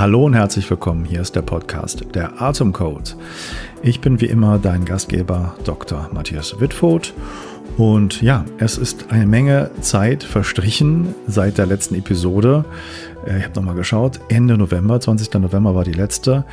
Hallo 0.00 0.24
und 0.24 0.32
herzlich 0.32 0.70
willkommen. 0.70 1.04
Hier 1.04 1.20
ist 1.20 1.36
der 1.36 1.42
Podcast 1.42 2.06
Der 2.14 2.40
Atemcode. 2.40 3.16
Ich 3.82 4.00
bin 4.00 4.18
wie 4.22 4.28
immer 4.28 4.58
dein 4.58 4.86
Gastgeber 4.86 5.54
Dr. 5.64 6.08
Matthias 6.10 6.58
Wittfurt. 6.58 7.12
Und 7.76 8.22
ja, 8.22 8.46
es 8.56 8.78
ist 8.78 9.10
eine 9.10 9.26
Menge 9.26 9.70
Zeit 9.82 10.24
verstrichen 10.24 11.14
seit 11.26 11.58
der 11.58 11.66
letzten 11.66 11.96
Episode. 11.96 12.64
Äh, 13.26 13.40
ich 13.40 13.44
habe 13.44 13.54
nochmal 13.56 13.74
geschaut. 13.74 14.20
Ende 14.30 14.56
November, 14.56 14.98
20. 14.98 15.34
November 15.34 15.74
war 15.74 15.84
die 15.84 15.92
letzte. 15.92 16.46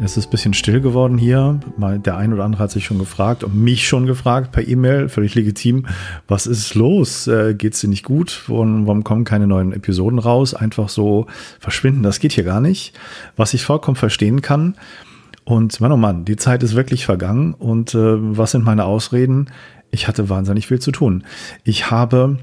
Es 0.00 0.16
ist 0.16 0.28
ein 0.28 0.30
bisschen 0.30 0.54
still 0.54 0.80
geworden 0.80 1.18
hier. 1.18 1.58
Der 1.76 2.16
ein 2.16 2.32
oder 2.32 2.44
andere 2.44 2.62
hat 2.62 2.70
sich 2.70 2.84
schon 2.84 2.98
gefragt 2.98 3.42
und 3.42 3.56
mich 3.56 3.88
schon 3.88 4.06
gefragt 4.06 4.52
per 4.52 4.66
E-Mail, 4.66 5.08
völlig 5.08 5.34
legitim. 5.34 5.86
Was 6.28 6.46
ist 6.46 6.74
los? 6.74 7.26
Äh, 7.26 7.54
geht's 7.54 7.80
dir 7.80 7.88
nicht 7.88 8.04
gut? 8.04 8.44
Warum, 8.46 9.02
kommen 9.02 9.24
keine 9.24 9.48
neuen 9.48 9.72
Episoden 9.72 10.20
raus? 10.20 10.54
Einfach 10.54 10.88
so 10.88 11.26
verschwinden, 11.58 12.04
das 12.04 12.20
geht 12.20 12.32
hier 12.32 12.44
gar 12.44 12.60
nicht. 12.60 12.96
Was 13.36 13.54
ich 13.54 13.64
vollkommen 13.64 13.96
verstehen 13.96 14.40
kann. 14.40 14.76
Und 15.44 15.80
Mann, 15.80 15.92
oh 15.92 15.96
Mann, 15.96 16.24
die 16.24 16.36
Zeit 16.36 16.62
ist 16.62 16.76
wirklich 16.76 17.04
vergangen. 17.04 17.54
Und 17.54 17.94
äh, 17.94 18.36
was 18.36 18.52
sind 18.52 18.64
meine 18.64 18.84
Ausreden? 18.84 19.50
Ich 19.90 20.06
hatte 20.06 20.28
wahnsinnig 20.28 20.68
viel 20.68 20.78
zu 20.78 20.92
tun. 20.92 21.24
Ich 21.64 21.90
habe 21.90 22.38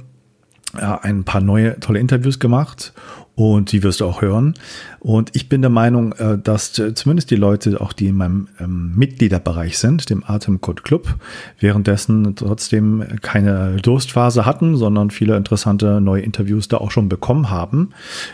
ja, 0.78 1.00
ein 1.02 1.24
paar 1.24 1.42
neue 1.42 1.80
tolle 1.80 2.00
Interviews 2.00 2.40
gemacht 2.40 2.94
und 3.36 3.72
die 3.72 3.84
wirst 3.84 4.00
du 4.00 4.06
auch 4.06 4.22
hören. 4.22 4.54
Und 5.00 5.36
ich 5.36 5.50
bin 5.50 5.62
der 5.62 5.70
Meinung, 5.70 6.14
äh, 6.14 6.38
dass 6.38 6.72
zumindest 6.72 7.30
die 7.32 7.36
Leute, 7.36 7.80
auch 7.82 7.94
die 7.94 8.08
in 8.08 8.18
meinem 8.18 8.48
ähm, 8.60 8.94
Mitgliederbereich 8.96 9.78
sind, 9.78 10.10
dem 10.10 10.24
Atemcode 10.26 10.84
Club, 10.84 11.16
währenddessen 11.60 12.36
trotzdem 12.36 13.04
keine 13.22 13.78
Durstphase 13.78 14.46
hatten, 14.46 14.78
sondern 14.78 15.12
viele 15.12 15.36
interessante 15.36 16.00
neue 16.02 16.22
Interviews 16.22 16.68
da 16.68 16.78
auch 16.78 16.92
schon 16.92 17.10
bekommen 17.10 17.50
haben. 17.50 17.90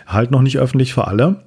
Halt 0.05 0.31
noch 0.31 0.41
nicht 0.41 0.59
öffentlich 0.59 0.93
für 0.93 1.07
alle. 1.07 1.37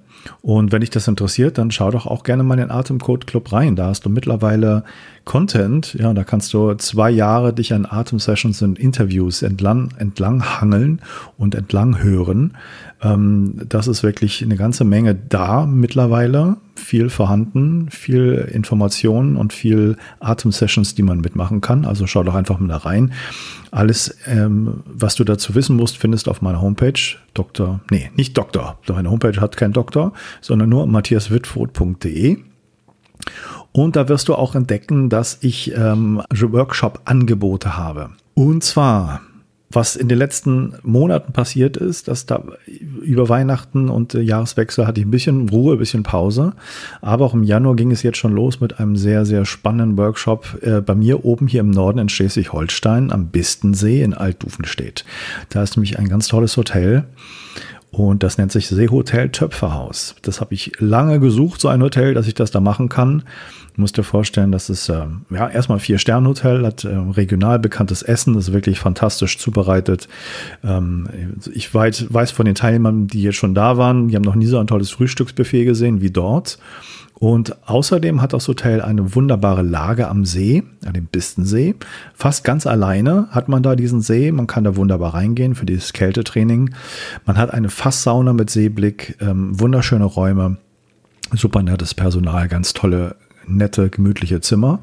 Und 0.42 0.72
wenn 0.72 0.80
dich 0.80 0.91
das 0.91 1.08
interessiert, 1.08 1.58
dann 1.58 1.70
schau 1.70 1.91
doch 1.91 2.06
auch 2.06 2.22
gerne 2.22 2.42
mal 2.42 2.55
in 2.55 2.61
den 2.61 2.70
Atemcode 2.70 3.27
Club 3.27 3.52
rein. 3.52 3.77
Da 3.77 3.89
hast 3.89 4.06
du 4.06 4.11
mittlerweile 4.11 4.84
Content. 5.25 5.94
Ja, 5.94 6.12
da 6.12 6.22
kannst 6.25 6.53
du 6.53 6.75
zwei 6.75 7.11
Jahre 7.11 7.53
dich 7.53 7.72
an 7.72 7.86
Atemsessions 7.86 8.61
und 8.62 8.78
Interviews 8.78 9.42
entlang, 9.42 9.89
entlang 9.98 10.61
hangeln 10.61 11.00
und 11.39 11.55
entlang 11.55 12.03
hören. 12.03 12.56
Ähm, 13.03 13.61
das 13.69 13.89
ist 13.89 14.02
wirklich 14.02 14.42
eine 14.42 14.56
ganze 14.56 14.84
Menge 14.84 15.14
da 15.14 15.67
mittlerweile. 15.67 16.56
Viel 16.77 17.08
vorhanden, 17.08 17.89
viel 17.91 18.48
Informationen 18.52 19.36
und 19.36 19.52
viel 19.52 19.97
Atemsessions, 20.20 20.95
die 20.95 21.02
man 21.02 21.20
mitmachen 21.20 21.61
kann. 21.61 21.84
Also 21.84 22.06
schau 22.06 22.22
doch 22.22 22.34
einfach 22.34 22.58
mal 22.58 22.69
da 22.69 22.78
rein. 22.78 23.12
Alles, 23.70 24.17
ähm, 24.27 24.83
was 24.86 25.14
du 25.14 25.25
dazu 25.25 25.55
wissen 25.55 25.77
musst, 25.77 25.97
findest 25.97 26.28
auf 26.28 26.42
meiner 26.42 26.61
Homepage. 26.61 27.17
Doktor, 27.33 27.80
nee, 27.91 28.11
nicht 28.17 28.36
Doktor. 28.36 28.78
Meine 28.89 29.11
Homepage 29.11 29.41
hat 29.41 29.56
keinen 29.56 29.72
Doktor, 29.72 30.12
sondern 30.41 30.69
nur 30.69 30.86
matthiaswitfurt.de. 30.86 32.39
Und 33.77 33.97
da 33.97 34.08
wirst 34.08 34.28
du 34.28 34.34
auch 34.34 34.55
entdecken, 34.55 35.08
dass 35.11 35.39
ich 35.41 35.75
ähm, 35.77 36.22
Workshop-Angebote 36.30 37.77
habe. 37.77 38.11
Und 38.34 38.62
zwar 38.62 39.20
was 39.75 39.97
in 39.97 40.08
den 40.08 40.19
letzten 40.19 40.75
Monaten 40.83 41.33
passiert 41.33 41.77
ist, 41.77 42.08
dass 42.08 42.27
da 42.27 42.42
über 43.02 43.28
Weihnachten 43.28 43.89
und 43.89 44.14
Jahreswechsel 44.14 44.86
hatte 44.86 45.00
ich 45.00 45.06
ein 45.06 45.11
bisschen 45.11 45.48
Ruhe, 45.48 45.75
ein 45.75 45.78
bisschen 45.78 46.02
Pause. 46.02 46.52
Aber 47.00 47.25
auch 47.25 47.34
im 47.34 47.42
Januar 47.42 47.75
ging 47.77 47.91
es 47.91 48.02
jetzt 48.02 48.19
schon 48.19 48.33
los 48.33 48.61
mit 48.61 48.78
einem 48.78 48.97
sehr, 48.97 49.25
sehr 49.25 49.45
spannenden 49.45 49.98
Workshop 49.98 50.58
äh, 50.62 50.80
bei 50.80 50.95
mir 50.95 51.24
oben 51.24 51.48
hier 51.48 51.61
im 51.61 51.70
Norden 51.70 51.98
in 51.98 52.08
Schleswig-Holstein 52.08 53.11
am 53.11 53.29
Bistensee 53.29 54.02
in 54.02 54.14
Altdufenstedt. 54.14 55.05
Da 55.48 55.63
ist 55.63 55.77
nämlich 55.77 55.98
ein 55.98 56.08
ganz 56.08 56.29
tolles 56.29 56.57
Hotel. 56.57 57.05
Und 57.90 58.24
das 58.24 58.39
nennt 58.39 58.51
sich 58.51 58.67
Seehotel 58.67 59.30
Töpferhaus. 59.30 60.17
Das 60.23 60.40
habe 60.40 60.52
ich 60.52 60.73
lange 60.80 61.20
gesucht, 61.20 61.61
so 61.61 61.68
ein 61.68 61.80
Hotel, 61.80 62.13
dass 62.13 62.27
ich 62.27 62.34
das 62.34 62.51
da 62.51 62.58
machen 62.58 62.89
kann. 62.89 63.23
Du 63.74 63.80
musst 63.80 63.96
dir 63.96 64.05
vorstellen, 64.05 64.52
das 64.52 64.70
ist 64.70 64.89
äh, 64.89 65.05
ja 65.30 65.48
erstmal 65.48 65.80
vier 65.80 65.98
Sterne 65.98 66.29
Hotel, 66.29 66.64
hat 66.64 66.85
äh, 66.85 66.95
regional 66.95 67.58
bekanntes 67.58 68.02
Essen, 68.02 68.36
ist 68.36 68.52
wirklich 68.52 68.79
fantastisch 68.79 69.36
zubereitet. 69.36 70.08
Ähm, 70.62 71.08
ich 71.52 71.74
weiß, 71.74 72.07
weiß 72.08 72.30
von 72.30 72.46
den 72.46 72.55
Teilnehmern, 72.55 73.08
die 73.08 73.23
jetzt 73.23 73.34
schon 73.34 73.55
da 73.55 73.77
waren, 73.77 74.08
die 74.08 74.14
haben 74.14 74.23
noch 74.23 74.36
nie 74.36 74.46
so 74.46 74.58
ein 74.58 74.68
tolles 74.68 74.90
Frühstücksbuffet 74.92 75.64
gesehen 75.64 76.01
wie 76.01 76.11
dort. 76.11 76.58
Und 77.14 77.57
außerdem 77.68 78.20
hat 78.23 78.33
das 78.33 78.46
Hotel 78.46 78.80
eine 78.80 79.14
wunderbare 79.17 79.63
Lage 79.63 80.08
am 80.08 80.24
See, 80.24 80.63
an 80.84 80.92
dem 80.92 81.07
Bistensee. 81.07 81.74
Fast 82.14 82.45
ganz 82.45 82.67
alleine 82.67 83.29
hat 83.30 83.48
man 83.48 83.63
da 83.63 83.74
diesen 83.74 84.02
See. 84.02 84.30
Man 84.30 84.46
kann 84.46 84.63
da 84.63 84.77
wunderbar 84.77 85.14
reingehen 85.14 85.57
für 85.57 85.67
dieses 85.67 85.92
Kältetraining. 85.92 86.74
Man 87.24 87.39
hat 87.39 87.52
eine 87.52 87.70
Fasssauna 87.70 88.33
mit 88.34 88.51
Seeblick, 88.51 89.17
ähm, 89.20 89.58
wunderschöne 89.58 90.05
Räume, 90.05 90.58
super 91.33 91.63
nettes 91.63 91.95
Personal, 91.95 92.46
ganz 92.48 92.73
tolle 92.73 93.17
nette, 93.46 93.90
gemütliche 93.90 94.40
Zimmer. 94.40 94.80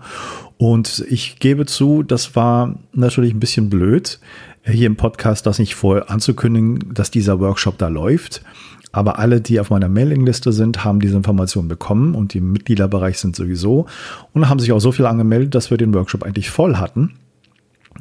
Und 0.57 1.03
ich 1.09 1.39
gebe 1.39 1.65
zu, 1.65 2.03
das 2.03 2.35
war 2.35 2.75
natürlich 2.93 3.33
ein 3.33 3.39
bisschen 3.39 3.69
blöd, 3.69 4.19
hier 4.63 4.87
im 4.87 4.95
Podcast 4.95 5.45
das 5.45 5.57
nicht 5.57 5.75
vorher 5.75 6.09
anzukündigen, 6.11 6.93
dass 6.93 7.09
dieser 7.09 7.39
Workshop 7.39 7.77
da 7.77 7.87
läuft. 7.87 8.43
Aber 8.91 9.19
alle, 9.19 9.41
die 9.41 9.59
auf 9.59 9.69
meiner 9.69 9.87
Mailingliste 9.87 10.51
sind, 10.51 10.83
haben 10.83 10.99
diese 10.99 11.15
Information 11.15 11.67
bekommen 11.67 12.13
und 12.13 12.33
die 12.33 12.39
im 12.39 12.51
Mitgliederbereich 12.51 13.17
sind 13.17 13.35
sowieso. 13.35 13.85
Und 14.33 14.49
haben 14.49 14.59
sich 14.59 14.71
auch 14.73 14.79
so 14.79 14.91
viel 14.91 15.05
angemeldet, 15.05 15.55
dass 15.55 15.71
wir 15.71 15.77
den 15.77 15.93
Workshop 15.93 16.23
eigentlich 16.23 16.49
voll 16.49 16.75
hatten 16.75 17.13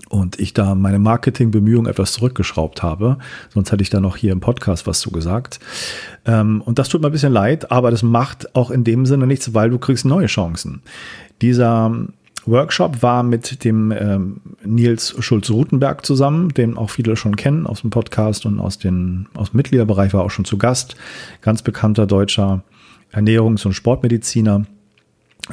und 0.08 0.40
ich 0.40 0.54
da 0.54 0.74
meine 0.74 0.98
Marketingbemühungen 0.98 1.90
etwas 1.90 2.12
zurückgeschraubt 2.12 2.82
habe. 2.82 3.18
Sonst 3.50 3.72
hätte 3.72 3.82
ich 3.82 3.90
da 3.90 4.00
noch 4.00 4.16
hier 4.16 4.32
im 4.32 4.40
Podcast 4.40 4.86
was 4.86 5.00
zu 5.00 5.10
gesagt. 5.10 5.60
Ähm, 6.24 6.62
und 6.62 6.78
das 6.78 6.88
tut 6.88 7.02
mir 7.02 7.08
ein 7.08 7.12
bisschen 7.12 7.32
leid, 7.32 7.70
aber 7.70 7.90
das 7.90 8.02
macht 8.02 8.54
auch 8.54 8.70
in 8.70 8.84
dem 8.84 9.06
Sinne 9.06 9.26
nichts, 9.26 9.54
weil 9.54 9.70
du 9.70 9.78
kriegst 9.78 10.04
neue 10.04 10.26
Chancen. 10.26 10.82
Dieser 11.42 11.92
Workshop 12.46 13.02
war 13.02 13.22
mit 13.22 13.64
dem 13.64 13.92
ähm, 13.92 14.40
Nils 14.64 15.14
Schulz-Rutenberg 15.18 16.04
zusammen, 16.04 16.48
den 16.50 16.76
auch 16.76 16.90
viele 16.90 17.16
schon 17.16 17.36
kennen 17.36 17.66
aus 17.66 17.82
dem 17.82 17.90
Podcast 17.90 18.46
und 18.46 18.58
aus, 18.58 18.78
den, 18.78 19.26
aus 19.34 19.50
dem 19.50 19.58
Mitgliederbereich 19.58 20.12
war 20.14 20.24
auch 20.24 20.30
schon 20.30 20.44
zu 20.44 20.58
Gast. 20.58 20.96
Ganz 21.42 21.62
bekannter 21.62 22.06
deutscher 22.06 22.62
Ernährungs- 23.12 23.66
und 23.66 23.74
Sportmediziner 23.74 24.64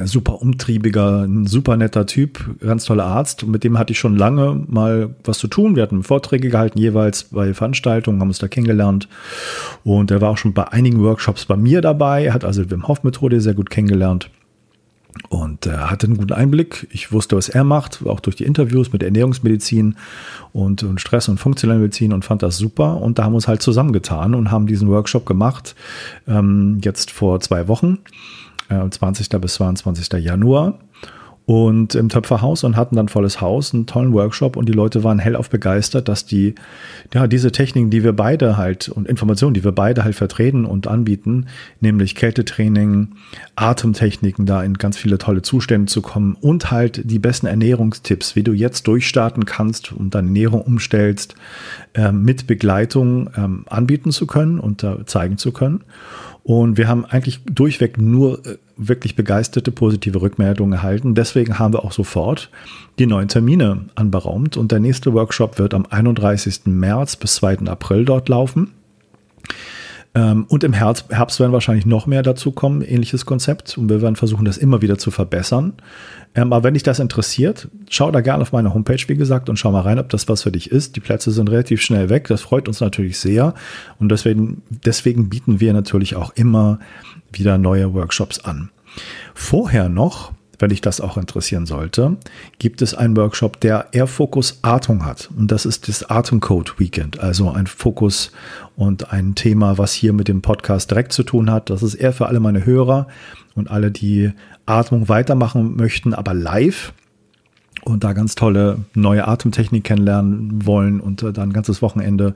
super 0.04 0.42
umtriebiger, 0.42 1.24
ein 1.24 1.48
super 1.48 1.78
netter 1.78 2.06
Typ, 2.06 2.44
ganz 2.60 2.86
toller 2.86 3.06
Arzt. 3.06 3.44
Und 3.44 3.52
mit 3.52 3.64
dem 3.64 3.78
hatte 3.78 3.94
ich 3.94 4.00
schon 4.00 4.16
lange 4.16 4.64
mal 4.68 5.16
was 5.24 5.40
zu 5.40 5.48
tun. 5.48 5.76
Wir 5.76 5.84
hatten 5.84 6.04
Vorträge 6.04 6.50
gehalten, 6.50 6.80
jeweils 6.80 7.26
bei 7.26 7.54
Veranstaltungen, 7.54 8.20
haben 8.20 8.28
uns 8.28 8.40
da 8.40 8.48
kennengelernt. 8.48 9.08
Und 9.84 10.12
er 10.12 10.22
war 10.22 10.32
auch 10.32 10.38
schon 10.38 10.54
bei 10.54 10.68
einigen 10.68 11.02
Workshops 11.02 11.46
bei 11.46 11.58
mir 11.58 11.82
dabei. 11.82 12.32
Hat 12.32 12.46
also 12.46 12.70
Wim 12.70 12.88
Hof 12.88 13.04
Methode 13.04 13.42
sehr 13.42 13.54
gut 13.54 13.70
kennengelernt. 13.70 14.30
Und 15.30 15.66
er 15.66 15.90
hatte 15.90 16.08
einen 16.08 16.18
guten 16.18 16.34
Einblick. 16.34 16.88
Ich 16.92 17.12
wusste, 17.12 17.36
was 17.36 17.50
er 17.50 17.64
macht, 17.64 18.06
auch 18.06 18.20
durch 18.20 18.36
die 18.36 18.44
Interviews 18.44 18.94
mit 18.94 19.04
Ernährungsmedizin 19.04 19.96
und, 20.54 20.86
Stress- 20.98 21.28
und 21.28 21.40
funktionelle 21.40 21.80
Medizin 21.80 22.14
und 22.14 22.24
fand 22.24 22.44
das 22.44 22.58
super. 22.58 23.02
Und 23.02 23.18
da 23.18 23.24
haben 23.24 23.32
wir 23.32 23.38
uns 23.38 23.48
halt 23.48 23.62
zusammengetan 23.62 24.36
und 24.36 24.52
haben 24.52 24.68
diesen 24.68 24.90
Workshop 24.90 25.26
gemacht, 25.26 25.76
ähm, 26.28 26.80
jetzt 26.84 27.12
vor 27.12 27.40
zwei 27.40 27.68
Wochen. 27.68 28.00
20. 28.70 29.34
Äh, 29.34 29.40
bis 29.40 29.56
22. 29.56 30.14
Januar 30.24 30.80
und 31.48 31.96
im 31.96 32.10
Töpferhaus 32.10 32.66
und 32.66 32.76
hatten 32.76 32.98
dann 32.98 33.08
volles 33.08 33.40
Haus, 33.40 33.74
einen 33.74 33.86
tollen 33.86 34.12
Workshop 34.12 34.58
und 34.58 34.68
die 34.68 34.74
Leute 34.74 35.06
waren 35.06 35.18
hellauf 35.18 35.50
begeistert, 35.50 36.10
dass 36.10 36.26
die, 36.26 36.56
ja, 37.14 37.26
diese 37.26 37.54
Techniken, 37.54 37.90
die 37.90 38.04
wir 38.04 38.12
beide 38.12 38.58
halt 38.58 38.90
und 38.90 39.08
Informationen, 39.08 39.54
die 39.54 39.64
wir 39.64 39.72
beide 39.72 40.04
halt 40.04 40.16
vertreten 40.16 40.66
und 40.66 40.88
anbieten, 40.88 41.46
nämlich 41.80 42.16
Kältetraining, 42.16 43.14
Atemtechniken, 43.56 44.46
da 44.46 44.62
in 44.62 44.74
ganz 44.74 44.98
viele 44.98 45.20
tolle 45.20 45.42
Zustände 45.42 45.90
zu 45.90 46.02
kommen 46.02 46.36
und 46.42 46.70
halt 46.70 47.10
die 47.10 47.18
besten 47.18 47.48
Ernährungstipps, 47.48 48.36
wie 48.36 48.44
du 48.44 48.52
jetzt 48.52 48.86
durchstarten 48.86 49.46
kannst 49.46 49.94
und 49.94 50.16
deine 50.16 50.28
Ernährung 50.28 50.64
umstellst, 50.64 51.36
äh, 51.94 52.12
mit 52.12 52.46
Begleitung 52.46 53.30
ähm, 53.38 53.64
anbieten 53.70 54.12
zu 54.12 54.28
können 54.28 54.60
und 54.60 54.84
äh, 54.84 55.06
zeigen 55.06 55.38
zu 55.38 55.54
können. 55.54 55.86
Und 56.48 56.78
wir 56.78 56.88
haben 56.88 57.04
eigentlich 57.04 57.42
durchweg 57.44 57.98
nur 57.98 58.46
äh, 58.46 58.58
wirklich 58.78 59.18
begeisterte 59.18 59.70
positive 59.70 60.22
Rückmeldungen 60.22 60.72
erhalten. 60.72 61.14
Deswegen 61.14 61.60
haben 61.60 61.74
wir 61.74 61.84
auch 61.84 61.92
sofort 61.92 62.50
die 63.00 63.06
neuen 63.06 63.28
Termine 63.28 63.90
anberaumt. 63.96 64.56
Und 64.56 64.72
der 64.72 64.80
nächste 64.80 65.12
Workshop 65.12 65.60
wird 65.60 65.74
am 65.74 65.86
31. 65.90 66.62
März 66.68 67.18
bis 67.18 67.36
2. 67.36 67.68
April 67.68 68.06
dort 68.06 68.30
laufen. 68.30 68.72
Ähm, 70.18 70.46
und 70.50 70.64
im 70.64 70.74
Herbst, 70.74 71.12
werden 71.12 71.52
wahrscheinlich 71.52 71.86
noch 71.86 72.08
mehr 72.08 72.24
dazu 72.24 72.52
kommen, 72.52 72.82
ähnliches 72.82 73.28
Konzept. 73.28 73.78
Und 73.78 73.88
wir 73.88 74.02
werden 74.02 74.16
versuchen, 74.16 74.46
das 74.46 74.58
immer 74.58 74.82
wieder 74.82 74.98
zu 74.98 75.12
verbessern. 75.12 75.74
Ähm, 76.34 76.52
aber 76.54 76.64
wenn 76.64 76.74
dich 76.74 76.82
das 76.82 76.98
interessiert, 76.98 77.68
schau 77.88 78.10
da 78.10 78.22
gerne 78.22 78.42
auf 78.42 78.52
meine 78.52 78.74
Homepage, 78.74 79.04
wie 79.08 79.16
gesagt, 79.16 79.48
und 79.48 79.60
schau 79.60 79.72
mal 79.72 79.82
rein, 79.82 80.00
ob 80.00 80.10
das 80.10 80.28
was 80.28 80.42
für 80.42 80.52
dich 80.52 80.72
ist. 80.72 80.96
Die 80.96 81.02
Plätze 81.02 81.30
sind 81.30 81.52
relativ 81.52 81.84
schnell 81.84 82.10
weg. 82.10 82.28
Das 82.30 82.42
freut 82.42 82.68
uns 82.68 82.82
natürlich 82.82 83.20
sehr. 83.20 83.54
Und 84.00 84.10
deswegen, 84.10 84.64
deswegen 84.70 85.30
bieten 85.30 85.60
wir 85.60 85.72
natürlich 85.74 86.16
auch 86.16 86.32
immer 86.34 86.80
wieder 87.32 87.60
neue 87.60 87.94
Workshops 87.94 88.40
an. 88.40 88.72
Vorher 89.36 89.88
noch 89.88 90.32
wenn 90.60 90.70
dich 90.70 90.82
das 90.82 91.02
auch 91.02 91.18
interessieren 91.18 91.66
sollte, 91.66 92.18
gibt 92.60 92.82
es 92.82 92.94
einen 92.94 93.16
Workshop, 93.16 93.60
der 93.60 93.88
eher 93.92 94.08
Fokus 94.08 94.60
Atmung 94.62 95.06
hat. 95.06 95.30
Und 95.38 95.52
das 95.52 95.66
ist 95.66 95.88
das 95.88 96.10
Atemcode 96.10 96.80
Weekend, 96.80 97.20
also 97.20 97.52
ein 97.52 97.68
Fokus 97.68 98.32
und 98.76 99.12
ein 99.12 99.36
Thema, 99.36 99.78
was 99.78 99.94
hier 99.94 100.14
mit 100.14 100.28
dem 100.28 100.42
Podcast 100.42 100.92
direkt 100.92 101.14
zu 101.14 101.24
tun 101.24 101.52
hat. 101.52 101.70
Das 101.70 101.84
ist 101.84 101.96
eher 101.96 102.14
für 102.14 102.28
alle 102.28 102.40
meine 102.40 102.66
Hörer 102.66 103.08
und 103.56 103.70
alle, 103.70 103.92
die 103.92 104.32
Atmung 104.66 105.10
weitermachen 105.10 105.76
möchten, 105.76 106.14
aber 106.14 106.34
live 106.34 106.94
und 107.88 108.04
da 108.04 108.14
ganz 108.14 108.36
tolle 108.36 108.80
neue 108.94 109.28
Atemtechnik 109.28 109.84
kennenlernen 109.84 110.66
wollen 110.66 111.00
und 111.00 111.24
äh, 111.24 111.32
dann 111.32 111.50
ein 111.50 111.54
ganzes 111.54 111.82
Wochenende 111.82 112.36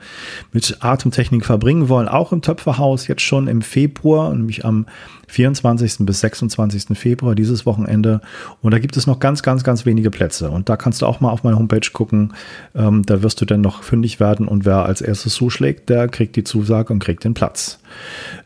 mit 0.53 0.77
Atemtechnik 0.79 1.45
verbringen 1.45 1.89
wollen, 1.89 2.07
auch 2.07 2.31
im 2.31 2.41
Töpferhaus 2.41 3.07
jetzt 3.07 3.21
schon 3.21 3.47
im 3.47 3.61
Februar, 3.61 4.33
nämlich 4.33 4.63
am 4.63 4.85
24. 5.31 5.99
bis 5.99 6.19
26. 6.19 6.97
Februar 6.97 7.35
dieses 7.35 7.65
Wochenende. 7.65 8.19
Und 8.61 8.71
da 8.73 8.79
gibt 8.79 8.97
es 8.97 9.07
noch 9.07 9.19
ganz, 9.19 9.43
ganz, 9.43 9.63
ganz 9.63 9.85
wenige 9.85 10.11
Plätze. 10.11 10.51
Und 10.51 10.67
da 10.67 10.75
kannst 10.75 11.01
du 11.01 11.05
auch 11.05 11.21
mal 11.21 11.31
auf 11.31 11.43
meine 11.43 11.57
Homepage 11.57 11.89
gucken. 11.93 12.33
Ähm, 12.75 13.03
da 13.05 13.23
wirst 13.23 13.39
du 13.39 13.45
dann 13.45 13.61
noch 13.61 13.81
fündig 13.83 14.19
werden. 14.19 14.45
Und 14.45 14.65
wer 14.65 14.85
als 14.85 14.99
erstes 14.99 15.33
zuschlägt, 15.33 15.89
der 15.89 16.09
kriegt 16.09 16.35
die 16.35 16.43
Zusage 16.43 16.91
und 16.91 16.99
kriegt 16.99 17.23
den 17.23 17.33
Platz. 17.33 17.79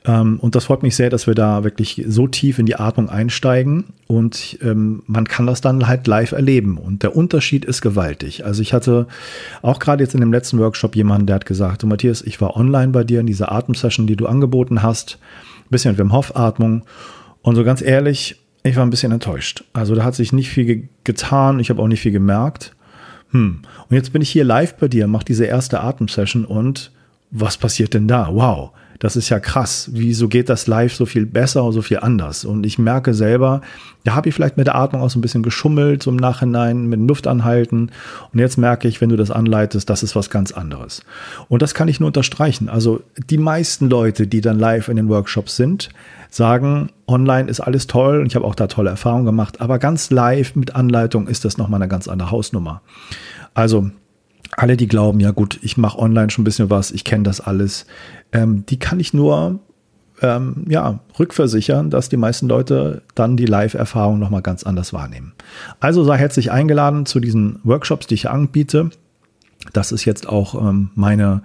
Ähm, 0.05 0.39
und 0.39 0.53
das 0.53 0.65
freut 0.65 0.83
mich 0.83 0.95
sehr, 0.95 1.09
dass 1.09 1.25
wir 1.25 1.33
da 1.33 1.63
wirklich 1.63 2.05
so 2.07 2.27
tief 2.27 2.59
in 2.59 2.67
die 2.67 2.75
Atmung 2.75 3.09
einsteigen. 3.09 3.85
Und 4.05 4.59
ähm, 4.61 5.01
man 5.07 5.25
kann 5.25 5.47
das 5.47 5.61
dann 5.61 5.88
halt 5.88 6.05
live 6.05 6.33
erleben. 6.33 6.77
Und 6.77 7.01
der 7.01 7.15
Unterschied 7.15 7.65
ist 7.65 7.81
gewaltig. 7.81 8.45
Also 8.45 8.61
ich 8.61 8.73
hatte 8.73 9.07
auch 9.63 9.79
gerade 9.79 10.03
jetzt 10.03 10.13
in 10.13 10.19
dem 10.19 10.31
letzten 10.31 10.59
Workshop 10.59 10.95
jemanden, 10.95 11.25
der 11.25 11.38
hat 11.38 11.47
gesagt, 11.47 11.83
Matthias, 11.83 12.21
ich 12.21 12.39
war 12.41 12.55
online 12.55 12.91
bei 12.91 13.03
dir 13.03 13.21
in 13.21 13.25
dieser 13.25 13.51
Atemsession, 13.51 14.05
die 14.05 14.15
du 14.15 14.27
angeboten 14.27 14.83
hast 14.83 15.17
bisschen 15.75 15.98
Wim 15.98 16.13
Hof 16.13 16.36
Atmung. 16.36 16.83
Und 17.42 17.56
so 17.56 17.63
ganz 17.63 17.81
ehrlich, 17.81 18.42
ich 18.63 18.75
war 18.75 18.86
ein 18.86 18.89
bisschen 18.89 19.12
enttäuscht. 19.12 19.63
Also 19.74 19.94
da 19.95 20.04
hat 20.04 20.16
sich 20.16 20.33
nicht 20.33 20.50
viel 20.50 20.66
ge 20.66 20.83
getan, 21.04 21.60
ich 21.60 21.69
habe 21.69 21.81
auch 21.81 21.88
nicht 21.88 22.01
viel 22.01 22.12
gemerkt. 22.12 22.75
Hm. 23.31 23.62
Und 23.89 23.95
jetzt 23.95 24.13
bin 24.13 24.22
ich 24.22 24.30
hier 24.30 24.44
live 24.44 24.75
bei 24.75 24.88
dir, 24.88 25.07
mache 25.07 25.25
diese 25.25 25.45
erste 25.45 25.81
Atemsession 25.81 26.45
und 26.45 26.92
was 27.31 27.57
passiert 27.57 27.94
denn 27.94 28.07
da? 28.07 28.30
Wow 28.31 28.72
das 29.00 29.15
ist 29.15 29.30
ja 29.30 29.39
krass. 29.39 29.89
Wieso 29.92 30.27
geht 30.27 30.50
das 30.50 30.68
live 30.68 30.94
so 30.94 31.06
viel 31.06 31.25
besser 31.25 31.63
und 31.63 31.74
so 31.74 31.81
viel 31.81 32.00
anders? 32.00 32.45
Und 32.45 32.65
ich 32.65 32.80
merke 32.80 33.13
selber, 33.13 33.62
da 34.03 34.15
habe 34.15 34.30
ich 34.30 34.36
vielleicht 34.36 34.57
mit 34.57 34.68
der 34.68 34.75
Atmung 34.75 35.01
auch 35.01 35.09
so 35.09 35.19
ein 35.19 35.21
bisschen 35.21 35.44
geschummelt, 35.44 36.03
so 36.03 36.12
im 36.12 36.15
Nachhinein 36.15 36.86
mit 36.86 37.00
dem 37.00 37.07
Luftanhalten. 37.07 37.92
Und 38.31 38.39
jetzt 38.39 38.57
merke 38.57 38.88
ich, 38.88 39.01
wenn 39.01 39.09
du 39.09 39.18
das 39.18 39.31
anleitest, 39.31 39.89
das 39.89 40.03
ist 40.03 40.15
was 40.15 40.30
ganz 40.30 40.51
anderes. 40.51 41.01
Und 41.50 41.62
das 41.62 41.74
kann 41.74 41.88
ich 41.88 42.00
nur 42.00 42.07
unterstreichen. 42.07 42.69
Also 42.69 43.01
die 43.30 43.38
meisten 43.38 43.89
Leute, 43.89 44.27
die 44.27 44.42
dann 44.42 44.59
live 44.59 44.88
in 44.88 44.95
den 44.95 45.09
Workshops 45.09 45.56
sind, 45.56 45.89
sagen, 46.30 46.89
online 47.07 47.50
ist 47.50 47.62
alles 47.62 47.88
toll 47.88 48.19
und 48.19 48.27
ich 48.27 48.36
habe 48.36 48.45
auch 48.45 48.56
da 48.56 48.68
tolle 48.68 48.89
Erfahrungen 48.89 49.25
gemacht, 49.25 49.62
aber 49.62 49.80
ganz 49.80 50.12
live 50.12 50.56
mit 50.56 50.75
Anleitung 50.75 51.27
ist 51.27 51.45
das 51.45 51.57
nochmal 51.57 51.81
eine 51.81 51.88
ganz 51.88 52.07
andere 52.07 52.31
Hausnummer. 52.31 52.81
Also 53.53 53.89
alle, 54.56 54.77
die 54.77 54.88
glauben, 54.88 55.19
ja 55.19 55.31
gut, 55.31 55.59
ich 55.62 55.77
mache 55.77 56.00
online 56.00 56.30
schon 56.30 56.42
ein 56.42 56.45
bisschen 56.45 56.69
was, 56.69 56.92
ich 56.92 57.03
kenne 57.03 57.24
das 57.24 57.42
alles, 57.42 57.86
ähm, 58.31 58.65
die 58.65 58.80
kann 58.80 59.00
ich 59.00 59.13
nur 59.13 59.59
ähm, 60.21 60.65
ja, 60.68 61.00
rückversichern, 61.19 61.89
dass 61.89 62.09
die 62.09 62.18
meisten 62.18 62.47
Leute 62.47 63.01
dann 63.15 63.38
die 63.38 63.45
Live-Erfahrung 63.45 64.19
nochmal 64.19 64.42
ganz 64.42 64.63
anders 64.63 64.94
wahrnehmen. 64.94 65.33
Also 65.80 66.03
sei 66.03 66.18
herzlich 66.18 66.51
eingeladen 66.51 67.06
zu 67.06 67.19
diesen 67.19 67.59
Workshops, 67.63 68.07
die 68.07 68.15
ich 68.15 68.30
anbiete. 68.30 68.89
Das 69.74 69.92
ist 69.92 70.06
jetzt 70.06 70.30
auch 70.30 70.56
ähm, 70.62 70.91
meine 70.95 71.41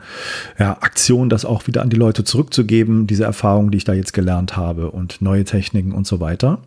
ja, 0.58 0.73
Aktion, 0.81 1.31
das 1.31 1.44
auch 1.44 1.67
wieder 1.67 1.82
an 1.82 1.91
die 1.91 1.96
Leute 1.96 2.23
zurückzugeben, 2.23 3.06
diese 3.06 3.25
Erfahrung, 3.25 3.70
die 3.70 3.79
ich 3.79 3.85
da 3.85 3.93
jetzt 3.93 4.12
gelernt 4.12 4.56
habe 4.56 4.91
und 4.91 5.23
neue 5.23 5.44
Techniken 5.44 5.93
und 5.93 6.06
so 6.06 6.20
weiter. 6.20 6.58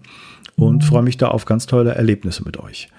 Und 0.55 0.77
mhm. 0.77 0.81
freue 0.81 1.03
mich 1.03 1.17
da 1.17 1.29
auf 1.29 1.45
ganz 1.45 1.67
tolle 1.67 1.95
Erlebnisse 1.95 2.43
mit 2.43 2.57
euch. 2.57 2.89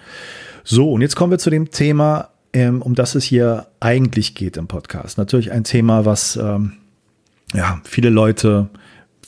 So, 0.63 0.91
und 0.93 1.03
jetzt 1.03 1.15
kommen 1.15 1.31
wir 1.31 1.39
zu 1.39 1.51
dem 1.51 1.71
Thema 1.71 2.31
ähm, 2.55 2.81
um 2.81 2.95
das 2.95 3.15
es 3.15 3.25
hier 3.25 3.67
eigentlich 3.81 4.35
geht 4.35 4.57
im 4.57 4.69
Podcast. 4.69 5.19
Natürlich 5.19 5.53
ein 5.53 5.65
Thema, 5.65 6.07
was 6.07 6.37
ähm, 6.37 6.75
ja 7.53 7.81
viele 7.85 8.09
Leute, 8.09 8.69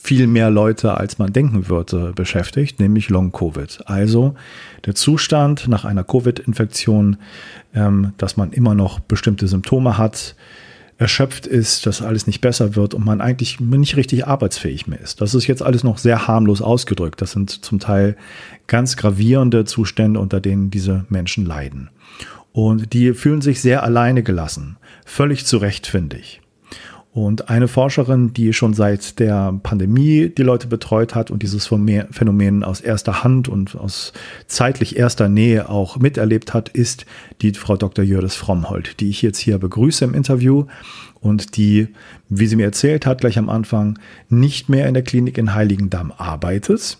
viel 0.01 0.27
mehr 0.27 0.49
Leute, 0.49 0.95
als 0.95 1.19
man 1.19 1.33
denken 1.33 1.67
würde, 1.67 2.13
beschäftigt, 2.15 2.79
nämlich 2.79 3.09
Long 3.09 3.33
Covid. 3.33 3.81
Also 3.85 4.35
der 4.85 4.95
Zustand 4.95 5.67
nach 5.67 5.83
einer 5.83 6.05
Covid-Infektion, 6.05 7.17
ähm, 7.75 8.13
dass 8.17 8.37
man 8.37 8.53
immer 8.53 8.73
noch 8.73 9.01
bestimmte 9.01 9.47
Symptome 9.47 9.97
hat, 9.97 10.35
erschöpft 10.97 11.45
ist, 11.45 11.85
dass 11.85 12.01
alles 12.01 12.25
nicht 12.25 12.41
besser 12.41 12.75
wird 12.75 12.93
und 12.93 13.05
man 13.05 13.21
eigentlich 13.21 13.59
nicht 13.59 13.97
richtig 13.97 14.25
arbeitsfähig 14.25 14.87
mehr 14.87 14.99
ist. 14.99 15.21
Das 15.21 15.35
ist 15.35 15.45
jetzt 15.45 15.61
alles 15.61 15.83
noch 15.83 15.97
sehr 15.99 16.27
harmlos 16.27 16.61
ausgedrückt. 16.61 17.21
Das 17.21 17.33
sind 17.33 17.51
zum 17.51 17.79
Teil 17.79 18.15
ganz 18.65 18.97
gravierende 18.97 19.65
Zustände, 19.65 20.19
unter 20.19 20.39
denen 20.39 20.71
diese 20.71 21.05
Menschen 21.09 21.45
leiden. 21.45 21.89
Und 22.57 22.93
die 22.93 23.13
fühlen 23.13 23.41
sich 23.41 23.61
sehr 23.61 23.83
alleine 23.83 24.23
gelassen. 24.23 24.77
Völlig 25.05 25.45
zu 25.45 25.57
Recht, 25.57 25.85
finde 25.85 26.17
ich. 26.17 26.41
Und 27.11 27.51
eine 27.51 27.67
Forscherin, 27.67 28.33
die 28.33 28.51
schon 28.51 28.73
seit 28.73 29.19
der 29.19 29.53
Pandemie 29.61 30.29
die 30.35 30.41
Leute 30.41 30.65
betreut 30.65 31.13
hat 31.13 31.29
und 31.29 31.43
dieses 31.43 31.67
Phänomen 31.67 32.63
aus 32.63 32.81
erster 32.81 33.23
Hand 33.23 33.47
und 33.47 33.75
aus 33.75 34.11
zeitlich 34.47 34.97
erster 34.97 35.29
Nähe 35.29 35.69
auch 35.69 35.97
miterlebt 35.97 36.55
hat, 36.55 36.69
ist 36.69 37.05
die 37.43 37.53
Frau 37.53 37.77
Dr. 37.77 38.03
Jördis 38.03 38.33
Frommhold, 38.33 39.01
die 39.01 39.09
ich 39.09 39.21
jetzt 39.21 39.37
hier 39.37 39.59
begrüße 39.59 40.03
im 40.03 40.15
Interview 40.15 40.65
und 41.21 41.57
die, 41.57 41.89
wie 42.27 42.47
sie 42.47 42.55
mir 42.55 42.65
erzählt 42.65 43.05
hat, 43.05 43.21
gleich 43.21 43.37
am 43.37 43.49
Anfang 43.49 43.99
nicht 44.29 44.67
mehr 44.67 44.87
in 44.87 44.95
der 44.95 45.03
Klinik 45.03 45.37
in 45.37 45.53
Heiligendamm 45.53 46.11
arbeitet, 46.11 46.97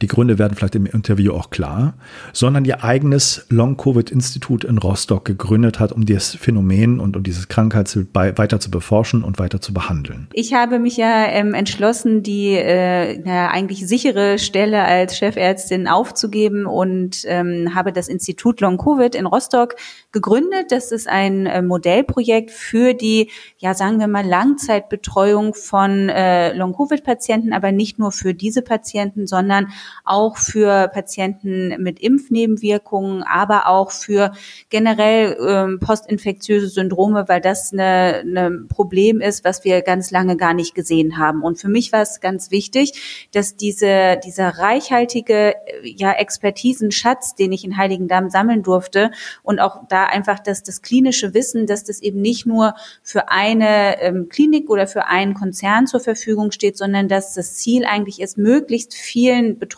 die 0.00 0.06
Gründe 0.06 0.38
werden 0.38 0.54
vielleicht 0.56 0.74
im 0.74 0.86
Interview 0.86 1.32
auch 1.32 1.50
klar, 1.50 1.94
sondern 2.32 2.64
ihr 2.64 2.82
eigenes 2.82 3.46
Long-Covid-Institut 3.50 4.64
in 4.64 4.78
Rostock 4.78 5.24
gegründet 5.24 5.80
hat, 5.80 5.92
um 5.92 6.06
dieses 6.06 6.34
Phänomen 6.34 6.98
und 6.98 7.16
um 7.16 7.22
dieses 7.22 7.48
Krankheitsbild 7.48 8.14
weiter 8.14 8.58
zu 8.58 8.70
beforschen 8.70 9.22
und 9.22 9.38
weiter 9.38 9.60
zu 9.60 9.74
behandeln. 9.74 10.28
Ich 10.32 10.54
habe 10.54 10.78
mich 10.78 10.96
ja 10.96 11.26
ähm, 11.26 11.52
entschlossen, 11.52 12.22
die 12.22 12.54
äh, 12.54 13.20
na, 13.24 13.48
eigentlich 13.50 13.86
sichere 13.86 14.38
Stelle 14.38 14.82
als 14.84 15.18
Chefärztin 15.18 15.86
aufzugeben 15.88 16.66
und 16.66 17.22
ähm, 17.26 17.74
habe 17.74 17.92
das 17.92 18.08
Institut 18.08 18.60
Long-Covid 18.60 19.14
in 19.14 19.26
Rostock 19.26 19.76
gegründet. 20.10 20.66
Das 20.70 20.90
ist 20.90 21.08
ein 21.08 21.46
äh, 21.46 21.60
Modellprojekt 21.60 22.50
für 22.50 22.94
die, 22.94 23.30
ja 23.58 23.74
sagen 23.74 24.00
wir 24.00 24.08
mal, 24.08 24.24
Langzeitbetreuung 24.24 25.54
von 25.54 26.08
äh, 26.08 26.54
Long-Covid-Patienten, 26.54 27.52
aber 27.52 27.72
nicht 27.72 27.98
nur 27.98 28.12
für 28.12 28.32
diese 28.32 28.62
Patienten, 28.62 29.26
sondern 29.26 29.68
auch 30.04 30.36
für 30.36 30.88
Patienten 30.88 31.82
mit 31.82 32.00
Impfnebenwirkungen, 32.00 33.22
aber 33.22 33.68
auch 33.68 33.90
für 33.90 34.32
generell 34.70 35.36
ähm, 35.46 35.78
postinfektiöse 35.80 36.68
Syndrome, 36.68 37.28
weil 37.28 37.40
das 37.40 37.72
ein 37.72 38.66
Problem 38.68 39.20
ist, 39.20 39.44
was 39.44 39.64
wir 39.64 39.82
ganz 39.82 40.10
lange 40.10 40.36
gar 40.36 40.54
nicht 40.54 40.74
gesehen 40.74 41.18
haben. 41.18 41.42
Und 41.42 41.58
für 41.58 41.68
mich 41.68 41.92
war 41.92 42.02
es 42.02 42.20
ganz 42.20 42.50
wichtig, 42.50 43.28
dass 43.32 43.56
diese, 43.56 44.18
dieser 44.24 44.58
reichhaltige 44.58 45.54
ja, 45.82 46.12
Expertisenschatz, 46.12 47.34
den 47.34 47.52
ich 47.52 47.64
in 47.64 47.76
Heiligendamm 47.76 48.30
sammeln 48.30 48.62
durfte 48.62 49.10
und 49.42 49.60
auch 49.60 49.80
da 49.88 50.04
einfach 50.04 50.38
das, 50.38 50.62
das 50.62 50.82
klinische 50.82 51.34
Wissen, 51.34 51.66
dass 51.66 51.84
das 51.84 52.00
eben 52.00 52.20
nicht 52.20 52.46
nur 52.46 52.74
für 53.02 53.28
eine 53.28 54.00
ähm, 54.00 54.28
Klinik 54.28 54.70
oder 54.70 54.86
für 54.86 55.06
einen 55.06 55.34
Konzern 55.34 55.86
zur 55.86 56.00
Verfügung 56.00 56.50
steht, 56.50 56.76
sondern 56.76 57.08
dass 57.08 57.34
das 57.34 57.54
Ziel 57.54 57.84
eigentlich 57.84 58.20
ist, 58.20 58.38
möglichst 58.38 58.94
vielen 58.94 59.58
Betroffenen 59.58 59.71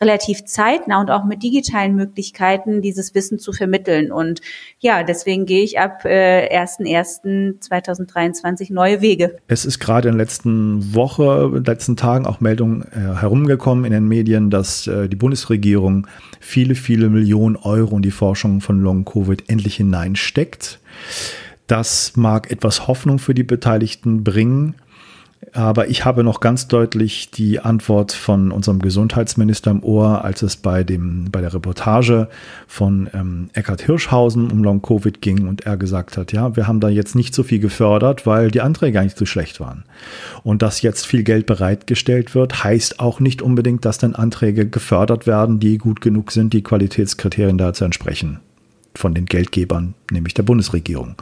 relativ 0.00 0.44
zeitnah 0.44 1.00
und 1.00 1.10
auch 1.10 1.24
mit 1.24 1.42
digitalen 1.42 1.94
Möglichkeiten 1.94 2.82
dieses 2.82 3.14
Wissen 3.14 3.38
zu 3.38 3.52
vermitteln. 3.52 4.12
Und 4.12 4.40
ja, 4.78 5.02
deswegen 5.02 5.46
gehe 5.46 5.62
ich 5.62 5.78
ab 5.78 6.04
äh, 6.04 6.54
1.1.2023 6.54 8.72
neue 8.72 9.00
Wege. 9.00 9.38
Es 9.48 9.64
ist 9.64 9.78
gerade 9.78 10.08
in 10.08 10.14
den 10.14 10.18
letzten 10.18 10.94
Woche, 10.94 11.44
in 11.46 11.54
den 11.54 11.64
letzten 11.64 11.96
Tagen 11.96 12.26
auch 12.26 12.40
Meldungen 12.40 12.82
äh, 12.82 13.20
herumgekommen 13.20 13.84
in 13.84 13.92
den 13.92 14.08
Medien, 14.08 14.50
dass 14.50 14.86
äh, 14.86 15.08
die 15.08 15.16
Bundesregierung 15.16 16.06
viele, 16.40 16.74
viele 16.74 17.08
Millionen 17.08 17.56
Euro 17.56 17.96
in 17.96 18.02
die 18.02 18.10
Forschung 18.10 18.60
von 18.60 18.80
Long-Covid 18.80 19.48
endlich 19.48 19.76
hineinsteckt. 19.76 20.78
Das 21.66 22.16
mag 22.16 22.50
etwas 22.50 22.86
Hoffnung 22.86 23.18
für 23.18 23.34
die 23.34 23.42
Beteiligten 23.42 24.22
bringen. 24.22 24.76
Aber 25.56 25.88
ich 25.88 26.04
habe 26.04 26.22
noch 26.22 26.40
ganz 26.40 26.68
deutlich 26.68 27.30
die 27.30 27.60
Antwort 27.60 28.12
von 28.12 28.52
unserem 28.52 28.78
Gesundheitsminister 28.78 29.70
im 29.70 29.82
Ohr, 29.82 30.22
als 30.22 30.42
es 30.42 30.56
bei, 30.56 30.84
dem, 30.84 31.30
bei 31.32 31.40
der 31.40 31.54
Reportage 31.54 32.28
von 32.66 33.08
ähm, 33.14 33.48
Eckhard 33.54 33.80
Hirschhausen 33.80 34.50
um 34.50 34.62
Long-Covid 34.62 35.22
ging 35.22 35.48
und 35.48 35.64
er 35.64 35.78
gesagt 35.78 36.18
hat, 36.18 36.32
ja, 36.32 36.56
wir 36.56 36.66
haben 36.66 36.80
da 36.80 36.90
jetzt 36.90 37.14
nicht 37.14 37.34
so 37.34 37.42
viel 37.42 37.58
gefördert, 37.58 38.26
weil 38.26 38.50
die 38.50 38.60
Anträge 38.60 39.00
eigentlich 39.00 39.16
zu 39.16 39.24
schlecht 39.24 39.58
waren. 39.58 39.84
Und 40.42 40.60
dass 40.60 40.82
jetzt 40.82 41.06
viel 41.06 41.22
Geld 41.22 41.46
bereitgestellt 41.46 42.34
wird, 42.34 42.62
heißt 42.62 43.00
auch 43.00 43.18
nicht 43.18 43.40
unbedingt, 43.40 43.86
dass 43.86 43.96
dann 43.96 44.14
Anträge 44.14 44.68
gefördert 44.68 45.26
werden, 45.26 45.58
die 45.58 45.78
gut 45.78 46.02
genug 46.02 46.32
sind, 46.32 46.52
die 46.52 46.62
Qualitätskriterien 46.62 47.56
da 47.56 47.72
zu 47.72 47.86
entsprechen 47.86 48.40
von 48.98 49.14
den 49.14 49.26
Geldgebern, 49.26 49.94
nämlich 50.10 50.34
der 50.34 50.42
Bundesregierung. 50.42 51.16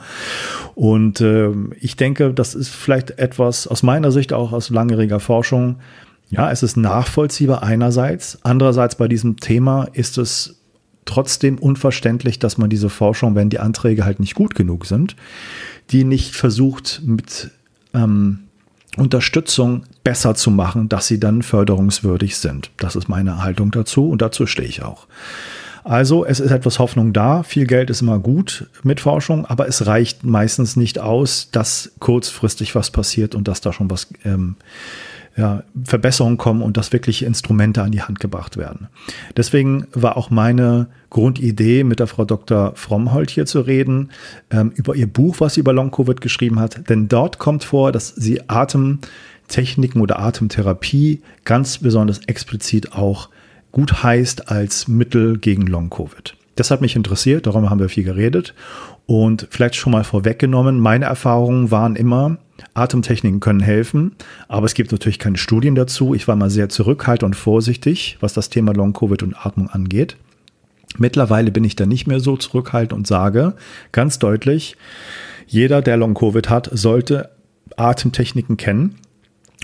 Und 0.75 1.21
äh, 1.21 1.51
ich 1.81 1.97
denke, 1.97 2.33
das 2.33 2.55
ist 2.55 2.69
vielleicht 2.69 3.19
etwas 3.19 3.67
aus 3.67 3.83
meiner 3.83 4.11
Sicht 4.11 4.33
auch 4.33 4.53
aus 4.53 4.71
langjähriger 4.71 5.21
Forschung, 5.21 5.77
Ja, 6.31 6.51
es 6.51 6.63
ist 6.63 6.77
nachvollziehbar 6.77 7.63
einerseits. 7.63 8.39
Andererseits 8.43 8.97
bei 8.97 9.09
diesem 9.09 9.37
Thema 9.37 9.85
ist 9.93 10.19
es 10.19 10.57
trotzdem 11.05 11.59
unverständlich, 11.59 12.39
dass 12.39 12.59
man 12.59 12.71
diese 12.71 12.89
Forschung, 12.89 13.35
wenn 13.35 13.51
die 13.51 13.61
Anträge 13.61 14.05
halt 14.05 14.21
nicht 14.21 14.35
gut 14.35 14.55
genug 14.55 14.87
sind, 14.87 15.17
die 15.91 16.05
nicht 16.05 16.35
versucht 16.35 17.03
mit 17.05 17.51
ähm, 17.93 18.41
Unterstützung 18.97 19.85
besser 20.03 20.35
zu 20.35 20.51
machen, 20.51 20.89
dass 20.89 21.07
sie 21.07 21.21
dann 21.21 21.43
förderungswürdig 21.43 22.37
sind. 22.37 22.71
Das 22.79 22.97
ist 22.97 23.09
meine 23.09 23.43
Haltung 23.43 23.71
dazu 23.71 24.09
und 24.09 24.23
dazu 24.23 24.47
stehe 24.47 24.69
ich 24.69 24.83
auch. 24.83 25.07
Also 25.85 26.25
es 26.25 26.41
ist 26.41 26.51
etwas 26.51 26.79
Hoffnung 26.79 27.13
da. 27.13 27.43
Viel 27.43 27.67
Geld 27.67 27.91
ist 27.91 28.01
immer 28.01 28.19
gut 28.19 28.69
mit 28.83 29.01
Forschung, 29.01 29.45
aber 29.45 29.69
es 29.69 29.87
reicht 29.87 30.25
meistens 30.25 30.77
nicht 30.77 30.99
aus, 30.99 31.51
dass 31.53 31.93
kurzfristig 32.01 32.75
was 32.75 32.91
passiert 32.91 33.35
und 33.35 33.47
dass 33.49 33.61
da 33.61 33.71
schon 33.71 33.91
was 33.91 34.09
ähm, 34.25 34.57
ja, 35.37 35.63
Verbesserungen 35.85 36.39
kommen 36.39 36.63
und 36.63 36.79
dass 36.79 36.93
wirklich 36.93 37.23
Instrumente 37.23 37.83
an 37.83 37.93
die 37.93 38.01
Hand 38.01 38.19
gebracht 38.19 38.57
werden. 38.57 38.89
Deswegen 39.37 39.87
war 39.93 40.17
auch 40.17 40.31
meine 40.31 40.87
Grundidee, 41.11 41.85
mit 41.85 42.01
der 42.01 42.07
Frau 42.07 42.25
Dr. 42.25 42.73
Frommholt 42.77 43.29
hier 43.31 43.45
zu 43.45 43.61
reden, 43.61 44.11
ähm, 44.51 44.73
über 44.75 44.95
ihr 44.95 45.07
Buch, 45.07 45.37
was 45.41 45.55
sie 45.55 45.61
über 45.61 45.75
Long-Covid 45.75 46.23
geschrieben 46.23 46.61
hat. 46.61 46.89
Denn 46.89 47.09
dort 47.09 47.39
kommt 47.39 47.63
vor, 47.63 47.93
dass 47.93 48.09
sie 48.09 48.49
Atemtechniken 48.49 50.01
oder 50.01 50.19
Atemtherapie 50.19 51.21
ganz 51.45 51.79
besonders 51.79 52.21
explizit 52.27 52.93
auch 52.95 53.29
gut 53.75 54.05
heißt 54.05 54.51
als 54.51 54.89
Mittel 54.89 55.37
gegen 55.37 55.67
Long-Covid. 55.67 56.37
Das 56.55 56.71
hat 56.71 56.81
mich 56.81 56.95
interessiert, 56.95 57.47
darüber 57.47 57.71
haben 57.71 57.81
wir 57.81 57.89
viel 57.89 58.05
geredet. 58.05 58.55
Und 59.07 59.49
vielleicht 59.51 59.75
schon 59.75 59.93
mal 59.93 60.05
vorweggenommen, 60.05 60.79
meine 60.79 61.07
Erfahrungen 61.07 61.71
waren 61.71 61.97
immer, 61.97 62.39
Atemtechniken 62.73 63.41
können 63.41 63.61
helfen, 63.61 64.15
aber 64.49 64.65
es 64.65 64.75
gibt 64.75 64.93
natürlich 64.93 65.19
keine 65.19 65.37
Studien 65.37 65.75
dazu. 65.75 66.15
Ich 66.15 66.29
war 66.29 66.37
mal 66.37 66.51
sehr 66.51 66.69
zurückhaltend 66.69 67.25
und 67.25 67.35
vorsichtig, 67.35 68.17
was 68.21 68.33
das 68.33 68.49
Thema 68.49 68.73
Long-Covid 68.73 69.25
und 69.25 69.35
Atmung 69.45 69.69
angeht. 69.69 70.17
Mittlerweile 70.97 71.51
bin 71.51 71.65
ich 71.65 71.75
da 71.75 71.85
nicht 71.85 72.07
mehr 72.07 72.21
so 72.21 72.37
zurückhaltend 72.37 72.93
und 72.93 73.07
sage 73.09 73.55
ganz 73.91 74.21
deutlich, 74.21 74.77
jeder, 75.49 75.83
der 75.83 75.97
Long-Covid 75.97 76.49
hat, 76.49 76.71
sollte 76.73 77.31
Atemtechniken 77.77 78.57
kennen. 78.57 78.95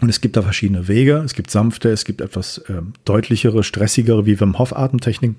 Und 0.01 0.09
es 0.09 0.21
gibt 0.21 0.37
da 0.37 0.43
verschiedene 0.43 0.89
Wege. 0.89 1.23
Es 1.25 1.35
gibt 1.35 1.51
sanfte, 1.51 1.91
es 1.91 2.05
gibt 2.05 2.21
etwas 2.21 2.59
äh, 2.59 2.83
deutlichere, 3.05 3.63
stressigere 3.63 4.27
wie 4.27 4.41
Wim 4.41 4.59
Hof 4.59 4.75
Atemtechniken. 4.75 5.37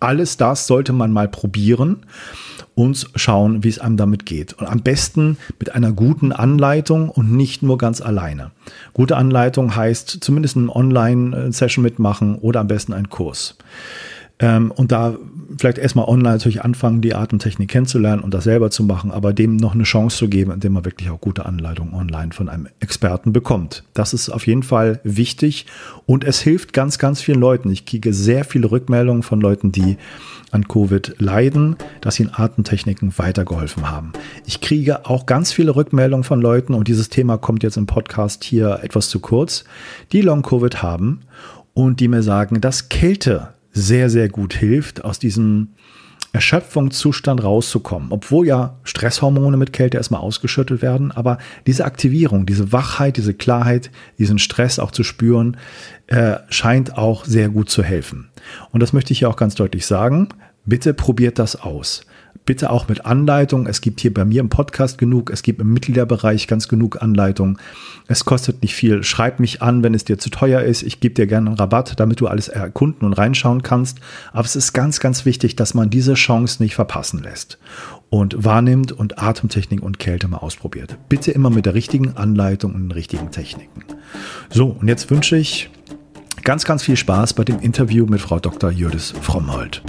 Alles 0.00 0.36
das 0.36 0.66
sollte 0.66 0.92
man 0.92 1.12
mal 1.12 1.28
probieren 1.28 2.04
und 2.74 3.08
schauen, 3.14 3.64
wie 3.64 3.68
es 3.68 3.78
einem 3.78 3.96
damit 3.96 4.26
geht. 4.26 4.52
Und 4.54 4.66
am 4.66 4.82
besten 4.82 5.38
mit 5.58 5.74
einer 5.74 5.92
guten 5.92 6.32
Anleitung 6.32 7.08
und 7.08 7.32
nicht 7.32 7.62
nur 7.62 7.78
ganz 7.78 8.00
alleine. 8.00 8.50
Gute 8.92 9.16
Anleitung 9.16 9.74
heißt 9.74 10.18
zumindest 10.20 10.56
eine 10.56 10.74
Online-Session 10.74 11.82
mitmachen 11.82 12.36
oder 12.36 12.60
am 12.60 12.68
besten 12.68 12.92
einen 12.92 13.08
Kurs. 13.08 13.56
Ähm, 14.38 14.70
und 14.70 14.92
da 14.92 15.16
vielleicht 15.58 15.78
erstmal 15.78 16.06
online 16.06 16.36
natürlich 16.36 16.62
anfangen, 16.62 17.00
die 17.00 17.14
Atemtechnik 17.14 17.68
kennenzulernen 17.68 18.22
und 18.22 18.32
das 18.34 18.44
selber 18.44 18.70
zu 18.70 18.84
machen, 18.84 19.10
aber 19.10 19.32
dem 19.32 19.56
noch 19.56 19.74
eine 19.74 19.84
Chance 19.84 20.16
zu 20.16 20.28
geben, 20.28 20.50
indem 20.50 20.74
man 20.74 20.84
wirklich 20.84 21.10
auch 21.10 21.20
gute 21.20 21.46
Anleitungen 21.46 21.94
online 21.94 22.32
von 22.32 22.48
einem 22.48 22.68
Experten 22.80 23.32
bekommt. 23.32 23.84
Das 23.94 24.14
ist 24.14 24.28
auf 24.28 24.46
jeden 24.46 24.62
Fall 24.62 25.00
wichtig 25.04 25.66
und 26.06 26.24
es 26.24 26.40
hilft 26.40 26.72
ganz, 26.72 26.98
ganz 26.98 27.20
vielen 27.20 27.40
Leuten. 27.40 27.70
Ich 27.70 27.86
kriege 27.86 28.12
sehr 28.12 28.44
viele 28.44 28.70
Rückmeldungen 28.70 29.22
von 29.22 29.40
Leuten, 29.40 29.72
die 29.72 29.96
an 30.50 30.68
Covid 30.68 31.16
leiden, 31.18 31.76
dass 32.00 32.20
ihnen 32.20 32.30
Atemtechniken 32.32 33.12
weitergeholfen 33.18 33.90
haben. 33.90 34.12
Ich 34.44 34.60
kriege 34.60 35.06
auch 35.06 35.26
ganz 35.26 35.52
viele 35.52 35.74
Rückmeldungen 35.74 36.24
von 36.24 36.40
Leuten 36.40 36.74
und 36.74 36.88
dieses 36.88 37.08
Thema 37.08 37.36
kommt 37.36 37.62
jetzt 37.62 37.76
im 37.76 37.86
Podcast 37.86 38.44
hier 38.44 38.80
etwas 38.82 39.08
zu 39.08 39.20
kurz, 39.20 39.64
die 40.12 40.20
Long-Covid 40.20 40.82
haben 40.82 41.20
und 41.74 42.00
die 42.00 42.08
mir 42.08 42.22
sagen, 42.22 42.60
dass 42.60 42.88
Kälte 42.88 43.48
sehr, 43.76 44.10
sehr 44.10 44.28
gut 44.28 44.54
hilft, 44.54 45.04
aus 45.04 45.18
diesem 45.18 45.68
Erschöpfungszustand 46.32 47.42
rauszukommen. 47.42 48.10
Obwohl 48.10 48.46
ja 48.46 48.78
Stresshormone 48.84 49.56
mit 49.56 49.72
Kälte 49.72 49.96
erstmal 49.96 50.20
ausgeschüttet 50.20 50.82
werden, 50.82 51.12
aber 51.12 51.38
diese 51.66 51.84
Aktivierung, 51.84 52.46
diese 52.46 52.72
Wachheit, 52.72 53.16
diese 53.16 53.34
Klarheit, 53.34 53.90
diesen 54.18 54.38
Stress 54.38 54.78
auch 54.78 54.90
zu 54.90 55.02
spüren, 55.02 55.56
äh, 56.08 56.36
scheint 56.48 56.96
auch 56.96 57.24
sehr 57.24 57.48
gut 57.48 57.70
zu 57.70 57.82
helfen. 57.82 58.28
Und 58.70 58.80
das 58.80 58.92
möchte 58.92 59.12
ich 59.12 59.20
hier 59.20 59.30
auch 59.30 59.36
ganz 59.36 59.54
deutlich 59.54 59.86
sagen. 59.86 60.28
Bitte 60.64 60.94
probiert 60.94 61.38
das 61.38 61.56
aus 61.56 62.02
bitte 62.46 62.70
auch 62.70 62.88
mit 62.88 63.04
Anleitung. 63.04 63.66
Es 63.66 63.80
gibt 63.80 64.00
hier 64.00 64.14
bei 64.14 64.24
mir 64.24 64.40
im 64.40 64.48
Podcast 64.48 64.96
genug, 64.96 65.30
es 65.30 65.42
gibt 65.42 65.60
im 65.60 65.72
Mitgliederbereich 65.72 66.46
ganz 66.46 66.68
genug 66.68 67.02
Anleitung. 67.02 67.58
Es 68.06 68.24
kostet 68.24 68.62
nicht 68.62 68.74
viel. 68.74 69.02
Schreib 69.02 69.40
mich 69.40 69.60
an, 69.60 69.82
wenn 69.82 69.92
es 69.92 70.04
dir 70.04 70.18
zu 70.18 70.30
teuer 70.30 70.62
ist. 70.62 70.82
Ich 70.82 71.00
gebe 71.00 71.14
dir 71.14 71.26
gerne 71.26 71.50
einen 71.50 71.58
Rabatt, 71.58 71.98
damit 71.98 72.20
du 72.20 72.28
alles 72.28 72.48
erkunden 72.48 73.04
und 73.04 73.12
reinschauen 73.12 73.62
kannst. 73.62 73.98
Aber 74.32 74.44
es 74.44 74.56
ist 74.56 74.72
ganz, 74.72 75.00
ganz 75.00 75.26
wichtig, 75.26 75.56
dass 75.56 75.74
man 75.74 75.90
diese 75.90 76.14
Chance 76.14 76.62
nicht 76.62 76.76
verpassen 76.76 77.22
lässt 77.22 77.58
und 78.08 78.44
wahrnimmt 78.44 78.92
und 78.92 79.18
Atemtechnik 79.18 79.82
und 79.82 79.98
Kälte 79.98 80.28
mal 80.28 80.38
ausprobiert. 80.38 80.96
Bitte 81.08 81.32
immer 81.32 81.50
mit 81.50 81.66
der 81.66 81.74
richtigen 81.74 82.16
Anleitung 82.16 82.74
und 82.74 82.82
den 82.84 82.92
richtigen 82.92 83.30
Techniken. 83.32 83.84
So, 84.50 84.68
und 84.68 84.88
jetzt 84.88 85.10
wünsche 85.10 85.36
ich 85.36 85.68
ganz, 86.44 86.64
ganz 86.64 86.84
viel 86.84 86.96
Spaß 86.96 87.34
bei 87.34 87.42
dem 87.42 87.58
Interview 87.58 88.06
mit 88.06 88.20
Frau 88.20 88.38
Dr. 88.38 88.70
Jürdis 88.70 89.12
Frommholt. 89.20 89.82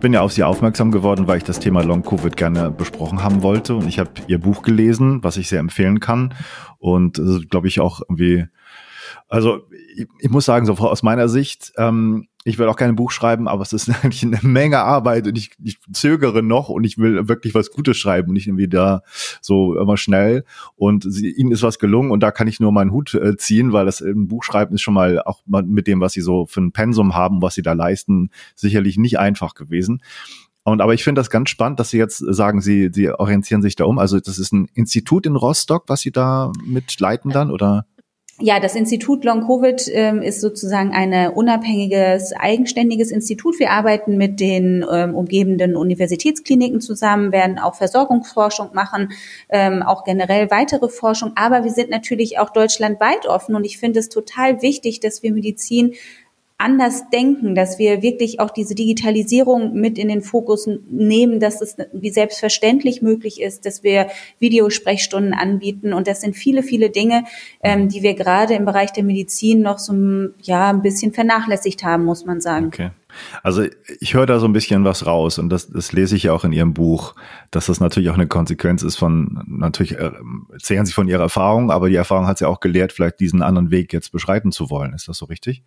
Bin 0.00 0.12
ja 0.12 0.22
auf 0.22 0.32
Sie 0.32 0.42
aufmerksam 0.42 0.90
geworden, 0.90 1.26
weil 1.26 1.38
ich 1.38 1.44
das 1.44 1.60
Thema 1.60 1.82
Long 1.82 2.02
Covid 2.02 2.36
gerne 2.36 2.70
besprochen 2.70 3.22
haben 3.22 3.42
wollte. 3.42 3.74
Und 3.74 3.86
ich 3.86 3.98
habe 3.98 4.10
Ihr 4.26 4.38
Buch 4.38 4.62
gelesen, 4.62 5.22
was 5.22 5.36
ich 5.36 5.48
sehr 5.48 5.60
empfehlen 5.60 6.00
kann. 6.00 6.34
Und 6.78 7.20
glaube 7.50 7.68
ich 7.68 7.80
auch 7.80 8.00
irgendwie, 8.00 8.46
also 9.28 9.66
ich, 9.96 10.08
ich, 10.18 10.30
muss 10.30 10.46
sagen, 10.46 10.66
so 10.66 10.74
aus 10.74 11.02
meiner 11.02 11.28
Sicht, 11.28 11.72
ähm, 11.76 12.28
ich 12.44 12.58
will 12.58 12.68
auch 12.68 12.76
kein 12.76 12.96
Buch 12.96 13.10
schreiben, 13.10 13.48
aber 13.48 13.62
es 13.62 13.72
ist 13.72 13.88
eigentlich 14.02 14.22
eine 14.22 14.40
Menge 14.42 14.78
Arbeit 14.78 15.26
und 15.26 15.36
ich, 15.36 15.50
ich 15.62 15.78
zögere 15.92 16.42
noch 16.42 16.68
und 16.68 16.84
ich 16.84 16.98
will 16.98 17.28
wirklich 17.28 17.54
was 17.54 17.70
Gutes 17.70 17.96
schreiben 17.96 18.28
und 18.28 18.34
nicht 18.34 18.46
irgendwie 18.46 18.68
da 18.68 19.02
so 19.40 19.78
immer 19.78 19.96
schnell. 19.96 20.44
Und 20.76 21.04
sie, 21.06 21.30
ihnen 21.30 21.52
ist 21.52 21.62
was 21.62 21.78
gelungen 21.78 22.10
und 22.10 22.20
da 22.20 22.30
kann 22.30 22.48
ich 22.48 22.60
nur 22.60 22.72
meinen 22.72 22.92
Hut 22.92 23.14
äh, 23.14 23.36
ziehen, 23.36 23.72
weil 23.72 23.86
das 23.86 24.00
ein 24.00 24.28
Buch 24.28 24.44
schreiben 24.44 24.74
ist 24.74 24.82
schon 24.82 24.94
mal 24.94 25.20
auch 25.22 25.42
mit 25.46 25.86
dem, 25.86 26.00
was 26.00 26.12
sie 26.12 26.22
so 26.22 26.46
für 26.46 26.60
ein 26.60 26.72
Pensum 26.72 27.14
haben, 27.14 27.42
was 27.42 27.54
sie 27.54 27.62
da 27.62 27.74
leisten, 27.74 28.30
sicherlich 28.54 28.96
nicht 28.96 29.18
einfach 29.18 29.54
gewesen. 29.54 30.02
Und 30.62 30.80
aber 30.80 30.94
ich 30.94 31.04
finde 31.04 31.20
das 31.20 31.30
ganz 31.30 31.48
spannend, 31.48 31.80
dass 31.80 31.88
Sie 31.88 31.96
jetzt 31.96 32.18
sagen, 32.18 32.60
Sie, 32.60 32.90
Sie 32.92 33.10
orientieren 33.10 33.62
sich 33.62 33.76
da 33.76 33.84
um. 33.84 33.98
Also 33.98 34.20
das 34.20 34.38
ist 34.38 34.52
ein 34.52 34.68
Institut 34.74 35.24
in 35.24 35.34
Rostock, 35.34 35.84
was 35.88 36.02
Sie 36.02 36.12
da 36.12 36.52
mitleiten 36.64 37.30
dann, 37.30 37.50
oder? 37.50 37.86
Ja, 38.42 38.58
das 38.58 38.74
Institut 38.74 39.22
Long 39.24 39.46
Covid 39.46 39.82
ähm, 39.92 40.22
ist 40.22 40.40
sozusagen 40.40 40.92
ein 40.92 41.30
unabhängiges, 41.30 42.32
eigenständiges 42.32 43.10
Institut. 43.10 43.58
Wir 43.58 43.70
arbeiten 43.70 44.16
mit 44.16 44.40
den 44.40 44.82
ähm, 44.90 45.14
umgebenden 45.14 45.76
Universitätskliniken 45.76 46.80
zusammen, 46.80 47.32
werden 47.32 47.58
auch 47.58 47.74
Versorgungsforschung 47.74 48.70
machen, 48.72 49.10
ähm, 49.50 49.82
auch 49.82 50.04
generell 50.04 50.50
weitere 50.50 50.88
Forschung. 50.88 51.32
Aber 51.34 51.64
wir 51.64 51.70
sind 51.70 51.90
natürlich 51.90 52.38
auch 52.38 52.48
deutschlandweit 52.48 53.26
offen 53.26 53.54
und 53.54 53.66
ich 53.66 53.76
finde 53.76 54.00
es 54.00 54.08
total 54.08 54.62
wichtig, 54.62 55.00
dass 55.00 55.22
wir 55.22 55.32
Medizin 55.32 55.92
anders 56.60 57.08
denken, 57.10 57.54
dass 57.54 57.78
wir 57.78 58.02
wirklich 58.02 58.38
auch 58.38 58.50
diese 58.50 58.74
Digitalisierung 58.74 59.72
mit 59.74 59.98
in 59.98 60.08
den 60.08 60.22
Fokus 60.22 60.68
nehmen, 60.88 61.40
dass 61.40 61.60
es 61.60 61.76
wie 61.92 62.10
selbstverständlich 62.10 63.02
möglich 63.02 63.40
ist, 63.40 63.66
dass 63.66 63.82
wir 63.82 64.08
Videosprechstunden 64.38 65.32
anbieten. 65.32 65.92
Und 65.92 66.06
das 66.06 66.20
sind 66.20 66.36
viele, 66.36 66.62
viele 66.62 66.90
Dinge, 66.90 67.24
ähm, 67.62 67.88
die 67.88 68.02
wir 68.02 68.14
gerade 68.14 68.54
im 68.54 68.64
Bereich 68.64 68.92
der 68.92 69.04
Medizin 69.04 69.62
noch 69.62 69.78
so 69.78 69.92
ja, 70.42 70.70
ein 70.70 70.82
bisschen 70.82 71.12
vernachlässigt 71.12 71.82
haben, 71.82 72.04
muss 72.04 72.24
man 72.24 72.40
sagen. 72.40 72.66
Okay. 72.66 72.90
Also 73.42 73.64
ich 74.00 74.14
höre 74.14 74.26
da 74.26 74.38
so 74.38 74.46
ein 74.46 74.52
bisschen 74.52 74.84
was 74.84 75.04
raus 75.04 75.38
und 75.38 75.50
das, 75.50 75.68
das 75.68 75.92
lese 75.92 76.14
ich 76.14 76.24
ja 76.24 76.32
auch 76.32 76.44
in 76.44 76.52
Ihrem 76.52 76.74
Buch, 76.74 77.14
dass 77.50 77.66
das 77.66 77.80
natürlich 77.80 78.10
auch 78.10 78.14
eine 78.14 78.28
Konsequenz 78.28 78.84
ist 78.84 78.96
von, 78.96 79.42
natürlich 79.48 79.98
äh, 79.98 80.12
erzählen 80.52 80.86
Sie 80.86 80.92
von 80.92 81.08
Ihrer 81.08 81.22
Erfahrung, 81.22 81.72
aber 81.72 81.88
die 81.88 81.96
Erfahrung 81.96 82.28
hat 82.28 82.38
Sie 82.38 82.46
auch 82.46 82.60
gelehrt, 82.60 82.92
vielleicht 82.92 83.18
diesen 83.18 83.42
anderen 83.42 83.72
Weg 83.72 83.92
jetzt 83.92 84.12
beschreiten 84.12 84.52
zu 84.52 84.70
wollen. 84.70 84.92
Ist 84.92 85.08
das 85.08 85.18
so 85.18 85.26
richtig? 85.26 85.62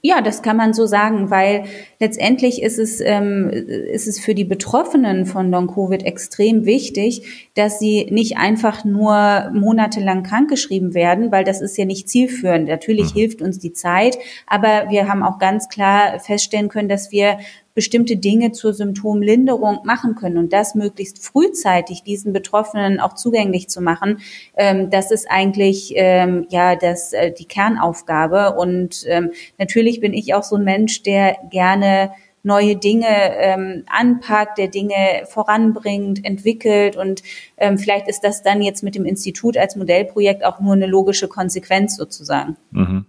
Ja, 0.00 0.20
das 0.20 0.42
kann 0.42 0.56
man 0.56 0.74
so 0.74 0.86
sagen, 0.86 1.28
weil 1.28 1.64
letztendlich 1.98 2.62
ist 2.62 2.78
es, 2.78 3.00
ähm, 3.00 3.50
ist 3.50 4.06
es 4.06 4.20
für 4.20 4.32
die 4.32 4.44
Betroffenen 4.44 5.26
von 5.26 5.50
Long-Covid 5.50 6.04
extrem 6.04 6.66
wichtig, 6.66 7.50
dass 7.56 7.80
sie 7.80 8.06
nicht 8.08 8.36
einfach 8.36 8.84
nur 8.84 9.50
monatelang 9.52 10.22
krankgeschrieben 10.22 10.94
werden, 10.94 11.32
weil 11.32 11.42
das 11.42 11.60
ist 11.60 11.76
ja 11.76 11.84
nicht 11.84 12.08
zielführend. 12.08 12.68
Natürlich 12.68 13.12
mhm. 13.12 13.18
hilft 13.18 13.42
uns 13.42 13.58
die 13.58 13.72
Zeit, 13.72 14.18
aber 14.46 14.88
wir 14.88 15.08
haben 15.08 15.24
auch 15.24 15.40
ganz 15.40 15.68
klar 15.68 16.20
feststellen 16.20 16.68
können, 16.68 16.88
dass 16.88 17.10
wir 17.10 17.38
bestimmte 17.78 18.16
Dinge 18.16 18.50
zur 18.50 18.74
Symptomlinderung 18.74 19.82
machen 19.84 20.16
können 20.16 20.36
und 20.36 20.52
das 20.52 20.74
möglichst 20.74 21.24
frühzeitig 21.24 22.02
diesen 22.02 22.32
Betroffenen 22.32 22.98
auch 22.98 23.14
zugänglich 23.14 23.68
zu 23.68 23.80
machen, 23.80 24.18
ähm, 24.56 24.90
das 24.90 25.12
ist 25.12 25.30
eigentlich 25.30 25.92
ähm, 25.94 26.48
ja 26.50 26.74
das 26.74 27.12
äh, 27.12 27.30
die 27.30 27.44
Kernaufgabe. 27.44 28.56
Und 28.56 29.04
ähm, 29.06 29.30
natürlich 29.58 30.00
bin 30.00 30.12
ich 30.12 30.34
auch 30.34 30.42
so 30.42 30.56
ein 30.56 30.64
Mensch, 30.64 31.04
der 31.04 31.36
gerne 31.50 32.10
neue 32.42 32.76
Dinge 32.76 33.06
ähm, 33.08 33.84
anpackt, 33.88 34.58
der 34.58 34.68
Dinge 34.68 35.24
voranbringt, 35.28 36.24
entwickelt 36.24 36.96
und 36.96 37.22
ähm, 37.56 37.78
vielleicht 37.78 38.08
ist 38.08 38.20
das 38.20 38.42
dann 38.42 38.62
jetzt 38.62 38.82
mit 38.82 38.94
dem 38.94 39.04
Institut 39.04 39.56
als 39.56 39.76
Modellprojekt 39.76 40.44
auch 40.44 40.60
nur 40.60 40.74
eine 40.74 40.86
logische 40.86 41.28
Konsequenz 41.28 41.96
sozusagen. 41.96 42.56
Mhm. 42.70 43.06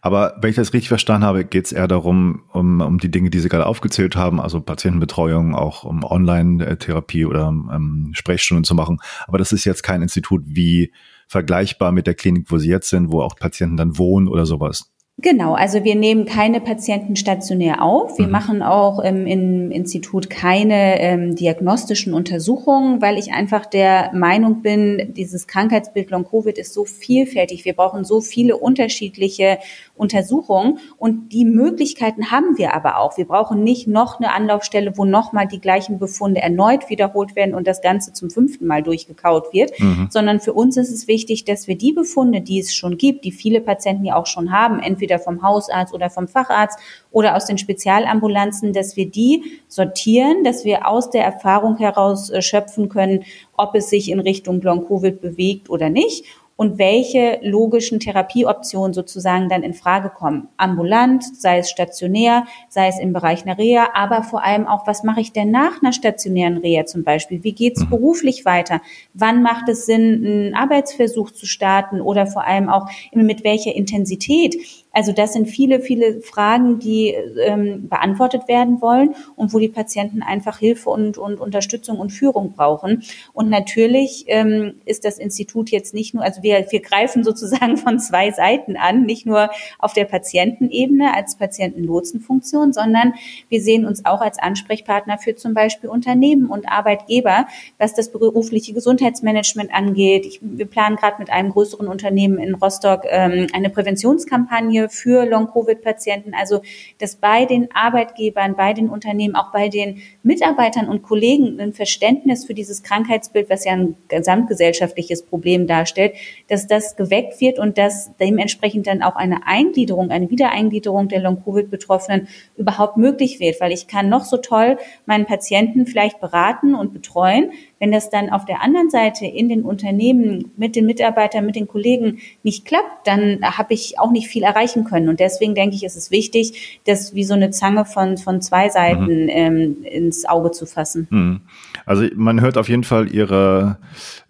Aber 0.00 0.36
wenn 0.40 0.50
ich 0.50 0.56
das 0.56 0.72
richtig 0.72 0.88
verstanden 0.88 1.26
habe, 1.26 1.44
geht 1.44 1.66
es 1.66 1.72
eher 1.72 1.88
darum, 1.88 2.44
um, 2.52 2.80
um 2.80 2.98
die 2.98 3.10
Dinge, 3.10 3.30
die 3.30 3.40
Sie 3.40 3.48
gerade 3.48 3.66
aufgezählt 3.66 4.14
haben, 4.14 4.40
also 4.40 4.60
Patientenbetreuung, 4.60 5.54
auch 5.54 5.84
um 5.84 6.04
Online-Therapie 6.04 7.24
oder 7.24 7.48
um 7.48 8.10
Sprechstunden 8.12 8.64
zu 8.64 8.74
machen. 8.74 8.98
Aber 9.26 9.38
das 9.38 9.52
ist 9.52 9.64
jetzt 9.64 9.82
kein 9.82 10.02
Institut 10.02 10.42
wie 10.46 10.92
vergleichbar 11.26 11.92
mit 11.92 12.06
der 12.06 12.14
Klinik, 12.14 12.46
wo 12.50 12.58
Sie 12.58 12.68
jetzt 12.68 12.88
sind, 12.88 13.10
wo 13.10 13.20
auch 13.20 13.36
Patienten 13.36 13.76
dann 13.76 13.98
wohnen 13.98 14.28
oder 14.28 14.46
sowas. 14.46 14.92
Genau, 15.18 15.54
also 15.54 15.82
wir 15.82 15.94
nehmen 15.94 16.26
keine 16.26 16.60
Patienten 16.60 17.16
stationär 17.16 17.80
auf. 17.80 18.18
Wir 18.18 18.26
mhm. 18.26 18.32
machen 18.32 18.62
auch 18.62 19.02
ähm, 19.02 19.26
im 19.26 19.70
Institut 19.70 20.28
keine 20.28 21.00
ähm, 21.00 21.34
diagnostischen 21.34 22.12
Untersuchungen, 22.12 23.00
weil 23.00 23.16
ich 23.16 23.32
einfach 23.32 23.64
der 23.64 24.10
Meinung 24.12 24.60
bin, 24.60 25.14
dieses 25.16 25.46
Krankheitsbild 25.46 26.10
Long-Covid 26.10 26.58
ist 26.58 26.74
so 26.74 26.84
vielfältig. 26.84 27.64
Wir 27.64 27.72
brauchen 27.72 28.04
so 28.04 28.20
viele 28.20 28.58
unterschiedliche 28.58 29.56
Untersuchungen 29.94 30.80
und 30.98 31.32
die 31.32 31.46
Möglichkeiten 31.46 32.30
haben 32.30 32.58
wir 32.58 32.74
aber 32.74 32.98
auch. 32.98 33.16
Wir 33.16 33.24
brauchen 33.24 33.64
nicht 33.64 33.88
noch 33.88 34.20
eine 34.20 34.34
Anlaufstelle, 34.34 34.98
wo 34.98 35.06
nochmal 35.06 35.48
die 35.48 35.60
gleichen 35.60 35.98
Befunde 35.98 36.42
erneut 36.42 36.90
wiederholt 36.90 37.34
werden 37.34 37.54
und 37.54 37.66
das 37.66 37.80
Ganze 37.80 38.12
zum 38.12 38.28
fünften 38.28 38.66
Mal 38.66 38.82
durchgekaut 38.82 39.54
wird, 39.54 39.72
mhm. 39.80 40.08
sondern 40.10 40.40
für 40.40 40.52
uns 40.52 40.76
ist 40.76 40.92
es 40.92 41.08
wichtig, 41.08 41.46
dass 41.46 41.68
wir 41.68 41.78
die 41.78 41.92
Befunde, 41.92 42.42
die 42.42 42.60
es 42.60 42.74
schon 42.74 42.98
gibt, 42.98 43.24
die 43.24 43.32
viele 43.32 43.62
Patienten 43.62 44.04
ja 44.04 44.16
auch 44.16 44.26
schon 44.26 44.52
haben, 44.52 44.78
entweder 44.80 45.05
entweder 45.06 45.18
vom 45.18 45.42
Hausarzt 45.42 45.94
oder 45.94 46.10
vom 46.10 46.26
Facharzt 46.26 46.78
oder 47.10 47.36
aus 47.36 47.46
den 47.46 47.58
Spezialambulanzen, 47.58 48.72
dass 48.72 48.96
wir 48.96 49.08
die 49.08 49.60
sortieren, 49.68 50.44
dass 50.44 50.64
wir 50.64 50.88
aus 50.88 51.10
der 51.10 51.24
Erfahrung 51.24 51.76
heraus 51.78 52.30
äh, 52.30 52.42
schöpfen 52.42 52.88
können, 52.88 53.24
ob 53.56 53.74
es 53.74 53.88
sich 53.88 54.10
in 54.10 54.20
Richtung 54.20 54.60
Long-Covid 54.60 55.20
bewegt 55.20 55.70
oder 55.70 55.88
nicht 55.88 56.24
und 56.56 56.78
welche 56.78 57.38
logischen 57.42 58.00
Therapieoptionen 58.00 58.94
sozusagen 58.94 59.48
dann 59.48 59.62
in 59.62 59.74
Frage 59.74 60.08
kommen. 60.08 60.48
Ambulant, 60.56 61.22
sei 61.22 61.58
es 61.58 61.70
stationär, 61.70 62.46
sei 62.68 62.88
es 62.88 62.98
im 62.98 63.12
Bereich 63.12 63.44
einer 63.44 63.58
Reha, 63.58 63.90
aber 63.94 64.22
vor 64.22 64.42
allem 64.42 64.66
auch, 64.66 64.86
was 64.86 65.02
mache 65.02 65.20
ich 65.20 65.32
denn 65.32 65.50
nach 65.50 65.82
einer 65.82 65.92
stationären 65.92 66.56
Reha 66.56 66.86
zum 66.86 67.04
Beispiel? 67.04 67.44
Wie 67.44 67.52
geht's 67.52 67.84
mhm. 67.84 67.90
beruflich 67.90 68.46
weiter? 68.46 68.80
Wann 69.12 69.42
macht 69.42 69.68
es 69.68 69.84
Sinn, 69.84 70.24
einen 70.24 70.54
Arbeitsversuch 70.54 71.30
zu 71.30 71.44
starten 71.46 72.00
oder 72.00 72.26
vor 72.26 72.46
allem 72.46 72.70
auch 72.70 72.88
mit 73.12 73.44
welcher 73.44 73.74
Intensität? 73.74 74.56
Also 74.96 75.12
das 75.12 75.34
sind 75.34 75.46
viele, 75.46 75.80
viele 75.80 76.22
Fragen, 76.22 76.78
die 76.78 77.08
ähm, 77.44 77.86
beantwortet 77.86 78.48
werden 78.48 78.80
wollen 78.80 79.14
und 79.36 79.52
wo 79.52 79.58
die 79.58 79.68
Patienten 79.68 80.22
einfach 80.22 80.58
Hilfe 80.58 80.88
und, 80.88 81.18
und 81.18 81.38
Unterstützung 81.38 81.98
und 81.98 82.08
Führung 82.08 82.54
brauchen. 82.54 83.02
Und 83.34 83.50
natürlich 83.50 84.24
ähm, 84.28 84.76
ist 84.86 85.04
das 85.04 85.18
Institut 85.18 85.68
jetzt 85.68 85.92
nicht 85.92 86.14
nur, 86.14 86.24
also 86.24 86.42
wir, 86.42 86.66
wir 86.70 86.80
greifen 86.80 87.24
sozusagen 87.24 87.76
von 87.76 87.98
zwei 87.98 88.30
Seiten 88.30 88.78
an, 88.78 89.02
nicht 89.02 89.26
nur 89.26 89.50
auf 89.78 89.92
der 89.92 90.06
Patientenebene 90.06 91.14
als 91.14 91.36
Patientenlotsenfunktion, 91.36 92.72
sondern 92.72 93.12
wir 93.50 93.60
sehen 93.60 93.84
uns 93.84 94.06
auch 94.06 94.22
als 94.22 94.38
Ansprechpartner 94.38 95.18
für 95.18 95.36
zum 95.36 95.52
Beispiel 95.52 95.90
Unternehmen 95.90 96.46
und 96.46 96.70
Arbeitgeber, 96.70 97.48
was 97.76 97.92
das 97.92 98.10
berufliche 98.10 98.72
Gesundheitsmanagement 98.72 99.74
angeht. 99.74 100.24
Ich, 100.24 100.38
wir 100.40 100.64
planen 100.64 100.96
gerade 100.96 101.16
mit 101.18 101.28
einem 101.28 101.50
größeren 101.50 101.86
Unternehmen 101.86 102.38
in 102.38 102.54
Rostock 102.54 103.02
ähm, 103.10 103.48
eine 103.52 103.68
Präventionskampagne 103.68 104.85
für 104.88 105.24
Long-Covid-Patienten. 105.24 106.34
Also, 106.34 106.62
dass 106.98 107.16
bei 107.16 107.44
den 107.44 107.68
Arbeitgebern, 107.72 108.56
bei 108.56 108.72
den 108.72 108.88
Unternehmen, 108.88 109.36
auch 109.36 109.52
bei 109.52 109.68
den 109.68 110.02
Mitarbeitern 110.22 110.88
und 110.88 111.02
Kollegen 111.02 111.60
ein 111.60 111.72
Verständnis 111.72 112.44
für 112.44 112.54
dieses 112.54 112.82
Krankheitsbild, 112.82 113.50
was 113.50 113.64
ja 113.64 113.72
ein 113.72 113.96
gesamtgesellschaftliches 114.08 115.22
Problem 115.22 115.66
darstellt, 115.66 116.14
dass 116.48 116.66
das 116.66 116.96
geweckt 116.96 117.40
wird 117.40 117.58
und 117.58 117.78
dass 117.78 118.10
dementsprechend 118.18 118.86
dann 118.86 119.02
auch 119.02 119.16
eine 119.16 119.46
Eingliederung, 119.46 120.10
eine 120.10 120.30
Wiedereingliederung 120.30 121.08
der 121.08 121.20
Long-Covid-Betroffenen 121.20 122.28
überhaupt 122.56 122.96
möglich 122.96 123.40
wird. 123.40 123.60
Weil 123.60 123.72
ich 123.72 123.86
kann 123.86 124.08
noch 124.08 124.24
so 124.24 124.36
toll 124.36 124.78
meinen 125.06 125.26
Patienten 125.26 125.86
vielleicht 125.86 126.20
beraten 126.20 126.74
und 126.74 126.92
betreuen, 126.92 127.52
wenn 127.78 127.92
das 127.92 128.08
dann 128.08 128.30
auf 128.30 128.44
der 128.46 128.62
anderen 128.62 128.88
Seite 128.88 129.26
in 129.26 129.48
den 129.48 129.62
Unternehmen 129.62 130.50
mit 130.56 130.76
den 130.76 130.86
Mitarbeitern, 130.86 131.44
mit 131.44 131.56
den 131.56 131.68
Kollegen 131.68 132.18
nicht 132.42 132.64
klappt, 132.64 133.06
dann 133.06 133.40
habe 133.42 133.74
ich 133.74 133.98
auch 133.98 134.10
nicht 134.10 134.28
viel 134.28 134.44
erreichen 134.44 134.84
können. 134.84 135.08
Und 135.08 135.20
deswegen 135.20 135.54
denke 135.54 135.76
ich, 135.76 135.84
ist 135.84 135.96
es 135.96 136.10
wichtig, 136.10 136.80
das 136.86 137.14
wie 137.14 137.24
so 137.24 137.34
eine 137.34 137.50
Zange 137.50 137.84
von, 137.84 138.16
von 138.16 138.40
zwei 138.40 138.70
Seiten 138.70 139.24
mhm. 139.24 139.28
ähm, 139.28 139.76
ins 139.82 140.24
Auge 140.26 140.52
zu 140.52 140.64
fassen. 140.64 141.06
Mhm. 141.10 141.40
Also 141.84 142.06
man 142.14 142.40
hört 142.40 142.56
auf 142.56 142.68
jeden 142.68 142.84
Fall 142.84 143.12
Ihre 143.12 143.78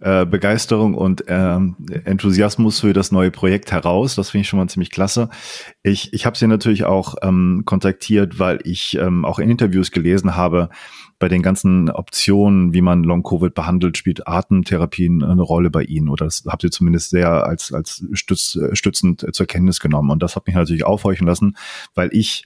äh, 0.01 0.27
Begeisterung 0.27 0.95
und 0.95 1.25
ähm, 1.29 1.77
Enthusiasmus 2.05 2.81
für 2.81 2.93
das 2.93 3.13
neue 3.13 3.31
Projekt 3.31 3.71
heraus. 3.71 4.17
Das 4.17 4.31
finde 4.31 4.43
ich 4.43 4.49
schon 4.49 4.59
mal 4.59 4.69
ziemlich 4.69 4.91
klasse. 4.91 5.31
Ich, 5.83 6.13
ich 6.13 6.27
habe 6.27 6.37
Sie 6.37 6.49
natürlich 6.49 6.85
auch 6.85 7.15
ähm, 7.23 7.63
kontaktiert, 7.65 8.41
weil 8.41 8.59
ich 8.65 8.97
ähm, 8.99 9.25
auch 9.25 9.39
in 9.39 9.51
Interviews 9.51 9.93
gelesen 9.93 10.37
habe, 10.37 10.69
bei 11.19 11.29
den 11.29 11.43
ganzen 11.43 11.91
Optionen, 11.91 12.75
wie 12.75 12.83
man 12.83 13.03
Long-Covid 13.03 13.55
behandelt, 13.55 13.97
spielt 13.97 14.27
Atemtherapie 14.29 15.09
eine 15.09 15.43
Rolle 15.43 15.71
bei 15.71 15.83
Ihnen 15.83 16.09
oder 16.09 16.27
das 16.27 16.45
habt 16.47 16.65
ihr 16.65 16.71
zumindest 16.71 17.11
sehr 17.11 17.47
als, 17.47 17.73
als 17.73 18.05
stütz, 18.13 18.59
stützend 18.73 19.27
zur 19.35 19.47
Kenntnis 19.47 19.81
genommen. 19.81 20.11
Und 20.11 20.23
das 20.23 20.37
hat 20.37 20.47
mich 20.47 20.57
natürlich 20.57 20.85
aufhorchen 20.85 21.27
lassen, 21.27 21.57
weil 21.95 22.11
ich 22.13 22.45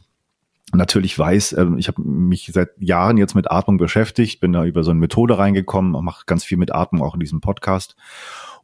natürlich 0.72 1.18
weiß, 1.18 1.54
ähm, 1.54 1.78
ich 1.78 1.88
habe 1.88 2.02
mich 2.02 2.50
seit 2.52 2.70
Jahren 2.78 3.16
jetzt 3.16 3.34
mit 3.34 3.50
Atmung 3.50 3.76
beschäftigt, 3.76 4.40
bin 4.40 4.52
da 4.52 4.64
über 4.64 4.84
so 4.84 4.90
eine 4.90 5.00
Methode 5.00 5.38
reingekommen, 5.38 6.04
mache 6.04 6.24
ganz 6.26 6.44
viel 6.44 6.58
mit 6.58 6.72
Atmung 6.72 7.02
auch 7.02 7.14
in 7.14 7.20
diesem 7.20 7.40
Podcast 7.40 7.96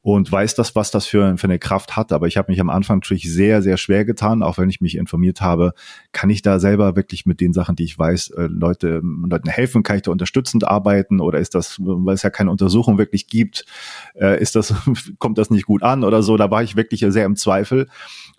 und 0.07 0.31
weiß 0.31 0.55
das, 0.55 0.77
was 0.77 0.93
das 0.93 1.05
für, 1.05 1.37
für 1.37 1.49
eine 1.49 1.59
Kraft 1.59 1.97
hat. 1.97 2.13
Aber 2.13 2.29
ich 2.29 2.37
habe 2.37 2.53
mich 2.53 2.61
am 2.61 2.71
Anfang 2.71 2.99
natürlich 2.99 3.29
sehr, 3.29 3.61
sehr 3.61 3.77
schwer 3.77 4.05
getan, 4.05 4.45
auch 4.45 4.57
wenn 4.57 4.71
ich 4.71 4.81
mich 4.81 4.97
informiert 4.97 5.41
habe, 5.41 5.73
kann 6.13 6.31
ich 6.31 6.43
da 6.43 6.61
selber 6.61 6.95
wirklich 6.95 7.27
mit 7.27 7.41
den 7.41 7.53
Sachen, 7.53 7.75
die 7.75 7.83
ich 7.83 7.99
weiß, 7.99 8.31
äh, 8.31 8.47
Leute, 8.47 9.01
Leuten 9.03 9.49
helfen, 9.49 9.83
kann 9.83 9.97
ich 9.97 10.03
da 10.03 10.13
unterstützend 10.13 10.63
arbeiten 10.63 11.21
oder 11.21 11.41
ist 11.41 11.57
das, 11.57 11.81
weil 11.81 12.15
es 12.15 12.23
ja 12.23 12.31
keine 12.31 12.53
Untersuchung 12.53 12.99
wirklich 12.99 13.27
gibt, 13.27 13.65
äh, 14.15 14.41
ist 14.41 14.55
das, 14.55 14.73
kommt 15.19 15.39
das 15.39 15.51
nicht 15.51 15.67
gut 15.67 15.83
an 15.83 16.05
oder 16.05 16.23
so? 16.23 16.37
Da 16.37 16.53
war 16.53 16.63
ich 16.63 16.77
wirklich 16.77 17.05
sehr 17.09 17.25
im 17.25 17.35
Zweifel. 17.35 17.89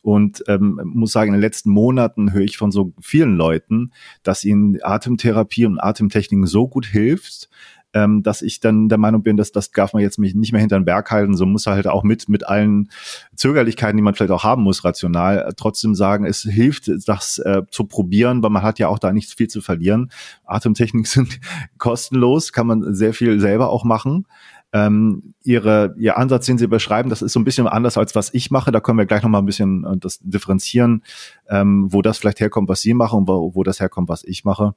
Und 0.01 0.45
ähm, 0.47 0.79
muss 0.85 1.11
sagen, 1.11 1.31
in 1.31 1.33
den 1.33 1.41
letzten 1.41 1.69
Monaten 1.71 2.31
höre 2.31 2.43
ich 2.43 2.55
von 2.55 2.71
so 2.71 2.93
vielen 3.01 3.35
Leuten, 3.35 3.91
dass 4.23 4.45
ihnen 4.45 4.77
Atemtherapie 4.81 5.65
und 5.65 5.79
Atemtechniken 5.79 6.47
so 6.47 6.69
gut 6.69 6.85
hilft, 6.85 7.49
ähm, 7.97 8.21
dass 8.21 8.43
ich 8.43 8.59
dann 8.59 8.89
der 8.89 8.99
Meinung 8.99 9.23
bin, 9.23 9.37
dass 9.37 9.51
das 9.51 9.71
darf 9.71 9.93
man 9.93 10.03
jetzt 10.03 10.19
nicht 10.19 10.51
mehr 10.51 10.61
hinter 10.61 10.79
den 10.79 10.85
Berg 10.85 11.09
halten, 11.09 11.35
so 11.35 11.45
muss 11.45 11.65
er 11.65 11.73
halt 11.73 11.87
auch 11.87 12.03
mit, 12.03 12.29
mit 12.29 12.47
allen 12.47 12.89
Zögerlichkeiten, 13.35 13.97
die 13.97 14.03
man 14.03 14.13
vielleicht 14.13 14.31
auch 14.31 14.43
haben 14.43 14.61
muss, 14.63 14.83
rational, 14.83 15.39
äh, 15.39 15.53
trotzdem 15.55 15.95
sagen, 15.95 16.25
es 16.25 16.41
hilft, 16.41 16.91
das 17.07 17.39
äh, 17.39 17.63
zu 17.71 17.85
probieren, 17.85 18.43
weil 18.43 18.51
man 18.51 18.61
hat 18.61 18.77
ja 18.77 18.87
auch 18.87 18.99
da 18.99 19.11
nichts 19.11 19.33
viel 19.33 19.47
zu 19.47 19.61
verlieren. 19.61 20.11
Atemtechniken 20.45 21.05
sind 21.05 21.39
kostenlos, 21.79 22.53
kann 22.53 22.67
man 22.67 22.93
sehr 22.93 23.13
viel 23.13 23.39
selber 23.39 23.69
auch 23.69 23.83
machen. 23.83 24.27
Ähm, 24.73 25.33
ihre, 25.43 25.95
ihr 25.97 26.17
Ansatz, 26.17 26.45
den 26.45 26.57
Sie 26.57 26.67
beschreiben, 26.67 27.09
das 27.09 27.21
ist 27.21 27.33
so 27.33 27.39
ein 27.39 27.45
bisschen 27.45 27.67
anders 27.67 27.97
als 27.97 28.15
was 28.15 28.33
ich 28.33 28.51
mache. 28.51 28.71
Da 28.71 28.81
können 28.81 28.97
wir 28.97 29.05
gleich 29.05 29.23
noch 29.23 29.29
mal 29.29 29.39
ein 29.39 29.45
bisschen 29.45 29.85
äh, 29.85 29.97
das 29.97 30.19
differenzieren, 30.21 31.03
ähm, 31.49 31.87
wo 31.91 32.01
das 32.01 32.17
vielleicht 32.17 32.41
herkommt, 32.41 32.67
was 32.67 32.81
Sie 32.81 32.93
machen 32.93 33.19
und 33.19 33.27
wo, 33.27 33.55
wo 33.55 33.63
das 33.63 33.79
herkommt, 33.79 34.09
was 34.09 34.23
ich 34.25 34.43
mache. 34.43 34.75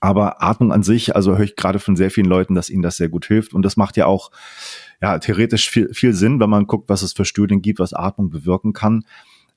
Aber 0.00 0.42
Atmung 0.42 0.72
an 0.72 0.82
sich, 0.82 1.16
also 1.16 1.32
höre 1.32 1.44
ich 1.44 1.56
gerade 1.56 1.78
von 1.78 1.96
sehr 1.96 2.10
vielen 2.10 2.28
Leuten, 2.28 2.54
dass 2.54 2.70
ihnen 2.70 2.82
das 2.82 2.96
sehr 2.96 3.08
gut 3.08 3.26
hilft. 3.26 3.54
Und 3.54 3.62
das 3.62 3.76
macht 3.76 3.96
ja 3.96 4.06
auch 4.06 4.30
ja, 5.02 5.18
theoretisch 5.18 5.70
viel, 5.70 5.92
viel 5.92 6.12
Sinn, 6.12 6.40
wenn 6.40 6.50
man 6.50 6.66
guckt, 6.66 6.88
was 6.88 7.02
es 7.02 7.12
für 7.12 7.24
Studien 7.24 7.62
gibt, 7.62 7.80
was 7.80 7.92
Atmung 7.92 8.30
bewirken 8.30 8.72
kann. 8.72 9.04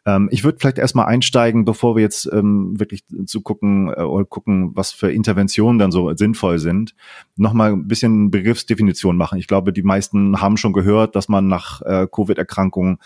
Ähm, 0.05 0.29
ich 0.31 0.43
würde 0.43 0.57
vielleicht 0.59 0.79
erstmal 0.79 1.05
einsteigen, 1.05 1.65
bevor 1.65 1.95
wir 1.95 2.01
jetzt 2.01 2.29
ähm, 2.31 2.79
wirklich 2.79 3.05
zu 3.25 3.41
gucken 3.41 3.89
äh, 3.89 4.01
oder 4.01 4.25
gucken, 4.25 4.75
was 4.75 4.91
für 4.91 5.11
Interventionen 5.11 5.79
dann 5.79 5.91
so 5.91 6.13
sinnvoll 6.15 6.59
sind, 6.59 6.95
nochmal 7.35 7.73
ein 7.73 7.87
bisschen 7.87 8.31
Begriffsdefinition 8.31 9.15
machen. 9.15 9.37
Ich 9.37 9.47
glaube, 9.47 9.73
die 9.73 9.83
meisten 9.83 10.41
haben 10.41 10.57
schon 10.57 10.73
gehört, 10.73 11.15
dass 11.15 11.29
man 11.29 11.47
nach 11.47 11.81
äh, 11.83 12.07
Covid-Erkrankungen 12.11 12.97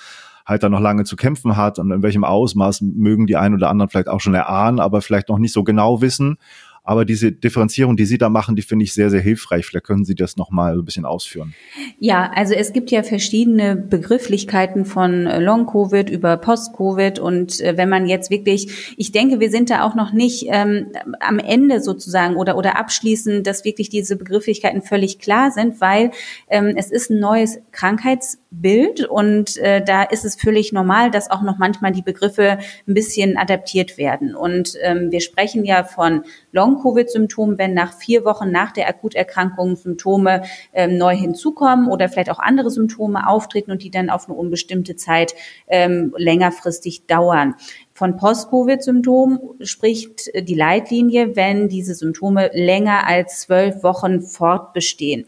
halt 0.45 0.63
dann 0.63 0.71
noch 0.71 0.79
lange 0.79 1.03
zu 1.05 1.15
kämpfen 1.15 1.57
hat 1.57 1.79
und 1.79 1.91
in 1.91 2.03
welchem 2.03 2.23
Ausmaß 2.23 2.81
mögen 2.81 3.25
die 3.25 3.35
einen 3.35 3.55
oder 3.55 3.69
anderen 3.69 3.89
vielleicht 3.89 4.07
auch 4.07 4.21
schon 4.21 4.35
erahnen, 4.35 4.79
aber 4.79 5.01
vielleicht 5.01 5.29
noch 5.29 5.39
nicht 5.39 5.53
so 5.53 5.63
genau 5.63 6.01
wissen. 6.01 6.37
Aber 6.85 7.03
diese 7.03 7.31
Differenzierung, 7.31 7.97
die 7.97 8.05
Sie 8.05 8.19
da 8.19 8.29
machen, 8.29 8.55
die 8.55 8.61
finde 8.61 8.83
ich 8.83 8.93
sehr, 8.93 9.09
sehr 9.09 9.19
hilfreich. 9.19 9.65
Vielleicht 9.65 9.85
können 9.85 10.05
Sie 10.05 10.13
das 10.13 10.37
nochmal 10.37 10.77
ein 10.77 10.85
bisschen 10.85 11.03
ausführen. 11.03 11.55
Ja, 11.99 12.31
also 12.35 12.53
es 12.53 12.73
gibt 12.73 12.91
ja 12.91 13.01
verschiedene 13.01 13.75
Begrifflichkeiten 13.75 14.85
von 14.85 15.23
Long-Covid 15.23 16.11
über 16.11 16.37
Post-Covid. 16.37 17.17
Und 17.17 17.59
äh, 17.59 17.75
wenn 17.75 17.89
man 17.89 18.05
jetzt 18.05 18.29
wirklich, 18.29 18.93
ich 18.97 19.11
denke, 19.11 19.39
wir 19.39 19.49
sind 19.49 19.71
da 19.71 19.83
auch 19.83 19.95
noch 19.95 20.13
nicht 20.13 20.45
ähm, 20.49 20.91
am 21.19 21.39
Ende 21.39 21.81
sozusagen 21.81 22.35
oder, 22.35 22.55
oder 22.55 22.77
abschließend, 22.77 23.47
dass 23.47 23.65
wirklich 23.65 23.89
diese 23.89 24.15
Begrifflichkeiten 24.15 24.83
völlig 24.83 25.17
klar 25.17 25.49
sind, 25.49 25.81
weil 25.81 26.11
ähm, 26.49 26.75
es 26.77 26.91
ist 26.91 27.09
ein 27.09 27.19
neues 27.19 27.57
Krankheitsbild 27.71 29.05
und 29.05 29.57
äh, 29.57 29.83
da 29.83 30.03
ist 30.03 30.23
es 30.23 30.35
völlig 30.35 30.71
normal, 30.71 31.09
dass 31.09 31.31
auch 31.31 31.41
noch 31.41 31.57
manchmal 31.57 31.93
die 31.93 32.03
Begriffe 32.03 32.59
ein 32.87 32.93
bisschen 32.93 33.37
adaptiert 33.37 33.97
werden. 33.97 34.35
Und 34.35 34.75
ähm, 34.83 35.09
wir 35.09 35.21
sprechen 35.21 35.65
ja 35.65 35.83
von 35.83 36.21
Long-Covid-Symptomen, 36.55 37.57
wenn 37.57 37.73
nach 37.73 37.93
vier 37.93 38.25
Wochen 38.25 38.49
nach 38.49 38.71
der 38.71 38.89
Akuterkrankung 38.89 39.75
Symptome 39.75 40.43
ähm, 40.73 40.97
neu 40.97 41.15
hinzukommen 41.15 41.87
oder 41.87 42.09
vielleicht 42.09 42.31
auch 42.31 42.39
andere 42.39 42.71
Symptome 42.71 43.27
auftreten 43.27 43.71
und 43.71 43.83
die 43.83 43.91
dann 43.91 44.09
auf 44.09 44.27
eine 44.27 44.37
unbestimmte 44.37 44.95
Zeit 44.95 45.35
ähm, 45.67 46.13
längerfristig 46.17 47.05
dauern. 47.05 47.55
Von 47.97 48.17
Post-Covid-Symptomen 48.17 49.39
spricht 49.61 50.29
die 50.35 50.53
Leitlinie, 50.53 51.37
wenn 51.37 51.69
diese 51.69 51.95
Symptome 51.95 52.49
länger 52.53 53.07
als 53.07 53.39
zwölf 53.39 53.83
Wochen 53.83 54.21
fortbestehen. 54.21 55.27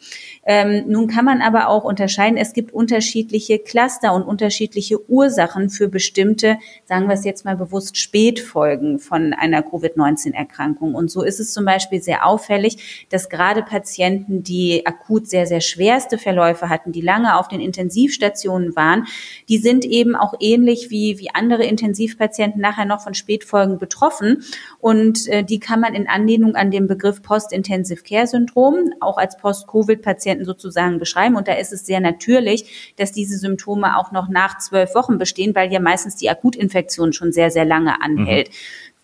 Ähm, 0.49 0.85
nun 0.87 1.07
kann 1.07 1.25
man 1.25 1.41
aber 1.41 1.67
auch 1.67 1.83
unterscheiden, 1.83 2.37
es 2.37 2.53
gibt 2.53 2.73
unterschiedliche 2.73 3.59
Cluster 3.59 4.13
und 4.13 4.23
unterschiedliche 4.23 5.09
Ursachen 5.09 5.69
für 5.69 5.89
bestimmte, 5.89 6.57
sagen 6.85 7.07
wir 7.07 7.15
es 7.15 7.25
jetzt 7.25 7.43
mal 7.43 7.57
bewusst, 7.57 7.97
Spätfolgen 7.97 8.97
von 8.97 9.33
einer 9.33 9.61
Covid-19-Erkrankung. 9.61 10.95
Und 10.95 11.11
so 11.11 11.21
ist 11.21 11.41
es 11.41 11.51
zum 11.51 11.65
Beispiel 11.65 12.01
sehr 12.01 12.25
auffällig, 12.25 13.07
dass 13.09 13.27
gerade 13.27 13.61
Patienten, 13.61 14.41
die 14.41 14.85
akut 14.85 15.27
sehr, 15.27 15.47
sehr 15.47 15.59
schwerste 15.59 16.17
Verläufe 16.17 16.69
hatten, 16.69 16.93
die 16.93 17.01
lange 17.01 17.37
auf 17.37 17.49
den 17.49 17.59
Intensivstationen 17.59 18.73
waren, 18.77 19.05
die 19.49 19.57
sind 19.57 19.83
eben 19.83 20.15
auch 20.15 20.33
ähnlich 20.39 20.89
wie, 20.89 21.19
wie 21.19 21.29
andere 21.33 21.65
Intensivpatienten 21.65 22.61
nachher 22.61 22.85
noch 22.85 23.01
von 23.01 23.15
Spätfolgen 23.15 23.79
betroffen. 23.79 24.43
Und 24.79 25.27
äh, 25.27 25.43
die 25.43 25.59
kann 25.59 25.81
man 25.81 25.93
in 25.93 26.07
Anlehnung 26.07 26.55
an 26.55 26.71
den 26.71 26.87
Begriff 26.87 27.21
Post-Intensive 27.21 28.03
Care 28.03 28.27
Syndrom 28.27 28.93
auch 29.01 29.17
als 29.17 29.35
Post-Covid-Patienten 29.37 30.36
sozusagen 30.45 30.99
beschreiben. 30.99 31.35
Und 31.35 31.47
da 31.47 31.53
ist 31.53 31.73
es 31.73 31.85
sehr 31.85 31.99
natürlich, 31.99 32.93
dass 32.97 33.11
diese 33.11 33.37
Symptome 33.37 33.97
auch 33.97 34.11
noch 34.11 34.29
nach 34.29 34.57
zwölf 34.59 34.95
Wochen 34.95 35.17
bestehen, 35.17 35.55
weil 35.55 35.71
ja 35.71 35.79
meistens 35.79 36.15
die 36.15 36.29
Akutinfektion 36.29 37.13
schon 37.13 37.31
sehr, 37.31 37.51
sehr 37.51 37.65
lange 37.65 38.01
anhält. 38.01 38.49
Mhm. 38.49 38.53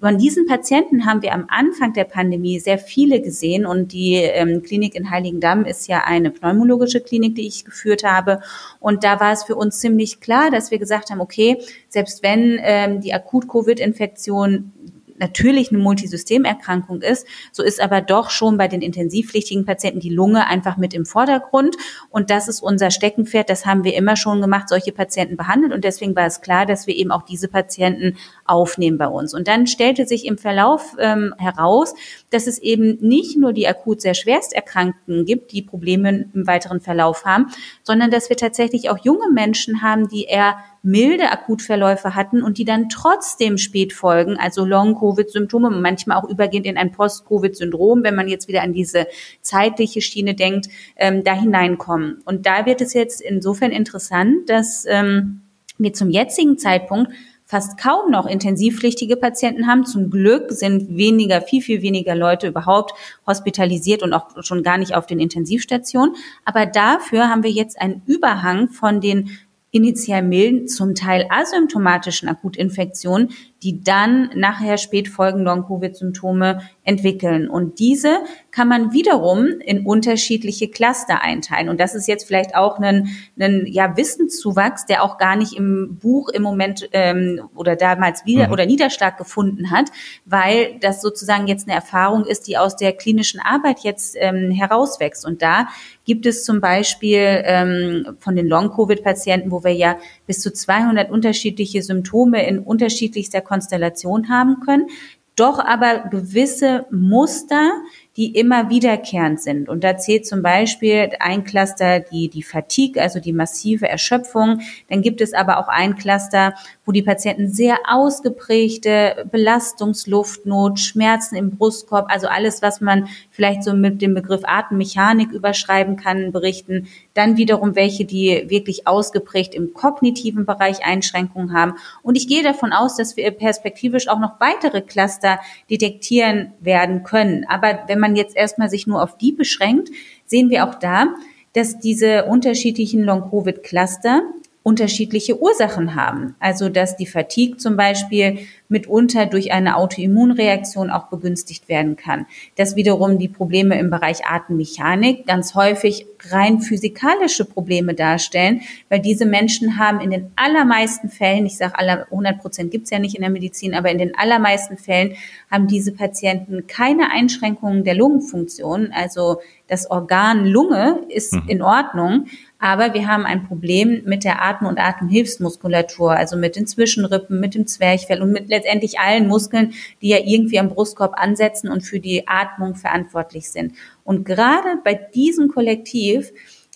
Von 0.03 0.17
diesen 0.17 0.45
Patienten 0.45 1.05
haben 1.05 1.21
wir 1.21 1.33
am 1.33 1.45
Anfang 1.47 1.93
der 1.93 2.03
Pandemie 2.03 2.59
sehr 2.59 2.77
viele 2.77 3.21
gesehen 3.21 3.65
und 3.65 3.93
die 3.93 4.15
ähm, 4.15 4.61
Klinik 4.61 4.95
in 4.95 5.09
Heiligendamm 5.09 5.63
ist 5.63 5.87
ja 5.87 6.03
eine 6.03 6.29
pneumologische 6.29 6.99
Klinik, 6.99 7.35
die 7.35 7.47
ich 7.47 7.63
geführt 7.63 8.03
habe. 8.03 8.41
Und 8.81 9.05
da 9.05 9.21
war 9.21 9.31
es 9.31 9.45
für 9.45 9.55
uns 9.55 9.79
ziemlich 9.79 10.19
klar, 10.19 10.51
dass 10.51 10.71
wir 10.71 10.77
gesagt 10.77 11.09
haben, 11.09 11.21
okay, 11.21 11.57
selbst 11.87 12.21
wenn 12.21 12.59
ähm, 12.61 12.99
die 12.99 13.13
Akut-Covid-Infektion 13.13 14.73
natürlich 15.17 15.71
eine 15.71 15.79
Multisystemerkrankung 15.79 17.01
ist, 17.01 17.27
so 17.51 17.63
ist 17.63 17.81
aber 17.81 18.01
doch 18.01 18.29
schon 18.29 18.57
bei 18.57 18.67
den 18.67 18.81
intensivpflichtigen 18.81 19.65
Patienten 19.65 19.99
die 19.99 20.09
Lunge 20.09 20.47
einfach 20.47 20.77
mit 20.77 20.93
im 20.93 21.05
Vordergrund. 21.05 21.75
Und 22.09 22.29
das 22.29 22.47
ist 22.47 22.61
unser 22.61 22.91
Steckenpferd. 22.91 23.49
Das 23.49 23.65
haben 23.65 23.83
wir 23.83 23.95
immer 23.95 24.15
schon 24.15 24.41
gemacht, 24.41 24.69
solche 24.69 24.91
Patienten 24.91 25.37
behandelt. 25.37 25.73
Und 25.73 25.83
deswegen 25.83 26.15
war 26.15 26.25
es 26.25 26.41
klar, 26.41 26.65
dass 26.65 26.87
wir 26.87 26.95
eben 26.95 27.11
auch 27.11 27.23
diese 27.23 27.47
Patienten 27.47 28.17
aufnehmen 28.45 28.97
bei 28.97 29.07
uns. 29.07 29.33
Und 29.33 29.47
dann 29.47 29.67
stellte 29.67 30.05
sich 30.05 30.25
im 30.25 30.37
Verlauf 30.37 30.95
ähm, 30.99 31.33
heraus, 31.37 31.93
dass 32.29 32.47
es 32.47 32.59
eben 32.59 32.97
nicht 32.99 33.37
nur 33.37 33.53
die 33.53 33.67
akut 33.67 34.01
sehr 34.01 34.13
schwersterkrankten 34.13 35.25
gibt, 35.25 35.51
die 35.51 35.61
Probleme 35.61 36.29
im 36.33 36.47
weiteren 36.47 36.79
Verlauf 36.79 37.25
haben, 37.25 37.47
sondern 37.83 38.11
dass 38.11 38.29
wir 38.29 38.37
tatsächlich 38.37 38.89
auch 38.89 38.97
junge 39.03 39.29
Menschen 39.31 39.81
haben, 39.81 40.07
die 40.07 40.23
eher 40.23 40.57
milde 40.83 41.31
Akutverläufe 41.31 42.13
hatten 42.13 42.43
und 42.43 42.57
die 42.57 42.65
dann 42.65 42.89
trotzdem 42.89 43.57
Spätfolgen, 43.57 44.37
also 44.37 44.65
Long-Covid-Symptome, 44.65 45.71
manchmal 45.71 46.17
auch 46.17 46.29
übergehend 46.29 46.65
in 46.65 46.77
ein 46.77 46.91
Post-Covid-Syndrom, 46.91 48.03
wenn 48.03 48.15
man 48.15 48.27
jetzt 48.27 48.49
wieder 48.49 48.61
an 48.61 48.73
diese 48.73 49.07
zeitliche 49.41 50.01
Schiene 50.01 50.35
denkt, 50.35 50.67
ähm, 50.97 51.23
da 51.23 51.33
hineinkommen. 51.33 52.21
Und 52.25 52.45
da 52.45 52.65
wird 52.65 52.81
es 52.81 52.93
jetzt 52.93 53.21
insofern 53.21 53.71
interessant, 53.71 54.49
dass 54.49 54.85
ähm, 54.87 55.41
wir 55.77 55.93
zum 55.93 56.09
jetzigen 56.09 56.57
Zeitpunkt 56.57 57.11
fast 57.45 57.77
kaum 57.77 58.09
noch 58.09 58.25
intensivpflichtige 58.25 59.15
Patienten 59.15 59.67
haben. 59.67 59.85
Zum 59.85 60.09
Glück 60.09 60.51
sind 60.51 60.97
weniger, 60.97 61.41
viel, 61.41 61.61
viel 61.61 61.81
weniger 61.81 62.15
Leute 62.15 62.47
überhaupt 62.47 62.93
hospitalisiert 63.27 64.01
und 64.01 64.11
auch 64.13 64.43
schon 64.43 64.63
gar 64.63 64.77
nicht 64.77 64.95
auf 64.95 65.05
den 65.05 65.19
Intensivstationen. 65.19 66.15
Aber 66.45 66.65
dafür 66.65 67.29
haben 67.29 67.43
wir 67.43 67.51
jetzt 67.51 67.79
einen 67.79 68.01
Überhang 68.05 68.69
von 68.69 69.01
den 69.01 69.37
initial 69.73 70.21
milden, 70.21 70.67
zum 70.67 70.95
Teil 70.95 71.25
asymptomatischen 71.29 72.29
Akutinfektionen, 72.29 73.31
die 73.63 73.81
dann 73.81 74.29
nachher 74.35 74.77
spätfolgen 74.77 75.43
Long-Covid-Symptome 75.43 76.61
entwickeln. 76.83 77.47
Und 77.47 77.79
diese 77.79 78.17
kann 78.51 78.67
man 78.67 78.91
wiederum 78.91 79.47
in 79.61 79.85
unterschiedliche 79.85 80.67
Cluster 80.67 81.21
einteilen. 81.21 81.69
Und 81.69 81.79
das 81.79 81.95
ist 81.95 82.07
jetzt 82.07 82.25
vielleicht 82.27 82.55
auch 82.55 82.77
ein, 82.79 83.07
ein 83.39 83.65
ja, 83.65 83.95
Wissenszuwachs, 83.95 84.85
der 84.85 85.01
auch 85.01 85.17
gar 85.17 85.35
nicht 85.37 85.53
im 85.53 85.97
Buch 86.01 86.29
im 86.29 86.43
Moment 86.43 86.89
ähm, 86.91 87.41
oder 87.55 87.75
damals 87.75 88.25
wieder 88.25 88.47
mhm. 88.47 88.53
oder 88.53 88.65
Niederschlag 88.65 89.17
gefunden 89.17 89.71
hat, 89.71 89.89
weil 90.25 90.77
das 90.81 91.01
sozusagen 91.01 91.47
jetzt 91.47 91.67
eine 91.67 91.75
Erfahrung 91.75 92.25
ist, 92.25 92.47
die 92.47 92.57
aus 92.57 92.75
der 92.75 92.91
klinischen 92.93 93.39
Arbeit 93.39 93.79
jetzt 93.79 94.17
ähm, 94.19 94.51
herauswächst. 94.51 95.25
Und 95.25 95.41
da 95.41 95.67
gibt 96.05 96.25
es 96.25 96.43
zum 96.43 96.59
Beispiel 96.59 97.41
ähm, 97.45 98.17
von 98.19 98.35
den 98.35 98.47
Long-Covid-Patienten, 98.47 99.51
wo 99.51 99.63
wir 99.63 99.73
ja 99.73 99.97
bis 100.27 100.41
zu 100.41 100.51
200 100.51 101.09
unterschiedliche 101.09 101.81
Symptome 101.81 102.45
in 102.45 102.59
unterschiedlichster 102.59 103.41
Konstellation 103.53 104.29
haben 104.29 104.61
können, 104.61 104.87
doch 105.35 105.59
aber 105.59 106.09
gewisse 106.09 106.85
Muster, 106.91 107.71
die 108.15 108.35
immer 108.35 108.69
wiederkehrend 108.69 109.41
sind. 109.41 109.67
Und 109.67 109.83
da 109.83 109.97
zählt 109.97 110.27
zum 110.27 110.43
Beispiel 110.43 111.09
ein 111.19 111.43
Cluster 111.43 111.99
die, 111.99 112.29
die 112.29 112.43
Fatigue, 112.43 113.01
also 113.01 113.19
die 113.19 113.33
massive 113.33 113.87
Erschöpfung. 113.87 114.61
Dann 114.89 115.01
gibt 115.01 115.19
es 115.19 115.33
aber 115.33 115.57
auch 115.57 115.67
ein 115.67 115.95
Cluster, 115.95 116.53
wo 116.85 116.91
die 116.91 117.01
Patienten 117.01 117.49
sehr 117.49 117.79
ausgeprägte 117.87 119.25
Belastungsluftnot, 119.31 120.79
Schmerzen 120.79 121.35
im 121.35 121.57
Brustkorb, 121.57 122.05
also 122.09 122.27
alles, 122.27 122.61
was 122.61 122.81
man 122.81 123.07
vielleicht 123.31 123.63
so 123.63 123.73
mit 123.73 124.01
dem 124.01 124.13
Begriff 124.13 124.41
Atemmechanik 124.43 125.31
überschreiben 125.31 125.95
kann, 125.95 126.31
berichten. 126.31 126.87
Dann 127.15 127.37
wiederum 127.37 127.75
welche, 127.75 128.05
die 128.05 128.45
wirklich 128.47 128.85
ausgeprägt 128.85 129.55
im 129.55 129.73
kognitiven 129.73 130.45
Bereich 130.45 130.85
Einschränkungen 130.85 131.53
haben. 131.53 131.73
Und 132.03 132.15
ich 132.15 132.27
gehe 132.27 132.43
davon 132.43 132.73
aus, 132.73 132.95
dass 132.95 133.17
wir 133.17 133.31
perspektivisch 133.31 134.07
auch 134.07 134.19
noch 134.19 134.39
weitere 134.39 134.81
Cluster 134.81 135.39
detektieren 135.69 136.53
werden 136.59 137.01
können. 137.03 137.45
Aber 137.47 137.79
wenn 137.87 138.02
man 138.03 138.17
jetzt 138.17 138.35
erstmal 138.35 138.69
sich 138.69 138.85
nur 138.85 139.01
auf 139.01 139.17
die 139.17 139.31
beschränkt, 139.31 139.89
sehen 140.25 140.49
wir 140.49 140.67
auch 140.67 140.75
da, 140.75 141.15
dass 141.53 141.79
diese 141.79 142.25
unterschiedlichen 142.25 143.03
Long-Covid-Cluster 143.03 144.23
unterschiedliche 144.63 145.41
Ursachen 145.41 145.95
haben. 145.95 146.35
Also 146.39 146.69
dass 146.69 146.95
die 146.95 147.05
Fatigue 147.05 147.57
zum 147.57 147.75
Beispiel 147.75 148.39
mitunter 148.69 149.25
durch 149.25 149.51
eine 149.51 149.75
Autoimmunreaktion 149.75 150.89
auch 150.89 151.07
begünstigt 151.07 151.67
werden 151.69 151.95
kann. 151.97 152.25
Dass 152.55 152.75
wiederum 152.75 153.19
die 153.19 153.27
Probleme 153.27 153.77
im 153.77 153.89
Bereich 153.89 154.25
Atemmechanik 154.25 155.27
ganz 155.27 155.53
häufig 155.53 156.07
rein 156.31 156.61
physikalische 156.61 157.45
Probleme 157.45 157.93
darstellen, 157.93 158.61
weil 158.89 158.99
diese 158.99 159.25
Menschen 159.25 159.77
haben 159.77 159.99
in 159.99 160.11
den 160.11 160.31
allermeisten 160.37 161.09
Fällen, 161.09 161.45
ich 161.45 161.57
sage 161.57 161.77
aller 161.77 162.05
100 162.05 162.39
Prozent 162.39 162.71
gibt's 162.71 162.89
ja 162.89 162.99
nicht 162.99 163.15
in 163.15 163.21
der 163.21 163.29
Medizin, 163.29 163.75
aber 163.75 163.91
in 163.91 163.97
den 163.97 164.17
allermeisten 164.17 164.77
Fällen 164.77 165.15
haben 165.51 165.67
diese 165.67 165.91
Patienten 165.91 166.67
keine 166.67 167.11
Einschränkungen 167.11 167.83
der 167.83 167.95
Lungenfunktion. 167.95 168.91
Also 168.93 169.41
das 169.67 169.89
Organ 169.91 170.45
Lunge 170.45 171.01
ist 171.09 171.33
mhm. 171.33 171.43
in 171.47 171.61
Ordnung, 171.61 172.27
aber 172.63 172.93
wir 172.93 173.07
haben 173.09 173.25
ein 173.25 173.45
Problem 173.45 174.03
mit 174.05 174.23
der 174.23 174.41
Atem- 174.41 174.67
und 174.67 174.79
Atemhilfsmuskulatur, 174.79 176.11
also 176.11 176.37
mit 176.37 176.55
den 176.55 176.65
Zwischenrippen, 176.65 177.41
mit 177.41 177.55
dem 177.55 177.67
Zwerchfell 177.67 178.21
und 178.21 178.31
mit 178.31 178.47
letztendlich 178.47 178.99
allen 178.99 179.27
Muskeln, 179.27 179.73
die 180.01 180.07
ja 180.07 180.19
irgendwie 180.23 180.59
am 180.59 180.69
Brustkorb 180.69 181.11
ansetzen 181.17 181.69
und 181.69 181.81
für 181.81 181.99
die 181.99 182.25
Atmung 182.25 182.75
verantwortlich 182.75 183.49
sind. 183.49 183.73
Und 184.05 184.23
gerade 184.23 184.77
bei 184.81 184.93
diesem 184.93 185.49
Kollektiv 185.49 186.31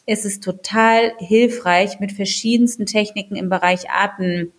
ist 0.06 0.26
es 0.26 0.42
total 0.42 1.14
hilfreich, 1.20 2.02
mit 2.02 2.12
verschiedensten 2.12 2.86
Techniken 2.86 3.38
im 3.38 3.48
Bereich 3.48 3.90
Atem 3.90 4.52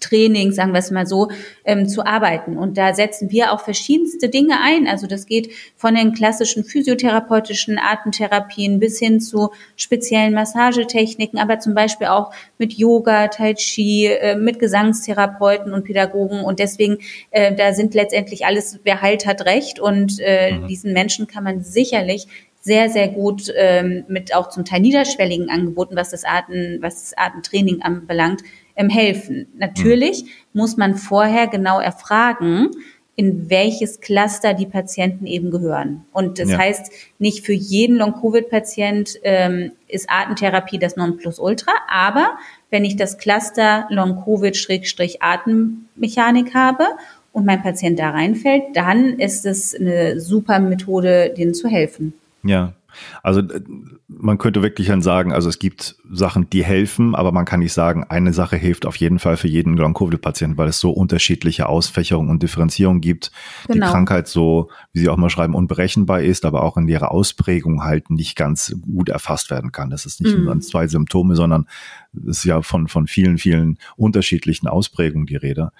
Training, 0.00 0.52
sagen 0.52 0.72
wir 0.72 0.78
es 0.78 0.90
mal 0.90 1.06
so, 1.06 1.28
ähm, 1.64 1.88
zu 1.88 2.04
arbeiten. 2.04 2.56
Und 2.56 2.78
da 2.78 2.94
setzen 2.94 3.30
wir 3.30 3.52
auch 3.52 3.60
verschiedenste 3.60 4.28
Dinge 4.28 4.60
ein. 4.62 4.86
Also 4.86 5.06
das 5.06 5.26
geht 5.26 5.50
von 5.76 5.94
den 5.94 6.12
klassischen 6.12 6.64
physiotherapeutischen 6.64 7.78
Atemtherapien 7.78 8.80
bis 8.80 8.98
hin 8.98 9.20
zu 9.20 9.50
speziellen 9.76 10.34
Massagetechniken, 10.34 11.38
aber 11.38 11.58
zum 11.58 11.74
Beispiel 11.74 12.06
auch 12.06 12.32
mit 12.58 12.72
Yoga, 12.74 13.28
Tai 13.28 13.54
Chi, 13.54 14.06
äh, 14.06 14.36
mit 14.36 14.58
Gesangstherapeuten 14.58 15.72
und 15.72 15.84
Pädagogen. 15.84 16.40
Und 16.40 16.58
deswegen, 16.58 16.98
äh, 17.30 17.54
da 17.54 17.72
sind 17.72 17.94
letztendlich 17.94 18.46
alles, 18.46 18.80
wer 18.84 19.02
heilt, 19.02 19.26
hat 19.26 19.44
recht. 19.44 19.80
Und 19.80 20.18
äh, 20.20 20.52
mhm. 20.52 20.66
diesen 20.66 20.92
Menschen 20.92 21.26
kann 21.26 21.44
man 21.44 21.62
sicherlich 21.62 22.26
sehr, 22.64 22.88
sehr 22.88 23.08
gut 23.08 23.52
ähm, 23.54 24.04
mit 24.08 24.34
auch 24.34 24.48
zum 24.48 24.64
Teil 24.64 24.80
niederschwelligen 24.80 25.50
Angeboten, 25.50 25.96
was 25.96 26.08
das 26.10 26.24
Atem, 26.24 26.78
was 26.80 27.02
das 27.02 27.12
Atemtraining 27.18 27.82
anbelangt, 27.82 28.40
ähm, 28.74 28.88
helfen. 28.88 29.48
Natürlich 29.58 30.24
mhm. 30.24 30.28
muss 30.54 30.78
man 30.78 30.94
vorher 30.94 31.46
genau 31.46 31.78
erfragen, 31.78 32.70
in 33.16 33.50
welches 33.50 34.00
Cluster 34.00 34.54
die 34.54 34.64
Patienten 34.64 35.26
eben 35.26 35.50
gehören. 35.50 36.06
Und 36.10 36.38
das 36.38 36.52
ja. 36.52 36.58
heißt, 36.58 36.90
nicht 37.18 37.44
für 37.44 37.52
jeden 37.52 37.96
Long-Covid-Patient 37.96 39.20
ähm, 39.24 39.72
ist 39.86 40.08
Atemtherapie 40.08 40.78
das 40.78 40.96
Nonplusultra, 40.96 41.72
aber 41.86 42.38
wenn 42.70 42.86
ich 42.86 42.96
das 42.96 43.18
Cluster 43.18 43.86
Long-Covid-Atemmechanik 43.90 46.54
habe 46.54 46.86
und 47.32 47.44
mein 47.44 47.62
Patient 47.62 47.98
da 47.98 48.08
reinfällt, 48.08 48.62
dann 48.72 49.18
ist 49.18 49.44
es 49.44 49.74
eine 49.74 50.18
super 50.18 50.60
Methode, 50.60 51.34
denen 51.36 51.52
zu 51.52 51.68
helfen. 51.68 52.14
Ja, 52.44 52.74
also 53.22 53.40
äh, 53.40 53.60
man 54.08 54.38
könnte 54.38 54.62
wirklich 54.62 54.88
dann 54.88 55.02
sagen, 55.02 55.32
also 55.32 55.48
es 55.48 55.58
gibt 55.58 55.96
Sachen, 56.10 56.48
die 56.50 56.64
helfen, 56.64 57.14
aber 57.14 57.32
man 57.32 57.44
kann 57.44 57.60
nicht 57.60 57.72
sagen, 57.72 58.04
eine 58.04 58.32
Sache 58.32 58.56
hilft 58.56 58.86
auf 58.86 58.96
jeden 58.96 59.18
Fall 59.18 59.36
für 59.36 59.48
jeden 59.48 59.76
Long-Covid-Patienten, 59.76 60.58
weil 60.58 60.68
es 60.68 60.80
so 60.80 60.90
unterschiedliche 60.90 61.68
Ausfächerungen 61.68 62.30
und 62.30 62.42
Differenzierungen 62.42 63.00
gibt. 63.00 63.32
Genau. 63.66 63.86
Die 63.86 63.92
Krankheit 63.92 64.28
so, 64.28 64.70
wie 64.92 65.00
Sie 65.00 65.08
auch 65.08 65.16
mal 65.16 65.30
schreiben, 65.30 65.54
unberechenbar 65.54 66.22
ist, 66.22 66.44
aber 66.44 66.62
auch 66.62 66.76
in 66.76 66.88
ihrer 66.88 67.10
Ausprägung 67.10 67.82
halt 67.82 68.10
nicht 68.10 68.36
ganz 68.36 68.74
gut 68.82 69.08
erfasst 69.08 69.50
werden 69.50 69.72
kann. 69.72 69.90
Das 69.90 70.06
ist 70.06 70.20
nicht 70.20 70.36
mhm. 70.36 70.44
nur 70.44 70.60
zwei 70.60 70.86
Symptome, 70.86 71.36
sondern 71.36 71.66
ist 72.26 72.44
ja 72.44 72.62
von, 72.62 72.88
von 72.88 73.06
vielen, 73.06 73.38
vielen 73.38 73.78
unterschiedlichen 73.96 74.68
Ausprägungen 74.68 75.26
die 75.26 75.36
Rede. 75.36 75.70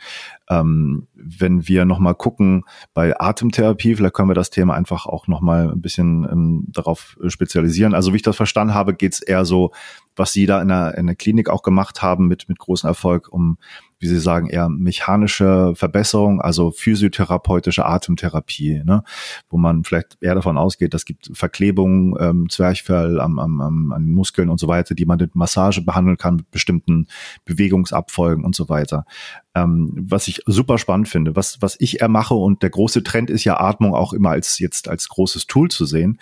Ähm, 0.49 1.07
wenn 1.15 1.69
wir 1.69 1.85
nochmal 1.85 2.15
gucken 2.15 2.65
bei 2.93 3.19
Atemtherapie, 3.19 3.95
vielleicht 3.95 4.15
können 4.15 4.29
wir 4.29 4.35
das 4.35 4.51
Thema 4.51 4.75
einfach 4.75 5.07
auch 5.07 5.27
nochmal 5.27 5.71
ein 5.71 5.81
bisschen 5.81 6.25
ähm, 6.31 6.67
darauf 6.69 7.17
spezialisieren. 7.27 7.95
Also 7.95 8.13
wie 8.13 8.17
ich 8.17 8.23
das 8.23 8.37
verstanden 8.37 8.75
habe, 8.75 8.95
geht 8.95 9.15
es 9.15 9.23
eher 9.23 9.45
so, 9.45 9.73
was 10.17 10.33
Sie 10.33 10.47
da 10.47 10.61
in 10.61 10.69
der, 10.69 10.97
in 10.97 11.07
der 11.07 11.17
Klinik 11.17 11.49
auch 11.49 11.63
gemacht 11.63 12.03
haben 12.03 12.29
mit, 12.29 12.49
mit 12.49 12.59
großem 12.59 12.89
Erfolg, 12.89 13.29
um 13.33 13.59
wie 14.05 14.09
Sie 14.09 14.21
sagen, 14.21 14.51
eher 14.51 14.69
mechanische 14.69 15.73
Verbesserung, 15.77 16.43
also 16.43 16.71
physiotherapeutische 16.71 17.87
Atemtherapie, 17.87 18.83
ne? 18.85 19.03
wo 19.49 19.57
man 19.57 19.83
vielleicht 19.83 20.19
eher 20.21 20.35
davon 20.35 20.59
ausgeht, 20.59 20.93
das 20.93 21.07
gibt 21.07 21.31
Verklebungen, 21.33 22.15
ähm, 22.21 22.51
Zwerchfell 22.51 23.19
am, 23.19 23.39
am, 23.39 23.63
am, 23.63 23.93
an 23.93 24.11
Muskeln 24.11 24.51
und 24.51 24.61
so 24.61 24.69
weiter, 24.69 24.95
die 24.95 25.07
man 25.07 25.19
mit 25.19 25.35
Massage 25.35 25.81
behandeln 25.81 26.19
kann, 26.19 26.37
mit 26.37 26.51
bestimmten 26.51 27.07
Bewegungsabfolgen 27.47 28.45
und 28.45 28.55
so 28.55 28.69
weiter. 28.69 29.07
Ähm, 29.55 29.91
was 29.99 30.29
ich 30.29 30.43
super 30.45 30.77
spannend 30.77 31.09
finde, 31.09 31.35
was, 31.35 31.63
was 31.63 31.75
ich 31.79 32.03
eher 32.03 32.09
mache 32.09 32.35
und 32.35 32.63
der 32.63 32.71
große 32.71 33.05
Trend 33.05 33.31
ist 33.31 33.45
ja 33.45 33.59
Atmung 33.59 33.95
auch 33.95 34.13
immer 34.13 34.31
als 34.31 34.59
jetzt 34.59 34.87
als 34.87 35.09
großes 35.09 35.47
Tool 35.47 35.71
zu 35.71 35.87
sehen 35.87 36.19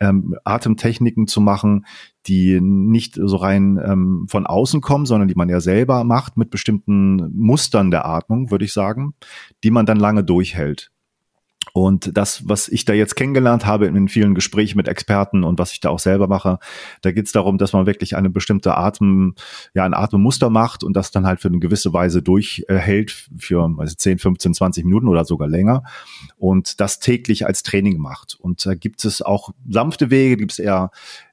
ähm, 0.00 0.36
Atemtechniken 0.44 1.26
zu 1.26 1.40
machen, 1.40 1.86
die 2.28 2.60
nicht 2.60 3.14
so 3.14 3.36
rein 3.36 3.80
ähm, 3.82 4.26
von 4.28 4.46
außen 4.46 4.80
kommen, 4.80 5.06
sondern 5.06 5.28
die 5.28 5.34
man 5.34 5.48
ja 5.48 5.60
selber 5.60 6.04
macht 6.04 6.36
mit 6.36 6.50
bestimmten 6.50 7.36
Mustern 7.36 7.90
der 7.90 8.06
Atmung, 8.06 8.50
würde 8.50 8.64
ich 8.64 8.72
sagen, 8.72 9.14
die 9.64 9.70
man 9.70 9.86
dann 9.86 9.98
lange 9.98 10.22
durchhält. 10.22 10.90
Und 11.72 12.16
das, 12.16 12.48
was 12.48 12.68
ich 12.68 12.84
da 12.84 12.92
jetzt 12.92 13.14
kennengelernt 13.14 13.66
habe 13.66 13.86
in 13.86 14.08
vielen 14.08 14.34
Gesprächen 14.34 14.76
mit 14.76 14.88
Experten 14.88 15.44
und 15.44 15.58
was 15.58 15.72
ich 15.72 15.80
da 15.80 15.90
auch 15.90 15.98
selber 15.98 16.26
mache, 16.26 16.58
da 17.02 17.12
geht 17.12 17.26
es 17.26 17.32
darum, 17.32 17.58
dass 17.58 17.72
man 17.72 17.86
wirklich 17.86 18.16
eine 18.16 18.30
bestimmte 18.30 18.76
Atem, 18.76 19.34
ja, 19.74 19.84
ein 19.84 19.94
Atemmuster 19.94 20.50
macht 20.50 20.82
und 20.82 20.94
das 20.94 21.10
dann 21.10 21.26
halt 21.26 21.40
für 21.40 21.48
eine 21.48 21.58
gewisse 21.58 21.92
Weise 21.92 22.22
durchhält 22.22 23.28
für 23.36 23.72
also 23.78 23.94
10, 23.94 24.18
15, 24.18 24.54
20 24.54 24.84
Minuten 24.84 25.08
oder 25.08 25.24
sogar 25.24 25.48
länger 25.48 25.84
und 26.36 26.80
das 26.80 27.00
täglich 27.00 27.46
als 27.46 27.62
Training 27.62 27.98
macht. 27.98 28.36
Und 28.40 28.64
da 28.64 28.74
gibt 28.74 29.04
es 29.04 29.22
auch 29.22 29.50
sanfte 29.68 30.10
Wege, 30.10 30.36
gibt 30.36 30.52
es 30.52 30.58
eher 30.58 30.90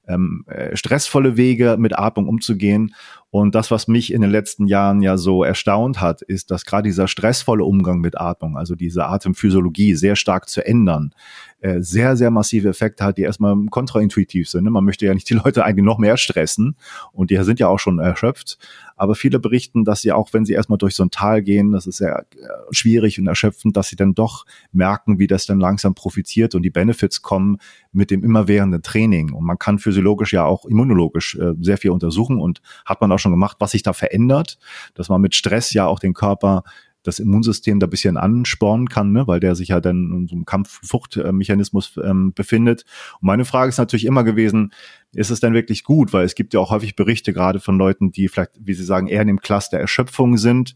ähm, 0.08 0.46
äh, 0.48 0.76
stressvolle 0.76 1.38
Wege 1.38 1.78
mit 1.80 1.98
Atmung 1.98 2.28
umzugehen. 2.28 2.94
Und 3.36 3.54
das, 3.54 3.70
was 3.70 3.90
mich 3.90 4.14
in 4.14 4.22
den 4.22 4.32
letzten 4.32 4.66
Jahren 4.66 5.02
ja 5.02 5.18
so 5.18 5.44
erstaunt 5.44 6.00
hat, 6.00 6.22
ist, 6.22 6.52
dass 6.52 6.64
gerade 6.64 6.88
dieser 6.88 7.10
stressvolle 7.10 7.66
Umgang 7.66 8.00
mit 8.00 8.18
Atmung, 8.18 8.56
also 8.58 8.76
diese 8.76 9.08
Atemphysiologie 9.08 9.96
sehr 9.96 10.16
stark 10.16 10.48
zu 10.48 10.66
ändern, 10.66 11.14
äh, 11.60 11.82
sehr, 11.82 12.16
sehr 12.16 12.32
massive 12.32 12.70
Effekte 12.70 13.04
hat, 13.04 13.18
die 13.18 13.24
erstmal 13.24 13.56
kontraintuitiv 13.72 14.48
sind. 14.48 14.64
Ne? 14.66 14.70
Man 14.70 14.86
möchte 14.86 15.06
ja 15.06 15.14
nicht 15.14 15.30
die 15.30 15.34
Leute 15.34 15.66
eigentlich 15.66 15.84
noch 15.84 15.98
mehr 15.98 16.16
stressen 16.16 16.78
und 17.12 17.30
die 17.32 17.38
sind 17.44 17.60
ja 17.60 17.68
auch 17.68 17.80
schon 17.80 18.00
erschöpft. 18.00 18.58
Aber 18.98 19.16
viele 19.16 19.40
berichten, 19.40 19.84
dass 19.84 20.02
sie 20.02 20.14
auch, 20.14 20.32
wenn 20.32 20.46
sie 20.46 20.54
erstmal 20.54 20.78
durch 20.78 20.96
so 20.96 21.04
ein 21.04 21.12
Tal 21.12 21.42
gehen, 21.42 21.72
das 21.72 21.88
ist 21.88 21.98
sehr 21.98 22.26
äh, 22.36 22.48
schwierig 22.72 23.20
und 23.20 23.28
erschöpfend, 23.28 23.76
dass 23.76 23.90
sie 23.90 23.96
dann 23.96 24.14
doch 24.14 24.46
merken, 24.72 25.20
wie 25.20 25.28
das 25.28 25.46
dann 25.46 25.60
langsam 25.60 25.96
profitiert 25.96 26.56
und 26.56 26.62
die 26.62 26.70
Benefits 26.70 27.22
kommen 27.22 27.58
mit 27.92 28.12
dem 28.12 28.24
immerwährenden 28.24 28.84
Training. 28.84 29.34
Und 29.34 29.44
man 29.44 29.58
kann 29.58 29.80
physiologisch 29.80 30.34
ja 30.34 30.46
auch 30.46 30.66
immunologisch 30.66 31.36
äh, 31.36 31.54
sehr 31.60 31.78
viel 31.78 31.92
untersuchen 31.92 32.40
und 32.40 32.62
hat 32.86 33.02
man 33.02 33.12
auch 33.12 33.20
schon 33.26 33.34
gemacht, 33.34 33.58
was 33.60 33.72
sich 33.72 33.84
da 33.84 33.94
verändert, 33.94 34.58
dass 34.94 35.10
man 35.10 35.22
mit 35.22 35.36
Stress 35.36 35.74
ja 35.74 35.88
auch 35.88 36.00
den 36.00 36.14
Körper 36.14 36.64
das 37.06 37.20
Immunsystem 37.20 37.80
da 37.80 37.88
bisschen 37.88 38.18
anspornen 38.18 38.90
kann, 38.90 39.12
ne, 39.12 39.28
weil 39.28 39.40
der 39.40 39.56
sich 39.56 39.70
ja 39.70 39.80
dann 39.80 40.12
in 40.12 40.28
so 40.28 40.36
einem 40.36 40.46
Kampf-Flucht-Mechanismus 40.46 42.00
ähm, 42.04 42.34
befindet. 42.34 42.84
Und 43.22 43.28
meine 43.28 43.46
Frage 43.46 43.70
ist 43.70 43.78
natürlich 43.78 44.06
immer 44.06 44.24
gewesen, 44.24 44.74
ist 45.14 45.30
es 45.30 45.40
denn 45.40 45.54
wirklich 45.54 45.84
gut? 45.84 46.14
Weil 46.14 46.26
es 46.26 46.36
gibt 46.36 46.54
ja 46.54 46.60
auch 46.60 46.72
häufig 46.72 46.96
Berichte 46.96 47.32
gerade 47.32 47.60
von 47.60 47.78
Leuten, 47.78 48.12
die 48.12 48.28
vielleicht, 48.28 48.52
wie 48.60 48.74
Sie 48.74 48.84
sagen, 48.84 49.08
eher 49.08 49.22
in 49.22 49.28
dem 49.28 49.40
Cluster 49.40 49.78
Erschöpfung 49.78 50.38
sind, 50.38 50.76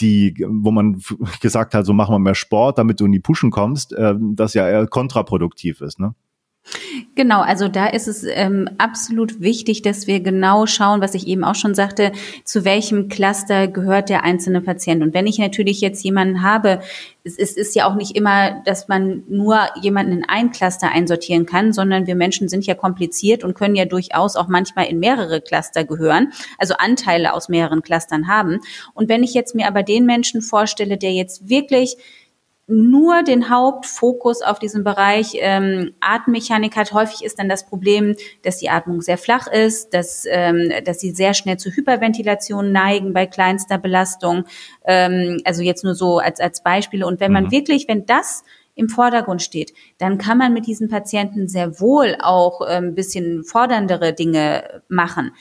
die, 0.00 0.44
wo 0.46 0.70
man 0.70 1.02
gesagt 1.40 1.74
hat, 1.74 1.86
so 1.86 1.92
machen 1.92 2.14
wir 2.14 2.18
mehr 2.18 2.34
Sport, 2.34 2.78
damit 2.78 3.00
du 3.00 3.06
in 3.06 3.12
die 3.12 3.20
Pushen 3.20 3.50
kommst, 3.50 3.92
äh, 3.92 4.14
das 4.34 4.54
ja 4.54 4.68
eher 4.68 4.86
kontraproduktiv 4.86 5.80
ist, 5.80 5.98
ne? 5.98 6.14
Genau, 7.16 7.40
also 7.40 7.68
da 7.68 7.86
ist 7.86 8.06
es 8.06 8.24
ähm, 8.24 8.70
absolut 8.78 9.40
wichtig, 9.40 9.82
dass 9.82 10.06
wir 10.06 10.20
genau 10.20 10.66
schauen, 10.66 11.00
was 11.00 11.14
ich 11.14 11.26
eben 11.26 11.44
auch 11.44 11.56
schon 11.56 11.74
sagte, 11.74 12.12
zu 12.44 12.64
welchem 12.64 13.08
Cluster 13.08 13.66
gehört 13.66 14.08
der 14.08 14.24
einzelne 14.24 14.60
Patient. 14.60 15.02
Und 15.02 15.12
wenn 15.12 15.26
ich 15.26 15.38
natürlich 15.38 15.80
jetzt 15.80 16.04
jemanden 16.04 16.42
habe, 16.42 16.80
es 17.24 17.36
ist, 17.36 17.58
ist 17.58 17.74
ja 17.74 17.86
auch 17.86 17.94
nicht 17.94 18.16
immer, 18.16 18.62
dass 18.64 18.88
man 18.88 19.24
nur 19.28 19.58
jemanden 19.80 20.12
in 20.12 20.24
ein 20.26 20.52
Cluster 20.52 20.90
einsortieren 20.90 21.46
kann, 21.46 21.72
sondern 21.72 22.06
wir 22.06 22.14
Menschen 22.14 22.48
sind 22.48 22.64
ja 22.64 22.74
kompliziert 22.74 23.44
und 23.44 23.54
können 23.54 23.74
ja 23.74 23.84
durchaus 23.84 24.36
auch 24.36 24.48
manchmal 24.48 24.86
in 24.86 24.98
mehrere 24.98 25.40
Cluster 25.40 25.84
gehören, 25.84 26.32
also 26.58 26.74
Anteile 26.78 27.34
aus 27.34 27.48
mehreren 27.48 27.82
Clustern 27.82 28.28
haben. 28.28 28.60
Und 28.94 29.08
wenn 29.08 29.24
ich 29.24 29.34
jetzt 29.34 29.54
mir 29.54 29.66
aber 29.66 29.82
den 29.82 30.06
Menschen 30.06 30.42
vorstelle, 30.42 30.96
der 30.96 31.12
jetzt 31.12 31.48
wirklich 31.48 31.96
nur 32.66 33.22
den 33.22 33.50
Hauptfokus 33.50 34.40
auf 34.40 34.58
diesem 34.58 34.84
Bereich 34.84 35.32
ähm, 35.34 35.92
Atemmechanik 36.00 36.76
hat. 36.76 36.92
Häufig 36.92 37.24
ist 37.24 37.38
dann 37.38 37.48
das 37.48 37.66
Problem, 37.66 38.14
dass 38.42 38.58
die 38.58 38.70
Atmung 38.70 39.00
sehr 39.00 39.18
flach 39.18 39.46
ist, 39.46 39.92
dass, 39.94 40.24
ähm, 40.28 40.72
dass 40.84 41.00
sie 41.00 41.10
sehr 41.10 41.34
schnell 41.34 41.56
zu 41.56 41.70
Hyperventilation 41.70 42.72
neigen 42.72 43.12
bei 43.12 43.26
kleinster 43.26 43.78
Belastung. 43.78 44.44
Ähm, 44.84 45.40
also 45.44 45.62
jetzt 45.62 45.84
nur 45.84 45.94
so 45.94 46.18
als, 46.18 46.40
als 46.40 46.62
Beispiele. 46.62 47.06
Und 47.06 47.20
wenn 47.20 47.32
man 47.32 47.44
mhm. 47.44 47.50
wirklich, 47.50 47.88
wenn 47.88 48.06
das 48.06 48.44
im 48.74 48.88
Vordergrund 48.88 49.42
steht, 49.42 49.74
dann 49.98 50.16
kann 50.16 50.38
man 50.38 50.52
mit 50.52 50.66
diesen 50.66 50.88
Patienten 50.88 51.48
sehr 51.48 51.80
wohl 51.80 52.16
auch 52.20 52.60
ein 52.62 52.84
ähm, 52.84 52.94
bisschen 52.94 53.44
forderndere 53.44 54.14
Dinge 54.14 54.82
machen. 54.88 55.32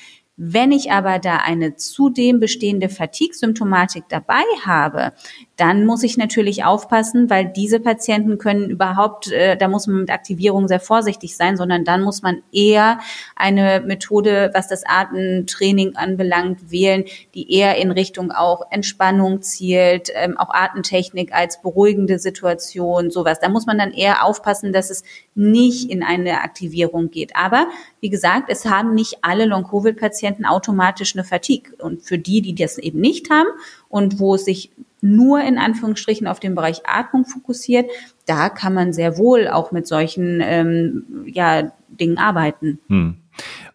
Wenn 0.44 0.72
ich 0.72 0.92
aber 0.92 1.20
da 1.20 1.36
eine 1.38 1.76
zudem 1.76 2.40
bestehende 2.40 2.90
Fatigue-Symptomatik 2.90 4.06
dabei 4.10 4.42
habe, 4.66 5.14
dann 5.62 5.86
muss 5.86 6.02
ich 6.02 6.18
natürlich 6.18 6.64
aufpassen, 6.64 7.30
weil 7.30 7.46
diese 7.46 7.80
Patienten 7.80 8.40
können 8.40 8.72
überhaupt, 8.72 9.32
äh, 9.32 9.56
da 9.56 9.68
muss 9.68 9.86
man 9.86 10.00
mit 10.00 10.10
Aktivierung 10.10 10.68
sehr 10.68 10.80
vorsichtig 10.80 11.38
sein, 11.38 11.56
sondern 11.56 11.84
dann 11.84 12.02
muss 12.02 12.24
man 12.24 12.42
eher 12.52 12.98
eine 13.36 13.80
Methode, 13.86 14.50
was 14.56 14.68
das 14.68 14.84
Atemtraining 14.84 15.96
anbelangt, 15.98 16.72
wählen, 16.72 17.06
die 17.36 17.54
eher 17.54 17.78
in 17.78 17.92
Richtung 17.92 18.32
auch 18.32 18.72
Entspannung 18.72 19.44
zielt, 19.44 20.10
ähm, 20.16 20.36
auch 20.36 20.52
Atemtechnik 20.52 21.32
als 21.32 21.62
beruhigende 21.62 22.18
Situation, 22.18 23.12
sowas. 23.12 23.40
Da 23.40 23.48
muss 23.48 23.68
man 23.68 23.78
dann 23.78 23.92
eher 23.92 24.26
aufpassen, 24.26 24.74
dass 24.74 24.90
es 24.90 25.04
nicht 25.36 25.92
in 25.92 26.02
eine 26.02 26.42
Aktivierung 26.42 27.12
geht. 27.12 27.36
Aber 27.36 27.68
wie 28.00 28.10
gesagt, 28.10 28.50
es 28.50 28.66
haben 28.66 28.96
nicht 28.96 29.20
alle 29.22 29.46
Long-Covid-Patienten 29.46 30.44
automatisch 30.44 31.16
eine 31.16 31.24
Fatigue. 31.24 31.76
Und 31.78 32.02
für 32.02 32.18
die, 32.18 32.42
die 32.42 32.56
das 32.56 32.80
eben 32.80 33.00
nicht 33.00 33.30
haben 33.30 33.50
und 33.90 34.20
wo 34.20 34.34
es 34.34 34.46
sich 34.46 34.72
nur 35.02 35.42
in 35.42 35.58
Anführungsstrichen 35.58 36.28
auf 36.28 36.40
den 36.40 36.56
Bereich 36.56 36.84
Atmung 36.86 37.26
fokussiert, 37.26 37.90
da 38.26 38.50
kann 38.50 38.74
man 38.74 38.94
sehr 38.94 39.18
wohl 39.18 39.48
auch 39.48 39.72
mit 39.72 39.88
solchen 39.88 40.40
ähm, 40.42 41.26
ja, 41.26 41.72
Dingen 41.90 42.18
arbeiten. 42.18 42.80
Hm. 42.88 43.18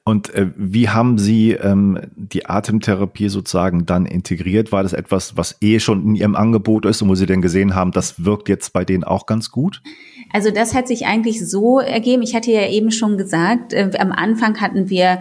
Und 0.05 0.33
äh, 0.35 0.51
wie 0.57 0.89
haben 0.89 1.19
Sie 1.19 1.51
ähm, 1.53 1.99
die 2.15 2.47
Atemtherapie 2.47 3.29
sozusagen 3.29 3.87
dann 3.87 4.07
integriert? 4.07 4.71
War 4.71 4.85
das 4.85 4.93
etwas, 4.93 5.37
was 5.37 5.57
eh 5.61 5.81
schon 5.81 6.05
in 6.05 6.15
Ihrem 6.15 6.37
Angebot 6.37 6.87
ist 6.87 7.03
und 7.03 7.09
wo 7.09 7.17
Sie 7.17 7.27
denn 7.27 7.43
gesehen 7.43 7.75
haben, 7.75 7.91
das 7.91 8.25
wirkt 8.25 8.49
jetzt 8.49 8.73
bei 8.73 8.85
denen 8.85 9.03
auch 9.03 9.27
ganz 9.27 9.51
gut? 9.51 9.83
Also 10.33 10.51
das 10.53 10.75
hat 10.75 10.87
sich 10.87 11.07
eigentlich 11.07 11.45
so 11.49 11.81
ergeben. 11.81 12.23
Ich 12.23 12.37
hatte 12.37 12.53
ja 12.53 12.69
eben 12.69 12.93
schon 12.93 13.19
gesagt, 13.19 13.73
äh, 13.73 13.91
am 13.99 14.13
Anfang 14.13 14.61
hatten 14.61 14.91
wir 14.91 15.19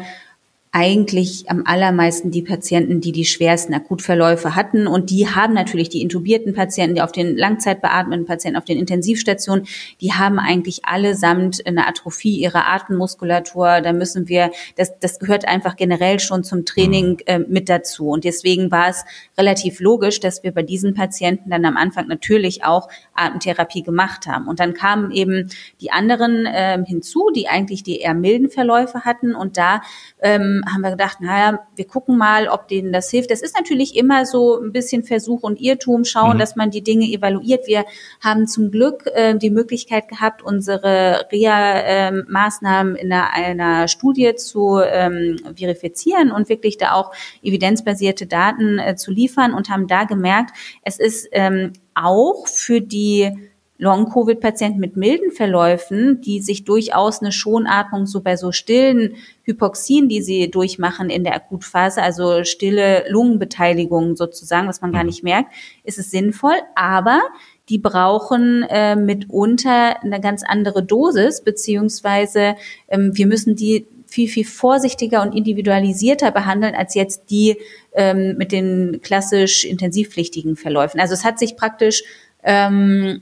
eigentlich 0.76 1.50
am 1.50 1.64
allermeisten 1.66 2.32
die 2.32 2.42
Patienten, 2.42 3.00
die 3.00 3.14
die 3.14 3.24
schwersten 3.24 3.74
Akutverläufe 3.74 4.56
hatten. 4.56 4.88
Und 4.88 5.10
die 5.10 5.30
haben 5.30 5.54
natürlich 5.54 5.88
die 5.88 6.02
intubierten 6.02 6.54
Patienten, 6.54 6.96
die 6.96 7.02
auf 7.02 7.14
den 7.14 7.38
langzeitbeatmeten 7.38 8.26
Patienten 8.26 8.58
auf 8.58 8.66
den 8.66 8.78
Intensivstationen, 8.78 9.68
die 10.02 10.12
haben 10.12 10.38
eigentlich 10.38 10.84
allesamt 10.84 11.66
eine 11.66 11.88
Atrophie 11.88 12.42
ihrer 12.42 12.68
Atemmuskulatur. 12.68 13.80
Da 13.80 13.94
müssen 13.94 14.28
wir, 14.28 14.52
das, 14.76 15.00
das 15.00 15.18
gehört 15.20 15.48
einfach 15.48 15.78
generell 15.78 16.20
schon 16.20 16.44
zum 16.44 16.66
Training 16.66 17.12
mhm. 17.12 17.20
äh, 17.26 17.40
mit 17.40 17.70
dazu. 17.70 18.10
Und 18.10 18.26
deswegen 18.26 18.70
war 18.70 18.90
es 18.90 19.06
relativ 19.38 19.80
logisch, 19.80 20.20
dass 20.20 20.44
wir 20.44 20.52
bei 20.52 20.64
diesen 20.64 20.94
Patienten 20.94 21.52
dann 21.52 21.64
am 21.64 21.78
Anfang 21.78 22.08
natürlich 22.08 22.66
auch 22.66 22.90
Atemtherapie 23.14 23.84
gemacht 23.84 24.28
haben. 24.28 24.50
Und 24.50 24.60
dann 24.60 24.74
kamen 24.74 25.12
eben 25.12 25.50
die 25.80 25.92
anderen 25.92 26.46
äh, 26.46 26.84
hinzu, 26.86 27.30
die 27.34 27.48
eigentlich 27.48 27.84
die 27.84 28.00
eher 28.00 28.14
milden 28.14 28.50
Verläufe 28.50 29.06
hatten. 29.06 29.36
Und 29.36 29.56
da 29.56 29.80
ähm, 30.22 30.64
haben 30.72 30.82
wir 30.82 30.92
gedacht, 30.92 31.22
naja, 31.22 31.66
wir 31.76 31.88
gucken 31.88 32.18
mal, 32.18 32.48
ob 32.48 32.68
denen 32.68 32.92
das 32.92 33.10
hilft. 33.10 33.32
Das 33.32 33.42
ist 33.42 33.56
natürlich 33.56 33.96
immer 33.96 34.26
so 34.26 34.60
ein 34.60 34.72
bisschen 34.72 35.04
Versuch 35.04 35.44
und 35.44 35.62
Irrtum, 35.62 36.06
schauen, 36.06 36.36
mhm. 36.36 36.40
dass 36.40 36.56
man 36.56 36.72
die 36.72 36.84
Dinge 36.84 37.06
evaluiert. 37.06 37.68
Wir 37.68 37.86
haben 38.22 38.48
zum 38.48 38.72
Glück 38.72 39.06
äh, 39.14 39.38
die 39.38 39.50
Möglichkeit 39.50 40.08
gehabt, 40.08 40.42
unsere 40.42 41.28
RIA-Maßnahmen 41.32 42.96
in 42.96 43.12
einer, 43.12 43.34
einer, 43.34 43.88
Studie 43.88 44.36
zu 44.36 44.80
ähm, 44.84 45.38
verifizieren 45.56 46.32
und 46.32 46.50
wirklich 46.50 46.78
da 46.78 46.94
auch 46.94 47.12
evidenzbasierte 47.42 48.26
Daten 48.26 48.80
äh, 48.80 48.96
zu 48.96 49.12
liefern 49.12 49.54
und 49.54 49.70
haben 49.70 49.88
da 49.88 50.04
gemerkt, 50.04 50.56
es 50.84 51.00
ist 51.00 51.28
ähm, 51.32 51.74
auch 51.94 52.48
für 52.48 52.82
die 52.82 53.32
Long-Covid-Patienten 53.78 54.80
mit 54.80 54.96
milden 54.96 55.32
Verläufen, 55.32 56.22
die 56.22 56.42
sich 56.42 56.64
durchaus 56.64 57.22
eine 57.22 57.32
Schonatmung 57.32 58.06
so 58.06 58.22
bei 58.22 58.38
so 58.38 58.52
stillen 58.52 59.16
Hypoxien, 59.44 60.08
die 60.08 60.22
sie 60.22 60.50
durchmachen 60.50 61.10
in 61.10 61.24
der 61.24 61.36
Akutphase, 61.36 62.02
also 62.02 62.44
stille 62.46 63.06
Lungenbeteiligung 63.10 64.16
sozusagen, 64.16 64.68
was 64.68 64.82
man 64.82 64.94
gar 64.94 65.04
mhm. 65.04 65.10
nicht 65.10 65.24
merkt, 65.24 65.54
ist 65.84 66.00
es 66.00 66.10
sinnvoll. 66.10 66.56
Aber 66.76 67.22
die 67.68 67.80
brauchen 67.80 68.64
äh, 68.64 68.96
mitunter 68.96 70.02
eine 70.02 70.22
ganz 70.22 70.44
andere 70.44 70.84
Dosis, 70.84 71.42
beziehungsweise 71.42 72.56
ähm, 72.88 73.12
wir 73.14 73.28
müssen 73.28 73.56
die 73.56 73.88
viel, 74.08 74.30
viel 74.30 74.46
vorsichtiger 74.46 75.22
und 75.22 75.36
individualisierter 75.36 76.32
behandeln 76.32 76.76
als 76.76 76.94
jetzt 76.96 77.30
die 77.30 77.58
ähm, 77.94 78.38
mit 78.38 78.54
den 78.54 79.02
klassisch 79.02 79.66
intensivpflichtigen 79.66 80.56
Verläufen. 80.56 81.02
Also 81.02 81.14
es 81.14 81.26
hat 81.26 81.40
sich 81.40 81.58
praktisch 81.58 82.04
ähm, 82.44 83.22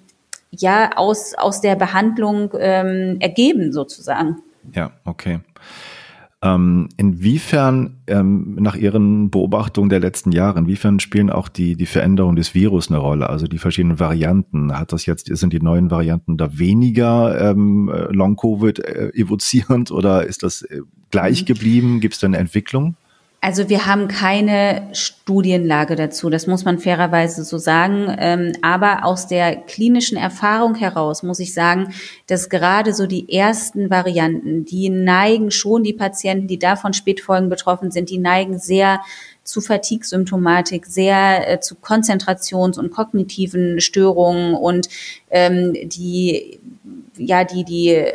ja 0.59 0.95
aus, 0.95 1.33
aus 1.35 1.61
der 1.61 1.75
Behandlung 1.75 2.51
ähm, 2.57 3.17
ergeben 3.19 3.71
sozusagen. 3.71 4.37
Ja, 4.73 4.91
okay. 5.05 5.39
Ähm, 6.43 6.89
inwiefern, 6.97 8.01
ähm, 8.07 8.55
nach 8.59 8.75
Ihren 8.75 9.29
Beobachtungen 9.29 9.89
der 9.89 10.01
letzten 10.01 10.33
Jahre, 10.33 10.59
inwiefern 10.59 10.99
spielen 10.99 11.29
auch 11.29 11.47
die, 11.47 11.77
die 11.77 11.85
Veränderungen 11.85 12.35
des 12.35 12.53
Virus 12.53 12.89
eine 12.89 12.97
Rolle, 12.97 13.29
also 13.29 13.47
die 13.47 13.57
verschiedenen 13.57 13.97
Varianten? 13.97 14.77
Hat 14.77 14.91
das 14.91 15.05
jetzt, 15.05 15.27
sind 15.27 15.53
die 15.53 15.61
neuen 15.61 15.89
Varianten 15.89 16.35
da 16.35 16.57
weniger 16.59 17.51
ähm, 17.51 17.89
Long-Covid 18.09 18.79
äh, 18.79 19.09
evozierend 19.13 19.91
oder 19.91 20.25
ist 20.25 20.43
das 20.43 20.63
äh, 20.63 20.81
gleich 21.11 21.43
mhm. 21.43 21.45
geblieben? 21.45 21.99
Gibt 22.01 22.15
es 22.15 22.19
da 22.19 22.27
eine 22.27 22.37
Entwicklung? 22.37 22.95
Also 23.43 23.67
wir 23.67 23.88
haben 23.88 24.08
keine 24.08 24.88
Studienlage 24.93 25.97
dazu, 25.97 26.29
das 26.29 26.47
muss 26.47 26.63
man 26.63 26.79
fairerweise 26.79 27.43
so 27.43 27.58
sagen. 27.58 28.08
Ähm, 28.17 28.53
aber 28.62 29.03
aus 29.03 29.27
der 29.27 29.58
klinischen 29.58 30.17
Erfahrung 30.17 30.75
heraus 30.75 31.23
muss 31.23 31.39
ich 31.39 31.53
sagen, 31.53 31.93
dass 32.27 32.47
gerade 32.47 32.93
so 32.93 33.06
die 33.06 33.29
ersten 33.29 33.89
Varianten, 33.89 34.63
die 34.63 34.89
neigen 34.89 35.51
schon, 35.51 35.84
die 35.84 35.91
Patienten, 35.91 36.47
die 36.47 36.58
davon 36.58 36.93
Spätfolgen 36.93 37.49
betroffen 37.49 37.91
sind, 37.91 38.10
die 38.10 38.17
neigen 38.17 38.60
sehr 38.60 39.01
zu 39.43 39.60
Fatigue-Symptomatik, 39.60 40.86
sehr 40.86 41.51
äh, 41.51 41.60
zu 41.60 41.75
Konzentrations- 41.75 42.79
und 42.79 42.91
kognitiven 42.91 43.82
Störungen 43.82 44.56
und 44.56 44.88
ähm, 45.29 45.73
die, 45.89 46.62
ja, 47.17 47.43
die, 47.43 47.65
die 47.65 48.06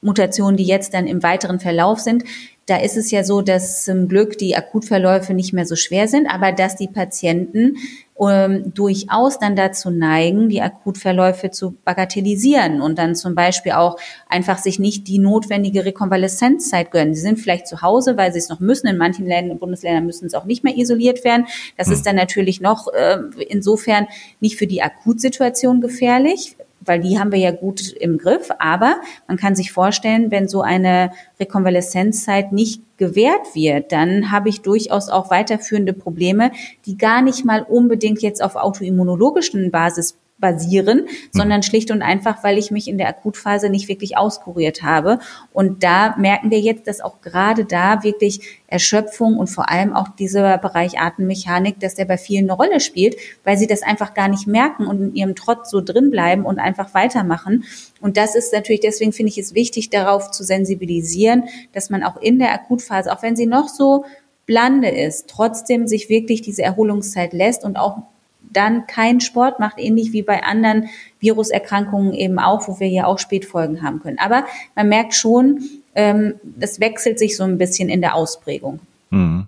Mutationen, 0.00 0.56
die 0.56 0.64
jetzt 0.64 0.94
dann 0.94 1.08
im 1.08 1.24
weiteren 1.24 1.58
Verlauf 1.58 1.98
sind, 1.98 2.22
da 2.70 2.76
ist 2.76 2.96
es 2.96 3.10
ja 3.10 3.24
so, 3.24 3.42
dass 3.42 3.84
zum 3.84 4.06
Glück 4.06 4.38
die 4.38 4.56
Akutverläufe 4.56 5.34
nicht 5.34 5.52
mehr 5.52 5.66
so 5.66 5.74
schwer 5.74 6.06
sind, 6.06 6.28
aber 6.28 6.52
dass 6.52 6.76
die 6.76 6.86
Patienten 6.86 7.78
ähm, 8.20 8.72
durchaus 8.74 9.40
dann 9.40 9.56
dazu 9.56 9.90
neigen, 9.90 10.48
die 10.48 10.62
Akutverläufe 10.62 11.50
zu 11.50 11.74
bagatellisieren 11.84 12.80
und 12.80 12.96
dann 12.96 13.16
zum 13.16 13.34
Beispiel 13.34 13.72
auch 13.72 13.96
einfach 14.28 14.58
sich 14.58 14.78
nicht 14.78 15.08
die 15.08 15.18
notwendige 15.18 15.84
Rekonvaleszenzzeit 15.84 16.92
gönnen. 16.92 17.12
Sie 17.14 17.22
sind 17.22 17.40
vielleicht 17.40 17.66
zu 17.66 17.82
Hause, 17.82 18.16
weil 18.16 18.32
sie 18.32 18.38
es 18.38 18.48
noch 18.48 18.60
müssen. 18.60 18.86
In 18.86 18.98
manchen 18.98 19.26
Ländern, 19.26 19.58
Bundesländern 19.58 20.06
müssen 20.06 20.26
es 20.26 20.34
auch 20.34 20.44
nicht 20.44 20.62
mehr 20.62 20.76
isoliert 20.76 21.24
werden. 21.24 21.46
Das 21.76 21.88
hm. 21.88 21.94
ist 21.94 22.06
dann 22.06 22.14
natürlich 22.14 22.60
noch 22.60 22.86
äh, 22.92 23.18
insofern 23.48 24.06
nicht 24.38 24.56
für 24.56 24.68
die 24.68 24.80
Akutsituation 24.80 25.80
gefährlich, 25.80 26.56
weil 26.90 27.00
die 27.00 27.20
haben 27.20 27.30
wir 27.30 27.38
ja 27.38 27.52
gut 27.52 27.92
im 27.92 28.18
Griff. 28.18 28.50
Aber 28.58 28.96
man 29.28 29.36
kann 29.36 29.54
sich 29.54 29.70
vorstellen, 29.70 30.32
wenn 30.32 30.48
so 30.48 30.60
eine 30.60 31.12
Rekonvaleszenzzeit 31.38 32.50
nicht 32.50 32.82
gewährt 32.96 33.54
wird, 33.54 33.92
dann 33.92 34.32
habe 34.32 34.48
ich 34.48 34.62
durchaus 34.62 35.08
auch 35.08 35.30
weiterführende 35.30 35.92
Probleme, 35.92 36.50
die 36.86 36.98
gar 36.98 37.22
nicht 37.22 37.44
mal 37.44 37.62
unbedingt 37.62 38.22
jetzt 38.22 38.42
auf 38.42 38.56
autoimmunologischen 38.56 39.70
Basis 39.70 40.18
basieren, 40.40 41.02
mhm. 41.02 41.08
sondern 41.32 41.62
schlicht 41.62 41.90
und 41.90 42.02
einfach, 42.02 42.42
weil 42.42 42.58
ich 42.58 42.70
mich 42.70 42.88
in 42.88 42.98
der 42.98 43.08
Akutphase 43.08 43.70
nicht 43.70 43.88
wirklich 43.88 44.16
auskuriert 44.16 44.82
habe. 44.82 45.18
Und 45.52 45.82
da 45.82 46.16
merken 46.16 46.50
wir 46.50 46.60
jetzt, 46.60 46.86
dass 46.86 47.00
auch 47.00 47.20
gerade 47.20 47.64
da 47.64 48.02
wirklich 48.02 48.60
Erschöpfung 48.66 49.36
und 49.36 49.48
vor 49.48 49.70
allem 49.70 49.92
auch 49.92 50.08
dieser 50.08 50.58
Bereich 50.58 50.98
Atemmechanik, 50.98 51.80
dass 51.80 51.94
der 51.94 52.04
bei 52.04 52.18
vielen 52.18 52.44
eine 52.44 52.54
Rolle 52.54 52.80
spielt, 52.80 53.16
weil 53.44 53.58
sie 53.58 53.66
das 53.66 53.82
einfach 53.82 54.14
gar 54.14 54.28
nicht 54.28 54.46
merken 54.46 54.86
und 54.86 55.00
in 55.00 55.14
ihrem 55.14 55.34
Trotz 55.34 55.70
so 55.70 55.80
drin 55.80 56.10
bleiben 56.10 56.44
und 56.44 56.58
einfach 56.58 56.94
weitermachen. 56.94 57.64
Und 58.00 58.16
das 58.16 58.34
ist 58.34 58.52
natürlich, 58.52 58.80
deswegen 58.80 59.12
finde 59.12 59.30
ich 59.30 59.38
es 59.38 59.54
wichtig, 59.54 59.90
darauf 59.90 60.30
zu 60.30 60.44
sensibilisieren, 60.44 61.44
dass 61.72 61.90
man 61.90 62.02
auch 62.02 62.16
in 62.16 62.38
der 62.38 62.52
Akutphase, 62.52 63.12
auch 63.12 63.22
wenn 63.22 63.36
sie 63.36 63.46
noch 63.46 63.68
so 63.68 64.04
blande 64.46 64.88
ist, 64.88 65.28
trotzdem 65.28 65.86
sich 65.86 66.08
wirklich 66.08 66.42
diese 66.42 66.62
Erholungszeit 66.62 67.32
lässt 67.32 67.64
und 67.64 67.76
auch 67.76 68.02
dann 68.52 68.86
keinen 68.86 69.20
Sport 69.20 69.60
macht, 69.60 69.78
ähnlich 69.78 70.12
wie 70.12 70.22
bei 70.22 70.42
anderen 70.42 70.88
Viruserkrankungen 71.20 72.12
eben 72.12 72.38
auch, 72.38 72.68
wo 72.68 72.80
wir 72.80 72.88
ja 72.88 73.06
auch 73.06 73.18
Spätfolgen 73.18 73.82
haben 73.82 74.00
können. 74.00 74.18
Aber 74.18 74.44
man 74.74 74.88
merkt 74.88 75.14
schon, 75.14 75.60
ähm, 75.94 76.34
das 76.42 76.80
wechselt 76.80 77.18
sich 77.18 77.36
so 77.36 77.44
ein 77.44 77.58
bisschen 77.58 77.88
in 77.88 78.00
der 78.00 78.14
Ausprägung. 78.14 78.80
Mhm. 79.10 79.46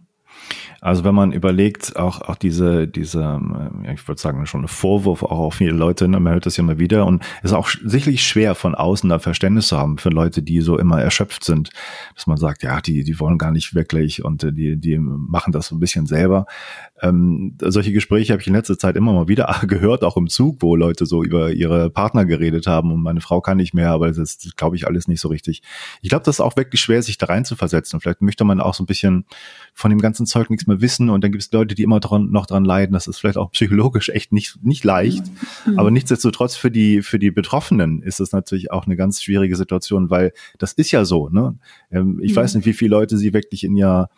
Also 0.84 1.04
wenn 1.04 1.14
man 1.14 1.30
überlegt, 1.30 1.94
auch, 1.94 2.22
auch 2.22 2.34
diese, 2.34 2.88
diese, 2.88 3.22
ähm, 3.22 3.84
ich 3.94 4.08
würde 4.08 4.20
sagen, 4.20 4.44
schon 4.46 4.64
ein 4.64 4.68
Vorwurf 4.68 5.22
auch 5.22 5.38
auf 5.38 5.54
viele 5.54 5.70
Leute, 5.70 6.08
ne? 6.08 6.18
man 6.18 6.32
hört 6.32 6.44
das 6.44 6.56
ja 6.56 6.64
immer 6.64 6.80
wieder 6.80 7.06
und 7.06 7.22
es 7.38 7.52
ist 7.52 7.56
auch 7.56 7.68
sicherlich 7.84 8.26
schwer 8.26 8.56
von 8.56 8.74
außen 8.74 9.08
da 9.08 9.20
Verständnis 9.20 9.68
zu 9.68 9.78
haben 9.78 9.96
für 9.98 10.08
Leute, 10.08 10.42
die 10.42 10.60
so 10.60 10.76
immer 10.76 11.00
erschöpft 11.00 11.44
sind, 11.44 11.70
dass 12.16 12.26
man 12.26 12.36
sagt, 12.36 12.64
ja, 12.64 12.80
die, 12.80 13.04
die 13.04 13.20
wollen 13.20 13.38
gar 13.38 13.52
nicht 13.52 13.76
wirklich 13.76 14.24
und 14.24 14.42
äh, 14.42 14.52
die, 14.52 14.76
die 14.76 14.98
machen 14.98 15.52
das 15.52 15.68
so 15.68 15.76
ein 15.76 15.78
bisschen 15.78 16.06
selber. 16.06 16.46
Ähm, 17.00 17.56
solche 17.60 17.92
Gespräche 17.92 18.32
habe 18.32 18.42
ich 18.42 18.48
in 18.48 18.54
letzter 18.54 18.76
Zeit 18.76 18.96
immer 18.96 19.12
mal 19.12 19.28
wieder 19.28 19.54
gehört, 19.68 20.02
auch 20.02 20.16
im 20.16 20.28
Zug, 20.28 20.62
wo 20.62 20.74
Leute 20.74 21.06
so 21.06 21.22
über 21.22 21.52
ihre 21.52 21.90
Partner 21.90 22.24
geredet 22.24 22.66
haben 22.66 22.90
und 22.90 23.02
meine 23.02 23.20
Frau 23.20 23.40
kann 23.40 23.58
nicht 23.58 23.72
mehr, 23.72 23.90
aber 23.90 24.08
das 24.08 24.18
ist, 24.18 24.56
glaube 24.56 24.74
ich, 24.74 24.88
alles 24.88 25.06
nicht 25.06 25.20
so 25.20 25.28
richtig. 25.28 25.62
Ich 26.00 26.08
glaube, 26.08 26.24
das 26.24 26.36
ist 26.36 26.40
auch 26.40 26.56
wirklich 26.56 26.80
schwer, 26.80 27.04
sich 27.04 27.18
da 27.18 27.26
rein 27.26 27.44
zu 27.44 27.54
versetzen. 27.54 28.00
Vielleicht 28.00 28.20
möchte 28.20 28.42
man 28.42 28.60
auch 28.60 28.74
so 28.74 28.82
ein 28.82 28.86
bisschen 28.86 29.26
von 29.74 29.90
dem 29.90 30.00
ganzen 30.00 30.26
Zeug 30.26 30.50
nichts 30.50 30.66
mehr 30.66 30.71
wissen 30.80 31.10
und 31.10 31.22
dann 31.22 31.32
gibt 31.32 31.42
es 31.42 31.52
Leute, 31.52 31.74
die 31.74 31.82
immer 31.82 32.00
dran, 32.00 32.30
noch 32.30 32.46
dran 32.46 32.64
leiden. 32.64 32.92
Das 32.92 33.06
ist 33.06 33.18
vielleicht 33.18 33.36
auch 33.36 33.50
psychologisch 33.52 34.08
echt 34.08 34.32
nicht, 34.32 34.62
nicht 34.62 34.84
leicht. 34.84 35.24
Mhm. 35.66 35.78
Aber 35.78 35.90
nichtsdestotrotz 35.90 36.56
für 36.56 36.70
die, 36.70 37.02
für 37.02 37.18
die 37.18 37.30
Betroffenen 37.30 38.02
ist 38.02 38.20
das 38.20 38.32
natürlich 38.32 38.70
auch 38.70 38.86
eine 38.86 38.96
ganz 38.96 39.22
schwierige 39.22 39.56
Situation, 39.56 40.10
weil 40.10 40.32
das 40.58 40.72
ist 40.72 40.90
ja 40.90 41.04
so, 41.04 41.28
ne? 41.28 41.56
Ähm, 41.90 42.20
ich 42.22 42.32
mhm. 42.32 42.36
weiß 42.36 42.54
nicht, 42.54 42.66
wie 42.66 42.72
viele 42.72 42.90
Leute 42.90 43.16
sie 43.18 43.32
wirklich 43.34 43.64
in 43.64 43.76
ihr 43.76 44.08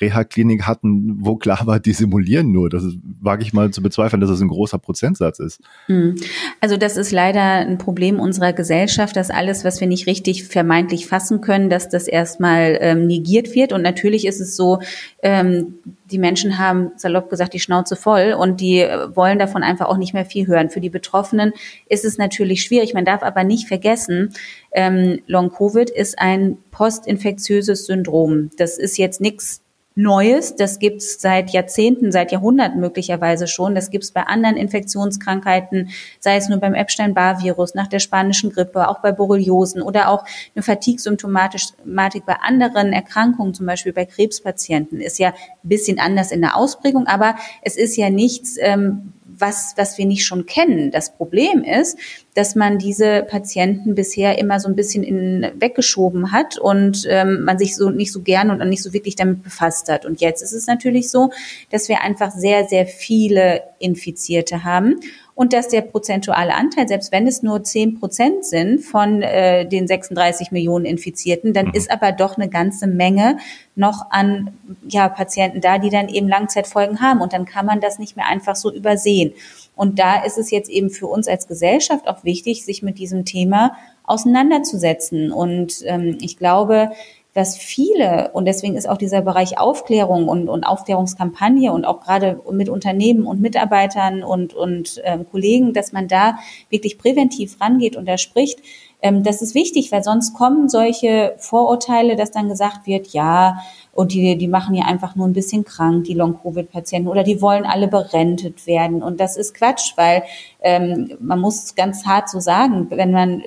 Reha-Klinik 0.00 0.66
hatten, 0.66 1.16
wo 1.20 1.36
klar 1.36 1.66
war, 1.66 1.80
die 1.80 1.92
simulieren 1.92 2.52
nur. 2.52 2.70
Das 2.70 2.84
wage 3.20 3.42
ich 3.42 3.52
mal 3.52 3.70
zu 3.70 3.82
bezweifeln, 3.82 4.20
dass 4.20 4.30
das 4.30 4.40
ein 4.40 4.48
großer 4.48 4.78
Prozentsatz 4.78 5.38
ist. 5.38 5.60
Hm. 5.86 6.16
Also 6.60 6.76
das 6.76 6.96
ist 6.96 7.12
leider 7.12 7.40
ein 7.40 7.78
Problem 7.78 8.18
unserer 8.18 8.52
Gesellschaft, 8.52 9.16
dass 9.16 9.30
alles, 9.30 9.64
was 9.64 9.80
wir 9.80 9.86
nicht 9.86 10.06
richtig 10.06 10.44
vermeintlich 10.44 11.06
fassen 11.06 11.40
können, 11.40 11.70
dass 11.70 11.88
das 11.88 12.08
erstmal 12.08 12.78
ähm, 12.80 13.06
negiert 13.06 13.54
wird. 13.54 13.72
Und 13.72 13.82
natürlich 13.82 14.26
ist 14.26 14.40
es 14.40 14.56
so, 14.56 14.80
ähm, 15.22 15.74
die 16.10 16.18
Menschen 16.18 16.58
haben 16.58 16.92
salopp 16.96 17.30
gesagt 17.30 17.54
die 17.54 17.60
Schnauze 17.60 17.96
voll 17.96 18.34
und 18.38 18.60
die 18.60 18.86
wollen 19.14 19.38
davon 19.38 19.62
einfach 19.62 19.86
auch 19.86 19.96
nicht 19.96 20.14
mehr 20.14 20.24
viel 20.24 20.46
hören. 20.46 20.70
Für 20.70 20.80
die 20.80 20.90
Betroffenen 20.90 21.52
ist 21.88 22.04
es 22.04 22.18
natürlich 22.18 22.62
schwierig. 22.62 22.94
Man 22.94 23.04
darf 23.04 23.22
aber 23.22 23.44
nicht 23.44 23.68
vergessen, 23.68 24.32
ähm, 24.72 25.20
Long-Covid 25.26 25.90
ist 25.90 26.18
ein 26.18 26.58
postinfektiöses 26.70 27.86
Syndrom. 27.86 28.50
Das 28.56 28.78
ist 28.78 28.98
jetzt 28.98 29.20
nichts 29.20 29.62
Neues. 30.00 30.56
Das 30.56 30.78
gibt's 30.78 31.20
seit 31.20 31.50
Jahrzehnten, 31.50 32.10
seit 32.12 32.32
Jahrhunderten 32.32 32.80
möglicherweise 32.80 33.46
schon. 33.46 33.74
Das 33.74 33.90
gibt's 33.90 34.10
bei 34.10 34.22
anderen 34.22 34.56
Infektionskrankheiten, 34.56 35.90
sei 36.18 36.36
es 36.36 36.48
nur 36.48 36.58
beim 36.58 36.74
Epstein-Barr-Virus, 36.74 37.74
nach 37.74 37.86
der 37.86 37.98
spanischen 37.98 38.50
Grippe, 38.50 38.88
auch 38.88 39.00
bei 39.00 39.12
Borreliosen 39.12 39.82
oder 39.82 40.08
auch 40.08 40.24
eine 40.54 40.62
Fatigue-Symptomatik 40.62 42.26
bei 42.26 42.36
anderen 42.40 42.92
Erkrankungen, 42.92 43.54
zum 43.54 43.66
Beispiel 43.66 43.92
bei 43.92 44.06
Krebspatienten, 44.06 45.00
ist 45.00 45.18
ja 45.18 45.28
ein 45.28 45.68
bisschen 45.68 45.98
anders 45.98 46.32
in 46.32 46.40
der 46.40 46.56
Ausprägung, 46.56 47.06
aber 47.06 47.36
es 47.62 47.76
ist 47.76 47.96
ja 47.96 48.10
nichts, 48.10 48.56
ähm, 48.58 49.12
was, 49.38 49.74
was 49.76 49.98
wir 49.98 50.06
nicht 50.06 50.24
schon 50.24 50.46
kennen. 50.46 50.90
Das 50.90 51.14
Problem 51.14 51.62
ist, 51.64 51.98
dass 52.34 52.54
man 52.54 52.78
diese 52.78 53.22
Patienten 53.22 53.94
bisher 53.94 54.38
immer 54.38 54.60
so 54.60 54.68
ein 54.68 54.76
bisschen 54.76 55.02
in, 55.02 55.50
weggeschoben 55.56 56.32
hat 56.32 56.58
und 56.58 57.06
ähm, 57.08 57.44
man 57.44 57.58
sich 57.58 57.76
so 57.76 57.90
nicht 57.90 58.12
so 58.12 58.22
gern 58.22 58.50
und 58.50 58.66
nicht 58.68 58.82
so 58.82 58.92
wirklich 58.92 59.16
damit 59.16 59.42
befasst 59.42 59.88
hat. 59.88 60.06
Und 60.06 60.20
jetzt 60.20 60.42
ist 60.42 60.52
es 60.52 60.66
natürlich 60.66 61.10
so, 61.10 61.30
dass 61.70 61.88
wir 61.88 62.02
einfach 62.02 62.30
sehr, 62.30 62.66
sehr 62.68 62.86
viele 62.86 63.62
Infizierte 63.78 64.64
haben 64.64 65.00
und 65.34 65.52
dass 65.52 65.68
der 65.68 65.82
prozentuale 65.82 66.54
Anteil, 66.54 66.88
selbst 66.88 67.12
wenn 67.12 67.26
es 67.26 67.42
nur 67.42 67.62
10 67.62 67.98
Prozent 67.98 68.44
sind 68.44 68.80
von 68.80 69.22
äh, 69.22 69.66
den 69.66 69.86
36 69.86 70.50
Millionen 70.50 70.84
Infizierten, 70.84 71.52
dann 71.52 71.66
mhm. 71.66 71.74
ist 71.74 71.90
aber 71.90 72.12
doch 72.12 72.36
eine 72.36 72.48
ganze 72.48 72.86
Menge 72.86 73.38
noch 73.74 74.10
an 74.10 74.52
ja, 74.86 75.08
Patienten 75.08 75.60
da, 75.60 75.78
die 75.78 75.90
dann 75.90 76.08
eben 76.08 76.28
Langzeitfolgen 76.28 77.00
haben. 77.00 77.20
Und 77.20 77.32
dann 77.32 77.44
kann 77.44 77.66
man 77.66 77.80
das 77.80 77.98
nicht 77.98 78.16
mehr 78.16 78.26
einfach 78.26 78.56
so 78.56 78.72
übersehen. 78.72 79.32
Und 79.76 79.98
da 79.98 80.22
ist 80.22 80.36
es 80.36 80.50
jetzt 80.50 80.68
eben 80.68 80.90
für 80.90 81.06
uns 81.06 81.26
als 81.26 81.48
Gesellschaft 81.48 82.06
auch 82.06 82.22
wichtig, 82.24 82.64
sich 82.64 82.82
mit 82.82 82.98
diesem 82.98 83.24
Thema 83.24 83.76
auseinanderzusetzen. 84.04 85.32
Und 85.32 85.82
ähm, 85.86 86.18
ich 86.20 86.36
glaube, 86.36 86.90
dass 87.34 87.56
viele, 87.56 88.30
und 88.32 88.44
deswegen 88.46 88.76
ist 88.76 88.88
auch 88.88 88.98
dieser 88.98 89.22
Bereich 89.22 89.58
Aufklärung 89.58 90.28
und, 90.28 90.48
und 90.48 90.64
Aufklärungskampagne 90.64 91.72
und 91.72 91.84
auch 91.84 92.00
gerade 92.00 92.40
mit 92.50 92.68
Unternehmen 92.68 93.26
und 93.26 93.40
Mitarbeitern 93.40 94.24
und, 94.24 94.54
und 94.54 95.00
ähm, 95.04 95.26
Kollegen, 95.30 95.72
dass 95.72 95.92
man 95.92 96.08
da 96.08 96.38
wirklich 96.70 96.98
präventiv 96.98 97.60
rangeht 97.60 97.96
und 97.96 98.06
da 98.06 98.18
spricht, 98.18 98.60
ähm, 99.02 99.22
das 99.22 99.42
ist 99.42 99.54
wichtig, 99.54 99.92
weil 99.92 100.02
sonst 100.02 100.34
kommen 100.34 100.68
solche 100.68 101.34
Vorurteile, 101.38 102.16
dass 102.16 102.30
dann 102.30 102.48
gesagt 102.48 102.86
wird, 102.86 103.08
ja, 103.08 103.60
und 103.92 104.12
die, 104.12 104.36
die 104.36 104.48
machen 104.48 104.74
ja 104.74 104.84
einfach 104.84 105.16
nur 105.16 105.26
ein 105.26 105.32
bisschen 105.32 105.64
krank, 105.64 106.04
die 106.04 106.14
Long-Covid-Patienten, 106.14 107.08
oder 107.08 107.22
die 107.22 107.40
wollen 107.40 107.64
alle 107.64 107.88
berentet 107.88 108.66
werden. 108.66 109.02
Und 109.02 109.20
das 109.20 109.36
ist 109.36 109.54
Quatsch, 109.54 109.92
weil 109.96 110.22
ähm, 110.62 111.16
man 111.20 111.40
muss 111.40 111.74
ganz 111.74 112.06
hart 112.06 112.28
so 112.28 112.40
sagen, 112.40 112.86
wenn 112.90 113.10
man 113.10 113.42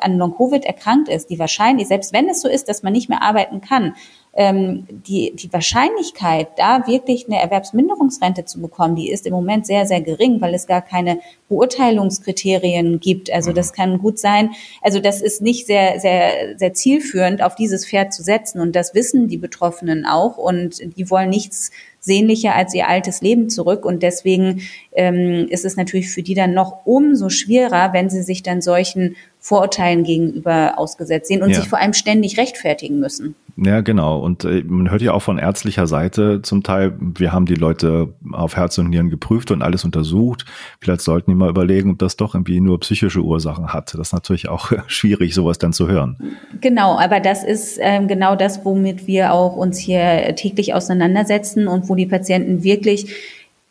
an 0.00 0.18
Long-Covid 0.18 0.64
erkrankt 0.64 1.08
ist, 1.08 1.30
die 1.30 1.38
wahrscheinlich, 1.38 1.88
selbst 1.88 2.12
wenn 2.12 2.28
es 2.28 2.40
so 2.40 2.48
ist, 2.48 2.68
dass 2.68 2.82
man 2.82 2.92
nicht 2.92 3.08
mehr 3.08 3.22
arbeiten 3.22 3.60
kann, 3.60 3.94
ähm, 4.36 4.86
die, 4.90 5.32
die 5.36 5.52
Wahrscheinlichkeit, 5.52 6.48
da 6.56 6.86
wirklich 6.86 7.26
eine 7.26 7.40
Erwerbsminderungsrente 7.40 8.44
zu 8.44 8.60
bekommen, 8.60 8.96
die 8.96 9.10
ist 9.10 9.26
im 9.26 9.32
Moment 9.32 9.66
sehr, 9.66 9.86
sehr 9.86 10.00
gering, 10.00 10.40
weil 10.40 10.54
es 10.54 10.66
gar 10.66 10.82
keine 10.82 11.20
Beurteilungskriterien 11.48 12.98
gibt. 12.98 13.32
Also 13.32 13.52
das 13.52 13.72
kann 13.72 13.98
gut 13.98 14.18
sein. 14.18 14.50
Also 14.82 14.98
das 14.98 15.22
ist 15.22 15.40
nicht 15.40 15.66
sehr, 15.66 16.00
sehr, 16.00 16.58
sehr 16.58 16.74
zielführend, 16.74 17.42
auf 17.42 17.54
dieses 17.54 17.86
Pferd 17.86 18.12
zu 18.12 18.22
setzen. 18.22 18.60
Und 18.60 18.74
das 18.74 18.94
wissen 18.94 19.28
die 19.28 19.38
Betroffenen 19.38 20.04
auch. 20.04 20.36
Und 20.36 20.80
die 20.96 21.10
wollen 21.10 21.30
nichts 21.30 21.70
sehnlicher 22.04 22.54
als 22.54 22.74
ihr 22.74 22.86
altes 22.86 23.22
Leben 23.22 23.48
zurück. 23.48 23.84
Und 23.84 24.02
deswegen 24.02 24.62
ähm, 24.92 25.46
ist 25.48 25.64
es 25.64 25.76
natürlich 25.76 26.10
für 26.10 26.22
die 26.22 26.34
dann 26.34 26.52
noch 26.52 26.84
umso 26.84 27.30
schwerer, 27.30 27.92
wenn 27.92 28.10
sie 28.10 28.22
sich 28.22 28.42
dann 28.42 28.60
solchen 28.60 29.16
Vorurteilen 29.40 30.04
gegenüber 30.04 30.78
ausgesetzt 30.78 31.28
sehen 31.28 31.42
und 31.42 31.50
ja. 31.50 31.56
sich 31.56 31.68
vor 31.68 31.78
allem 31.78 31.94
ständig 31.94 32.38
rechtfertigen 32.38 33.00
müssen. 33.00 33.34
Ja, 33.56 33.82
genau. 33.82 34.18
Und 34.18 34.44
äh, 34.44 34.64
man 34.66 34.90
hört 34.90 35.02
ja 35.02 35.12
auch 35.12 35.22
von 35.22 35.38
ärztlicher 35.38 35.86
Seite 35.86 36.42
zum 36.42 36.62
Teil, 36.62 36.96
wir 36.98 37.32
haben 37.32 37.46
die 37.46 37.54
Leute 37.54 38.14
auf 38.32 38.56
Herz 38.56 38.78
und 38.78 38.90
Nieren 38.90 39.10
geprüft 39.10 39.50
und 39.52 39.62
alles 39.62 39.84
untersucht. 39.84 40.44
Vielleicht 40.80 41.02
sollten 41.02 41.30
die 41.30 41.36
mal 41.36 41.50
überlegen, 41.50 41.92
ob 41.92 41.98
das 41.98 42.16
doch 42.16 42.34
irgendwie 42.34 42.60
nur 42.60 42.80
psychische 42.80 43.20
Ursachen 43.20 43.72
hat. 43.72 43.94
Das 43.94 44.08
ist 44.08 44.12
natürlich 44.12 44.48
auch 44.48 44.72
schwierig, 44.88 45.34
sowas 45.34 45.58
dann 45.58 45.72
zu 45.72 45.88
hören. 45.88 46.36
Genau, 46.60 46.98
aber 46.98 47.20
das 47.20 47.44
ist 47.44 47.78
ähm, 47.80 48.08
genau 48.08 48.34
das, 48.34 48.64
womit 48.64 49.06
wir 49.06 49.32
auch 49.32 49.54
uns 49.56 49.78
hier 49.78 50.34
täglich 50.34 50.74
auseinandersetzen 50.74 51.68
und 51.68 51.88
wo 51.88 51.94
die 51.94 52.06
Patienten 52.06 52.64
wirklich 52.64 53.14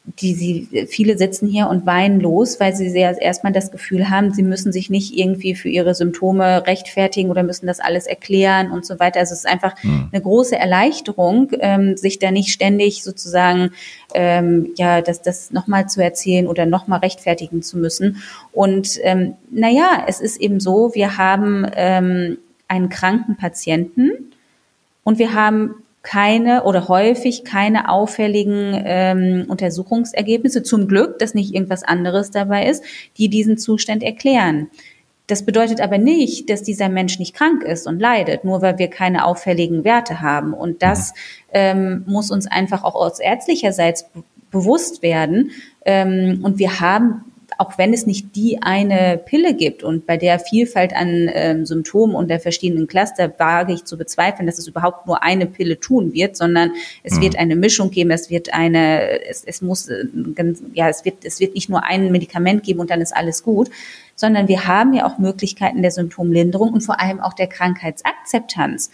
die 0.06 0.34
sie, 0.34 0.88
viele 0.90 1.18
sitzen 1.18 1.48
hier 1.48 1.70
und 1.70 1.86
weinen 1.86 2.20
los, 2.20 2.60
weil 2.60 2.76
sie 2.76 2.90
sehr 2.90 3.22
erstmal 3.22 3.54
das 3.54 3.72
Gefühl 3.72 4.10
haben, 4.10 4.34
sie 4.34 4.44
müssen 4.44 4.74
sich 4.74 4.90
nicht 4.90 5.18
irgendwie 5.18 5.56
für 5.56 5.70
ihre 5.70 5.96
Symptome 5.96 6.68
rechtfertigen 6.68 7.30
oder 7.30 7.42
müssen 7.42 7.68
das 7.68 7.80
alles 7.80 8.06
erklären 8.06 8.70
und 8.72 8.86
so 8.86 9.00
weiter. 9.00 9.22
Also 9.22 9.32
es 9.32 9.40
ist 9.40 9.48
einfach 9.48 9.82
mhm. 9.82 10.10
eine 10.12 10.22
große 10.22 10.58
Erleichterung, 10.58 11.52
ähm, 11.60 11.96
sich 11.96 12.20
da 12.20 12.32
nicht 12.32 12.52
ständig 12.52 13.02
sozusagen 13.02 13.72
ähm, 14.14 14.72
ja 14.76 15.02
das, 15.02 15.22
das 15.22 15.52
nochmal 15.52 15.88
zu 15.88 16.04
erzählen 16.04 16.48
oder 16.48 16.66
nochmal 16.66 17.00
rechtfertigen 17.00 17.62
zu 17.62 17.78
müssen. 17.78 18.22
Und 18.52 19.00
ähm, 19.04 19.36
naja, 19.52 20.04
es 20.08 20.20
ist 20.20 20.36
eben 20.42 20.60
so, 20.60 20.92
wir 20.94 21.18
haben 21.18 21.66
ähm, 21.76 22.38
einen 22.68 22.90
kranken 22.90 23.38
Patienten 23.38 24.34
und 25.06 25.18
wir 25.18 25.34
haben 25.34 25.76
keine 26.04 26.64
oder 26.64 26.90
häufig 26.90 27.46
keine 27.46 27.90
auffälligen 27.90 28.80
ähm, 28.86 29.46
Untersuchungsergebnisse, 29.48 30.62
zum 30.62 30.88
Glück, 30.88 31.18
dass 31.18 31.34
nicht 31.34 31.56
irgendwas 31.56 31.84
anderes 31.84 32.30
dabei 32.30 32.68
ist, 32.68 32.84
die 33.18 33.30
diesen 33.30 33.58
Zustand 33.58 34.04
erklären. 34.04 34.70
Das 35.28 35.46
bedeutet 35.46 35.80
aber 35.80 35.98
nicht, 35.98 36.50
dass 36.50 36.64
dieser 36.64 36.90
Mensch 36.90 37.18
nicht 37.18 37.34
krank 37.34 37.64
ist 37.64 37.88
und 37.88 38.00
leidet, 38.00 38.44
nur 38.44 38.62
weil 38.62 38.78
wir 38.78 38.90
keine 38.90 39.26
auffälligen 39.26 39.86
Werte 39.86 40.22
haben. 40.22 40.54
Und 40.54 40.84
das 40.84 41.14
ähm, 41.54 42.04
muss 42.06 42.30
uns 42.30 42.46
einfach 42.46 42.84
auch 42.84 42.96
aus 42.96 43.20
ärztlicherseits 43.20 44.06
bewusst 44.52 45.02
werden. 45.02 45.52
Ähm, 45.86 46.42
und 46.44 46.60
wir 46.60 46.82
haben 46.82 47.24
auch 47.64 47.78
wenn 47.78 47.94
es 47.94 48.06
nicht 48.06 48.36
die 48.36 48.62
eine 48.62 49.18
Pille 49.18 49.54
gibt 49.54 49.84
und 49.84 50.06
bei 50.06 50.18
der 50.18 50.38
Vielfalt 50.38 50.94
an 50.94 51.30
ähm, 51.34 51.66
Symptomen 51.66 52.14
und 52.14 52.28
der 52.28 52.42
verschiedenen 52.42 52.88
Cluster 52.88 53.34
wage 53.38 53.72
ich 53.72 53.86
zu 53.86 53.98
bezweifeln, 53.98 54.46
dass 54.48 54.58
es 54.58 54.68
überhaupt 54.68 55.08
nur 55.08 55.24
eine 55.24 55.46
Pille 55.46 55.80
tun 55.80 56.14
wird, 56.14 56.36
sondern 56.36 56.72
es 57.04 57.16
mhm. 57.16 57.22
wird 57.22 57.40
eine 57.40 57.56
Mischung 57.56 57.90
geben, 57.90 58.12
es 58.12 58.30
wird 58.30 58.54
eine, 58.54 59.26
es, 59.30 59.46
es 59.46 59.62
muss, 59.62 59.88
äh, 59.88 60.04
ja, 60.74 60.90
es 60.90 61.06
wird, 61.06 61.24
es 61.24 61.40
wird 61.40 61.56
nicht 61.56 61.70
nur 61.70 61.84
ein 61.86 62.12
Medikament 62.12 62.64
geben 62.64 62.82
und 62.82 62.90
dann 62.90 63.00
ist 63.00 63.16
alles 63.16 63.44
gut, 63.44 63.70
sondern 64.16 64.50
wir 64.50 64.68
haben 64.68 64.94
ja 64.94 65.06
auch 65.06 65.18
Möglichkeiten 65.18 65.82
der 65.82 65.92
Symptomlinderung 65.92 66.74
und 66.74 66.82
vor 66.82 67.00
allem 67.00 67.22
auch 67.22 67.34
der 67.34 67.48
Krankheitsakzeptanz. 67.48 68.92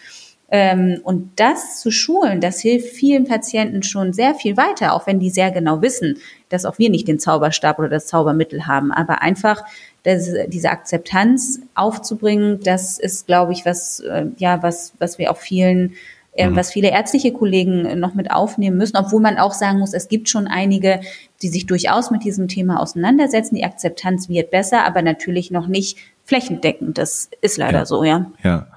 Ähm, 0.52 1.00
und 1.04 1.32
das 1.36 1.80
zu 1.80 1.91
schulen, 1.91 2.41
das 2.41 2.60
hilft 2.60 2.89
vielen 2.89 3.26
Patienten 3.26 3.84
schon 3.84 4.14
sehr 4.14 4.34
viel 4.34 4.58
weiter, 4.58 4.93
auch 4.93 5.06
wenn 5.06 5.20
die 5.20 5.30
sehr 5.30 5.52
genau 5.52 5.82
wissen, 5.82 6.18
dass 6.50 6.66
auch 6.66 6.80
wir 6.80 6.89
nicht 6.89 7.08
den 7.08 7.20
Zauberstab 7.20 7.78
oder 7.78 7.89
das 7.89 8.08
Zaubermittel 8.08 8.66
haben. 8.66 8.91
Aber 8.91 9.22
einfach 9.22 9.64
das, 10.04 10.32
diese 10.47 10.72
Akzeptanz 10.72 11.60
aufzubringen, 11.76 12.60
das 12.64 12.97
ist, 12.97 13.28
glaube 13.28 13.52
ich, 13.54 13.66
was, 13.66 14.00
äh, 14.00 14.26
ja, 14.38 14.64
was, 14.64 14.93
was 14.97 15.20
wir 15.20 15.30
auch 15.32 15.38
vielen 15.38 15.93
äh, 16.34 16.47
mhm. 16.47 16.56
was 16.56 16.72
viele 16.72 16.91
ärztliche 16.91 17.34
Kollegen 17.34 18.00
noch 18.00 18.14
mit 18.14 18.32
aufnehmen 18.32 18.78
müssen, 18.78 18.97
obwohl 18.97 19.20
man 19.20 19.38
auch 19.38 19.54
sagen 19.54 19.80
muss, 19.80 19.93
es 19.93 20.08
gibt 20.08 20.30
schon 20.30 20.47
einige, 20.47 21.02
die 21.41 21.50
sich 21.50 21.66
durchaus 21.66 22.12
mit 22.12 22.24
diesem 22.24 22.47
Thema 22.47 22.80
auseinandersetzen. 22.80 23.56
Die 23.56 23.64
Akzeptanz 23.64 24.30
wird 24.30 24.52
besser, 24.52 24.86
aber 24.86 25.02
natürlich 25.02 25.52
noch 25.52 25.68
nicht 25.68 25.97
flächendeckend. 26.30 26.97
Das 26.97 27.30
ist 27.41 27.57
leider 27.57 27.80
ja. 27.80 27.86
so, 27.86 28.03
ja. 28.03 28.32
Ja. 28.43 28.67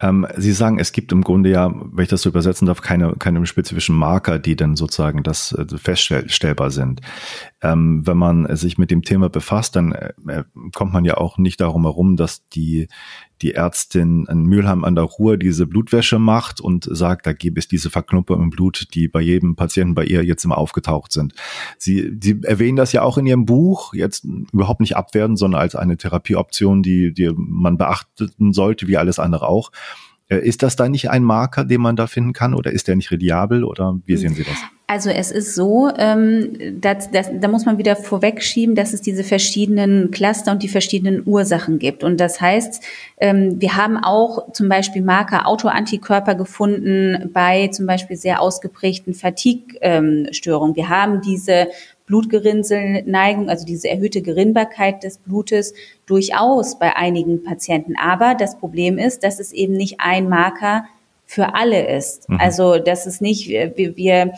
Ähm, 0.00 0.26
Sie 0.36 0.52
sagen, 0.52 0.78
es 0.78 0.92
gibt 0.92 1.12
im 1.12 1.22
Grunde 1.22 1.50
ja, 1.50 1.72
wenn 1.74 2.02
ich 2.02 2.08
das 2.08 2.22
so 2.22 2.28
übersetzen 2.28 2.66
darf, 2.66 2.80
keine, 2.80 3.14
keine 3.18 3.44
spezifischen 3.46 3.96
Marker, 3.96 4.38
die 4.38 4.56
dann 4.56 4.76
sozusagen 4.76 5.22
das 5.22 5.52
äh, 5.52 5.66
feststellbar 5.76 6.70
sind. 6.70 7.00
Ähm, 7.62 8.06
wenn 8.06 8.16
man 8.16 8.56
sich 8.56 8.78
mit 8.78 8.90
dem 8.90 9.02
Thema 9.02 9.28
befasst, 9.28 9.76
dann 9.76 9.92
äh, 9.92 10.44
kommt 10.72 10.92
man 10.92 11.04
ja 11.04 11.16
auch 11.16 11.36
nicht 11.36 11.60
darum 11.60 11.82
herum, 11.82 12.16
dass 12.16 12.48
die, 12.48 12.88
die 13.44 13.52
Ärztin 13.52 14.26
in 14.30 14.44
Mülheim 14.44 14.84
an 14.84 14.94
der 14.94 15.04
Ruhr 15.04 15.36
diese 15.36 15.66
Blutwäsche 15.66 16.18
macht 16.18 16.62
und 16.62 16.88
sagt, 16.90 17.26
da 17.26 17.34
gäbe 17.34 17.60
es 17.60 17.68
diese 17.68 17.90
Verknuppung 17.90 18.42
im 18.42 18.50
Blut, 18.50 18.88
die 18.94 19.06
bei 19.06 19.20
jedem 19.20 19.54
Patienten 19.54 19.94
bei 19.94 20.04
ihr 20.04 20.24
jetzt 20.24 20.44
immer 20.44 20.56
aufgetaucht 20.56 21.12
sind. 21.12 21.34
Sie, 21.76 22.16
Sie 22.20 22.40
erwähnen 22.42 22.76
das 22.76 22.92
ja 22.92 23.02
auch 23.02 23.18
in 23.18 23.26
Ihrem 23.26 23.44
Buch, 23.44 23.92
jetzt 23.92 24.24
überhaupt 24.52 24.80
nicht 24.80 24.96
abwerten, 24.96 25.36
sondern 25.36 25.60
als 25.60 25.76
eine 25.76 25.98
Therapieoption, 25.98 26.82
die, 26.82 27.12
die 27.12 27.32
man 27.36 27.76
beachten 27.76 28.54
sollte, 28.54 28.88
wie 28.88 28.96
alles 28.96 29.18
andere 29.18 29.46
auch. 29.46 29.70
Äh, 30.28 30.38
ist 30.38 30.62
das 30.62 30.76
da 30.76 30.88
nicht 30.88 31.10
ein 31.10 31.22
Marker, 31.22 31.64
den 31.64 31.80
man 31.80 31.96
da 31.96 32.06
finden 32.06 32.32
kann 32.32 32.54
oder 32.54 32.72
ist 32.72 32.88
der 32.88 32.96
nicht 32.96 33.10
reliabel 33.10 33.64
oder 33.64 33.98
wie 34.06 34.16
sehen 34.16 34.34
Sie 34.34 34.44
das? 34.44 34.56
Also 34.86 35.08
es 35.08 35.30
ist 35.30 35.54
so, 35.54 35.90
ähm, 35.96 36.80
dass, 36.80 37.10
dass, 37.10 37.30
da 37.40 37.48
muss 37.48 37.64
man 37.64 37.78
wieder 37.78 37.96
vorwegschieben, 37.96 38.74
dass 38.74 38.92
es 38.92 39.00
diese 39.00 39.24
verschiedenen 39.24 40.10
Cluster 40.10 40.52
und 40.52 40.62
die 40.62 40.68
verschiedenen 40.68 41.22
Ursachen 41.26 41.78
gibt. 41.78 42.04
Und 42.04 42.20
das 42.20 42.40
heißt, 42.40 42.82
ähm, 43.18 43.60
wir 43.60 43.76
haben 43.76 43.96
auch 43.96 44.52
zum 44.52 44.68
Beispiel 44.68 45.00
Marker 45.00 45.48
Autoantikörper 45.48 46.34
gefunden 46.34 47.30
bei 47.32 47.68
zum 47.68 47.86
Beispiel 47.86 48.16
sehr 48.16 48.42
ausgeprägten 48.42 49.14
Fatigue-Störungen. 49.14 50.72
Ähm, 50.72 50.76
wir 50.76 50.88
haben 50.90 51.22
diese 51.22 51.68
Blutgerinnselneigung, 52.06 53.48
also 53.48 53.64
diese 53.64 53.88
erhöhte 53.88 54.20
Gerinnbarkeit 54.20 55.02
des 55.02 55.18
Blutes 55.18 55.74
durchaus 56.06 56.78
bei 56.78 56.96
einigen 56.96 57.42
Patienten. 57.42 57.94
Aber 57.96 58.34
das 58.34 58.58
Problem 58.58 58.98
ist, 58.98 59.24
dass 59.24 59.40
es 59.40 59.52
eben 59.52 59.74
nicht 59.74 60.00
ein 60.00 60.28
Marker 60.28 60.84
für 61.24 61.54
alle 61.54 61.86
ist. 61.96 62.28
Mhm. 62.28 62.38
Also, 62.40 62.78
dass 62.78 63.06
es 63.06 63.20
nicht, 63.20 63.48
wir, 63.48 63.96
wir 63.96 64.32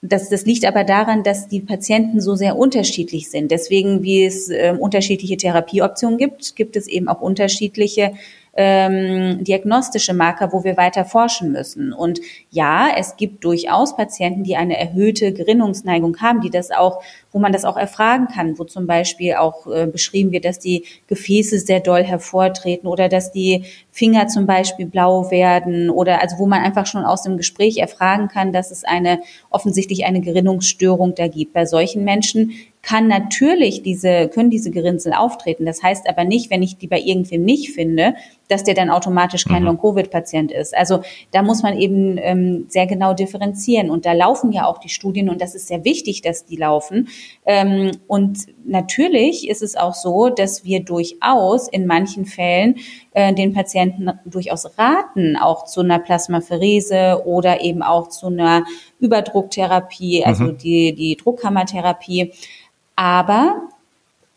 das, 0.00 0.28
das 0.28 0.46
liegt 0.46 0.64
aber 0.64 0.84
daran, 0.84 1.24
dass 1.24 1.48
die 1.48 1.60
Patienten 1.60 2.20
so 2.20 2.36
sehr 2.36 2.56
unterschiedlich 2.56 3.30
sind. 3.30 3.50
Deswegen, 3.50 4.02
wie 4.04 4.24
es 4.24 4.48
äh, 4.48 4.74
unterschiedliche 4.78 5.36
Therapieoptionen 5.36 6.18
gibt, 6.18 6.54
gibt 6.54 6.76
es 6.76 6.86
eben 6.86 7.08
auch 7.08 7.20
unterschiedliche 7.20 8.12
ähm, 8.60 9.44
diagnostische 9.44 10.14
Marker, 10.14 10.52
wo 10.52 10.64
wir 10.64 10.76
weiter 10.76 11.04
forschen 11.04 11.52
müssen. 11.52 11.92
Und 11.92 12.20
ja, 12.50 12.88
es 12.98 13.16
gibt 13.16 13.44
durchaus 13.44 13.96
Patienten, 13.96 14.42
die 14.42 14.56
eine 14.56 14.76
erhöhte 14.76 15.32
Gerinnungsneigung 15.32 16.20
haben, 16.20 16.40
die 16.40 16.50
das 16.50 16.72
auch, 16.72 17.00
wo 17.30 17.38
man 17.38 17.52
das 17.52 17.64
auch 17.64 17.76
erfragen 17.76 18.26
kann, 18.26 18.58
wo 18.58 18.64
zum 18.64 18.88
Beispiel 18.88 19.34
auch 19.34 19.68
äh, 19.68 19.86
beschrieben 19.86 20.32
wird, 20.32 20.44
dass 20.44 20.58
die 20.58 20.84
Gefäße 21.06 21.60
sehr 21.60 21.78
doll 21.78 22.02
hervortreten 22.02 22.88
oder 22.88 23.08
dass 23.08 23.30
die 23.30 23.64
Finger 23.92 24.26
zum 24.26 24.46
Beispiel 24.46 24.86
blau 24.86 25.30
werden 25.30 25.88
oder 25.88 26.20
also 26.20 26.38
wo 26.38 26.46
man 26.46 26.60
einfach 26.60 26.86
schon 26.86 27.04
aus 27.04 27.22
dem 27.22 27.36
Gespräch 27.36 27.76
erfragen 27.76 28.26
kann, 28.26 28.52
dass 28.52 28.72
es 28.72 28.82
eine 28.82 29.20
offensichtlich 29.50 30.04
eine 30.04 30.20
Gerinnungsstörung 30.20 31.14
da 31.14 31.28
gibt. 31.28 31.52
Bei 31.52 31.64
solchen 31.64 32.02
Menschen 32.02 32.54
kann 32.82 33.08
natürlich 33.08 33.82
diese, 33.82 34.28
können 34.28 34.50
diese 34.50 34.70
Gerinnsel 34.70 35.12
auftreten. 35.12 35.66
Das 35.66 35.82
heißt 35.82 36.08
aber 36.08 36.24
nicht, 36.24 36.50
wenn 36.50 36.62
ich 36.62 36.78
die 36.78 36.86
bei 36.86 37.00
irgendwem 37.00 37.44
nicht 37.44 37.72
finde, 37.72 38.14
dass 38.48 38.64
der 38.64 38.74
dann 38.74 38.90
automatisch 38.90 39.44
kein 39.44 39.62
mhm. 39.62 39.68
Long-Covid-Patient 39.68 40.50
ist. 40.50 40.76
Also 40.76 41.02
da 41.30 41.42
muss 41.42 41.62
man 41.62 41.78
eben 41.78 42.18
ähm, 42.18 42.66
sehr 42.68 42.86
genau 42.86 43.14
differenzieren. 43.14 43.90
Und 43.90 44.06
da 44.06 44.12
laufen 44.12 44.52
ja 44.52 44.66
auch 44.66 44.78
die 44.78 44.88
Studien 44.88 45.28
und 45.28 45.40
das 45.40 45.54
ist 45.54 45.68
sehr 45.68 45.84
wichtig, 45.84 46.22
dass 46.22 46.44
die 46.44 46.56
laufen. 46.56 47.08
Ähm, 47.46 47.92
und 48.06 48.46
natürlich 48.64 49.48
ist 49.48 49.62
es 49.62 49.76
auch 49.76 49.94
so, 49.94 50.30
dass 50.30 50.64
wir 50.64 50.82
durchaus 50.82 51.68
in 51.68 51.86
manchen 51.86 52.24
Fällen 52.24 52.76
äh, 53.12 53.34
den 53.34 53.52
Patienten 53.52 54.10
durchaus 54.24 54.78
raten, 54.78 55.36
auch 55.36 55.64
zu 55.64 55.80
einer 55.80 55.98
Plasmapherese 55.98 57.22
oder 57.24 57.60
eben 57.60 57.82
auch 57.82 58.08
zu 58.08 58.26
einer 58.28 58.64
Überdrucktherapie, 58.98 60.24
also 60.24 60.44
mhm. 60.44 60.58
die, 60.58 60.94
die 60.94 61.16
Druckkammertherapie. 61.16 62.32
Aber 62.96 63.68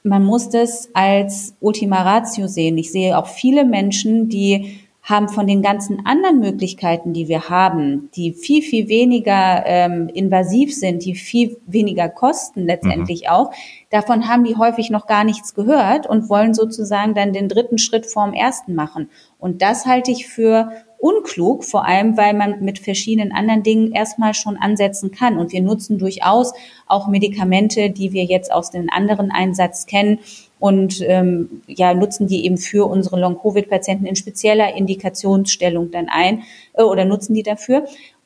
man 0.03 0.23
muss 0.23 0.49
das 0.49 0.89
als 0.93 1.55
Ultima 1.59 2.01
Ratio 2.01 2.47
sehen. 2.47 2.77
Ich 2.77 2.91
sehe 2.91 3.17
auch 3.17 3.27
viele 3.27 3.65
Menschen, 3.65 4.29
die 4.29 4.79
haben 5.03 5.29
von 5.29 5.47
den 5.47 5.63
ganzen 5.63 6.05
anderen 6.05 6.39
Möglichkeiten, 6.39 7.11
die 7.11 7.27
wir 7.27 7.49
haben, 7.49 8.09
die 8.15 8.33
viel, 8.33 8.61
viel 8.61 8.87
weniger 8.87 9.63
ähm, 9.65 10.07
invasiv 10.13 10.75
sind, 10.75 11.03
die 11.05 11.15
viel 11.15 11.57
weniger 11.65 12.07
kosten 12.07 12.65
letztendlich 12.65 13.21
mhm. 13.21 13.29
auch, 13.29 13.51
davon 13.89 14.27
haben 14.27 14.43
die 14.43 14.57
häufig 14.57 14.91
noch 14.91 15.07
gar 15.07 15.23
nichts 15.23 15.55
gehört 15.55 16.05
und 16.05 16.29
wollen 16.29 16.53
sozusagen 16.53 17.15
dann 17.15 17.33
den 17.33 17.49
dritten 17.49 17.79
Schritt 17.79 18.05
vorm 18.05 18.33
ersten 18.33 18.75
machen. 18.75 19.09
Und 19.39 19.63
das 19.63 19.87
halte 19.87 20.11
ich 20.11 20.27
für 20.27 20.71
unklug, 21.01 21.65
vor 21.65 21.85
allem 21.85 22.15
weil 22.15 22.33
man 22.33 22.63
mit 22.63 22.79
verschiedenen 22.79 23.31
anderen 23.31 23.63
Dingen 23.63 23.91
erstmal 23.91 24.33
schon 24.33 24.55
ansetzen 24.55 25.11
kann. 25.11 25.37
Und 25.37 25.51
wir 25.51 25.61
nutzen 25.61 25.97
durchaus 25.97 26.53
auch 26.87 27.07
Medikamente, 27.07 27.89
die 27.89 28.13
wir 28.13 28.23
jetzt 28.23 28.53
aus 28.53 28.69
den 28.69 28.89
anderen 28.89 29.31
Einsatz 29.31 29.87
kennen 29.87 30.19
und 30.59 31.01
ähm, 31.07 31.63
ja, 31.67 31.95
nutzen 31.95 32.27
die 32.27 32.45
eben 32.45 32.57
für 32.57 32.87
unsere 32.87 33.19
Long-Covid-Patienten 33.19 34.05
in 34.05 34.15
spezieller 34.15 34.75
Indikationsstellung 34.75 35.89
dann 35.89 36.07
ein 36.07 36.43
äh, 36.73 36.83
oder 36.83 37.03
nutzen 37.03 37.33
die 37.33 37.43
dafür. 37.43 37.85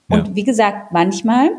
Und 0.10 0.28
ja. 0.28 0.36
wie 0.36 0.44
gesagt, 0.44 0.92
manchmal 0.92 1.52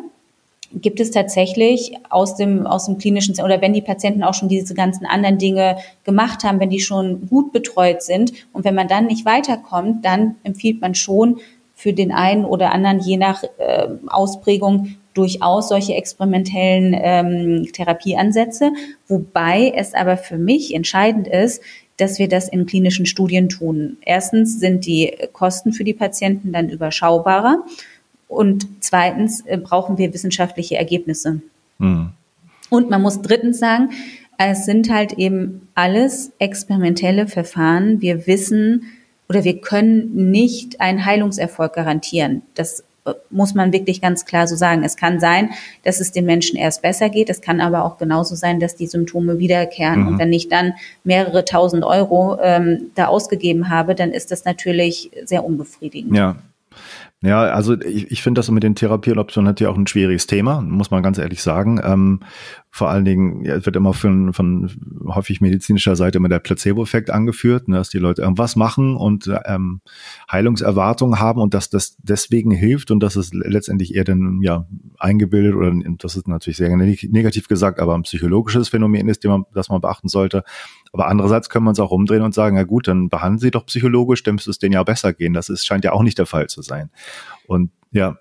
gibt 0.81 1.01
es 1.01 1.11
tatsächlich 1.11 1.93
aus 2.11 2.37
dem, 2.37 2.67
aus 2.67 2.87
dem 2.87 2.99
klinischen, 2.99 3.35
oder 3.43 3.61
wenn 3.61 3.73
die 3.73 3.83
Patienten 3.83 4.23
auch 4.23 4.35
schon 4.35 4.49
diese 4.49 4.75
ganzen 4.75 5.07
anderen 5.07 5.39
Dinge 5.39 5.79
gemacht 6.05 6.45
haben, 6.45 6.61
wenn 6.61 6.71
die 6.71 6.81
schon 6.81 7.27
gut 7.29 7.53
betreut 7.53 8.03
sind 8.03 8.33
und 8.53 8.65
wenn 8.65 8.75
man 8.75 8.89
dann 8.89 9.07
nicht 9.07 9.25
weiterkommt, 9.25 10.05
dann 10.05 10.37
empfiehlt 10.45 10.81
man 10.81 10.95
schon 10.95 11.39
für 11.75 11.93
den 11.93 12.13
einen 12.13 12.45
oder 12.45 12.73
anderen, 12.73 13.01
je 13.01 13.17
nach 13.17 13.43
äh, 13.59 13.89
Ausprägung, 14.07 14.97
durchaus 15.13 15.71
solche 15.71 15.95
experimentellen 15.95 16.95
ähm, 16.95 17.73
Therapieansätze, 17.73 18.73
wobei 19.09 19.73
es 19.75 19.95
aber 19.95 20.19
für 20.19 20.37
mich 20.37 20.75
entscheidend 20.75 21.27
ist, 21.27 21.63
dass 21.97 22.19
wir 22.19 22.29
das 22.29 22.49
in 22.49 22.67
klinischen 22.67 23.07
Studien 23.07 23.49
tun. 23.49 23.97
Erstens 24.03 24.61
sind 24.61 24.85
die 24.85 25.17
Kosten 25.33 25.73
für 25.73 25.85
die 25.85 25.95
Patienten 25.95 26.53
dann 26.53 26.69
überschaubarer 26.69 27.65
und 28.29 28.67
zweitens 28.81 29.43
äh, 29.47 29.57
brauchen 29.57 29.99
wir 29.99 30.13
wissenschaftliche 30.13 30.77
Ergebnisse. 30.77 31.41
Mhm. 31.79 32.11
Und 32.71 32.91
man 32.91 33.03
muss 33.03 33.23
drittens 33.23 33.59
sagen, 33.59 33.91
es 34.39 34.67
sind 34.67 34.91
halt 34.91 35.15
eben 35.15 35.69
alles 35.75 36.33
experimentelle 36.39 37.27
Verfahren. 37.27 38.01
Wir 38.01 38.27
wissen 38.27 38.85
oder 39.29 39.45
wir 39.45 39.61
können 39.61 40.31
nicht 40.31 40.81
einen 40.81 41.05
Heilungserfolg 41.05 41.73
garantieren. 41.75 42.43
Das 42.55 42.85
äh, 43.05 43.15
muss 43.31 43.55
man 43.55 43.73
wirklich 43.73 44.01
ganz 44.01 44.25
klar 44.25 44.47
so 44.47 44.57
sagen. 44.57 44.83
Es 44.85 44.97
kann 44.97 45.21
sein, 45.21 45.51
dass 45.85 46.01
es 46.01 46.13
den 46.13 46.27
Menschen 46.27 46.59
erst 46.59 46.83
besser 46.83 47.09
geht. 47.09 47.31
Es 47.31 47.41
kann 47.41 47.61
aber 47.61 47.85
auch 47.85 47.99
genauso 47.99 48.35
sein, 48.35 48.61
dass 48.61 48.77
die 48.77 48.87
Symptome 48.87 49.39
wiederkehren. 49.39 50.03
Mhm. 50.03 50.09
Und 50.09 50.19
wenn 50.19 50.33
ich 50.33 50.49
dann 50.49 50.75
mehrere 51.05 51.45
tausend 51.45 51.85
Euro 51.85 52.39
ähm, 52.43 52.91
da 52.95 53.07
ausgegeben 53.07 53.71
habe, 53.71 53.95
dann 53.95 54.11
ist 54.11 54.33
das 54.33 54.45
natürlich 54.45 55.11
sehr 55.25 55.45
unbefriedigend. 55.45 56.17
Ja, 56.17 56.37
ja, 57.23 57.43
also 57.45 57.81
ich, 57.81 58.11
ich 58.11 58.23
finde 58.23 58.41
das 58.41 58.51
mit 58.51 58.63
den 58.63 58.75
Therapieoptionen 58.75 59.47
natürlich 59.47 59.73
auch 59.73 59.79
ein 59.79 59.87
schwieriges 59.87 60.27
Thema, 60.27 60.61
muss 60.61 60.91
man 60.91 61.03
ganz 61.03 61.19
ehrlich 61.19 61.43
sagen. 61.43 61.81
Ähm, 61.83 62.21
vor 62.77 62.91
allen 62.91 63.07
Dingen, 63.07 63.43
ja, 63.43 63.55
es 63.55 63.65
wird 63.65 63.75
immer 63.75 63.95
von, 63.95 64.35
von 64.35 64.71
häufig 65.07 65.41
medizinischer 65.41 65.97
Seite 65.97 66.19
immer 66.19 66.29
der 66.29 66.41
Placebo-Effekt 66.41 67.09
angeführt, 67.09 67.69
ne, 67.69 67.77
dass 67.77 67.89
die 67.89 67.97
Leute 67.97 68.21
irgendwas 68.21 68.55
machen 68.55 68.97
und 68.97 69.31
ähm, 69.47 69.81
Heilungserwartungen 70.31 71.19
haben 71.19 71.41
und 71.41 71.55
dass 71.55 71.71
das 71.71 71.97
deswegen 72.03 72.51
hilft 72.51 72.91
und 72.91 73.01
dass 73.01 73.17
es 73.17 73.33
letztendlich 73.33 73.95
eher 73.95 74.05
dann 74.05 74.41
ja 74.43 74.67
eingebildet 74.99 75.55
oder 75.55 75.73
das 75.97 76.17
ist 76.17 76.29
natürlich 76.29 76.59
sehr 76.59 76.69
negativ 76.77 77.49
gesagt, 77.49 77.81
aber 77.81 77.95
ein 77.95 78.03
psychologisches 78.03 78.69
Phänomen 78.69 79.09
ist, 79.09 79.25
man, 79.25 79.47
das 79.55 79.71
man 79.71 79.81
beachten 79.81 80.09
sollte. 80.09 80.45
Aber 80.93 81.09
andererseits 81.09 81.49
können 81.49 81.65
wir 81.65 81.71
uns 81.71 81.81
auch 81.81 81.93
umdrehen 81.93 82.21
und 82.21 82.35
sagen, 82.35 82.59
ja 82.59 82.65
gut, 82.65 82.89
dann 82.89 83.09
behandeln 83.09 83.39
Sie 83.39 83.51
doch 83.51 83.65
psychologisch, 83.65 84.23
dann 84.23 84.35
müsste 84.35 84.51
es 84.51 84.59
denen 84.59 84.75
ja 84.75 84.83
besser 84.83 85.15
gehen. 85.15 85.33
Das 85.33 85.49
ist, 85.49 85.65
scheint 85.65 85.85
ja 85.87 85.93
auch 85.93 86.03
nicht 86.03 86.19
der 86.19 86.27
Fall 86.27 86.49
zu 86.49 86.61
sein. 86.61 86.91
Und 87.47 87.71
ja, 87.91 88.19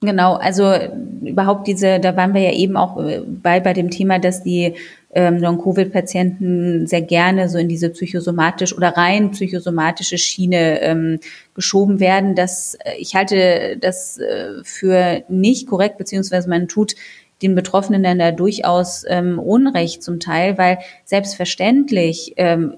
Genau, 0.00 0.34
also 0.34 0.74
überhaupt 1.22 1.66
diese, 1.66 1.98
da 1.98 2.16
waren 2.16 2.34
wir 2.34 2.42
ja 2.42 2.52
eben 2.52 2.76
auch 2.76 3.02
äh, 3.02 3.20
bei, 3.20 3.60
bei 3.60 3.72
dem 3.72 3.90
Thema, 3.90 4.18
dass 4.18 4.42
die 4.42 4.74
ähm, 5.14 5.38
Long-Covid-Patienten 5.38 6.86
sehr 6.86 7.02
gerne 7.02 7.48
so 7.48 7.56
in 7.58 7.68
diese 7.68 7.88
psychosomatisch 7.90 8.76
oder 8.76 8.88
rein 8.90 9.30
psychosomatische 9.30 10.18
Schiene 10.18 10.80
ähm, 10.82 11.20
geschoben 11.54 12.00
werden. 12.00 12.34
Das, 12.34 12.76
äh, 12.84 12.96
ich 12.98 13.14
halte 13.14 13.78
das 13.80 14.18
äh, 14.18 14.62
für 14.62 15.22
nicht 15.28 15.68
korrekt, 15.68 15.96
beziehungsweise 15.98 16.50
man 16.50 16.68
tut 16.68 16.94
den 17.42 17.54
Betroffenen 17.54 18.02
dann 18.02 18.18
da 18.18 18.30
durchaus 18.30 19.04
ähm, 19.08 19.38
Unrecht 19.38 20.02
zum 20.02 20.20
Teil, 20.20 20.58
weil 20.58 20.78
selbstverständlich 21.04 22.34
ähm, 22.36 22.74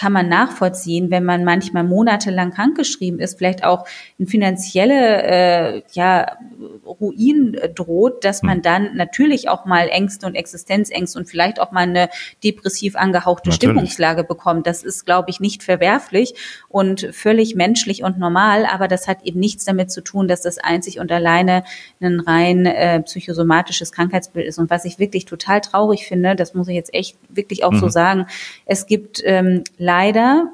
kann 0.00 0.14
man 0.14 0.30
nachvollziehen, 0.30 1.10
wenn 1.10 1.24
man 1.26 1.44
manchmal 1.44 1.84
monatelang 1.84 2.52
krankgeschrieben 2.52 3.20
ist, 3.20 3.36
vielleicht 3.36 3.64
auch 3.64 3.84
ein 4.18 4.26
finanzielle 4.26 5.22
äh, 5.22 5.82
ja, 5.92 6.38
Ruin 6.86 7.54
droht, 7.74 8.24
dass 8.24 8.42
man 8.42 8.56
hm. 8.56 8.62
dann 8.62 8.96
natürlich 8.96 9.50
auch 9.50 9.66
mal 9.66 9.90
Ängste 9.90 10.26
und 10.26 10.36
Existenzängste 10.36 11.18
und 11.18 11.26
vielleicht 11.26 11.60
auch 11.60 11.70
mal 11.70 11.82
eine 11.82 12.08
depressiv 12.42 12.96
angehauchte 12.96 13.50
natürlich. 13.50 13.72
Stimmungslage 13.72 14.24
bekommt. 14.24 14.66
Das 14.66 14.84
ist, 14.84 15.04
glaube 15.04 15.28
ich, 15.28 15.38
nicht 15.38 15.62
verwerflich 15.62 16.32
und 16.70 17.08
völlig 17.12 17.54
menschlich 17.54 18.02
und 18.02 18.18
normal, 18.18 18.64
aber 18.64 18.88
das 18.88 19.06
hat 19.06 19.22
eben 19.24 19.38
nichts 19.38 19.66
damit 19.66 19.90
zu 19.90 20.00
tun, 20.00 20.28
dass 20.28 20.40
das 20.40 20.56
einzig 20.56 20.98
und 20.98 21.12
alleine 21.12 21.62
ein 22.00 22.20
rein 22.20 22.64
äh, 22.64 23.02
psychosomatisches 23.02 23.92
Krankheitsbild 23.92 24.46
ist. 24.46 24.58
Und 24.58 24.70
was 24.70 24.86
ich 24.86 24.98
wirklich 24.98 25.26
total 25.26 25.60
traurig 25.60 26.06
finde, 26.06 26.36
das 26.36 26.54
muss 26.54 26.68
ich 26.68 26.74
jetzt 26.74 26.94
echt 26.94 27.18
wirklich 27.28 27.64
auch 27.64 27.72
mhm. 27.72 27.80
so 27.80 27.90
sagen, 27.90 28.26
es 28.64 28.86
gibt 28.86 29.20
ähm, 29.26 29.62
leider 29.90 30.52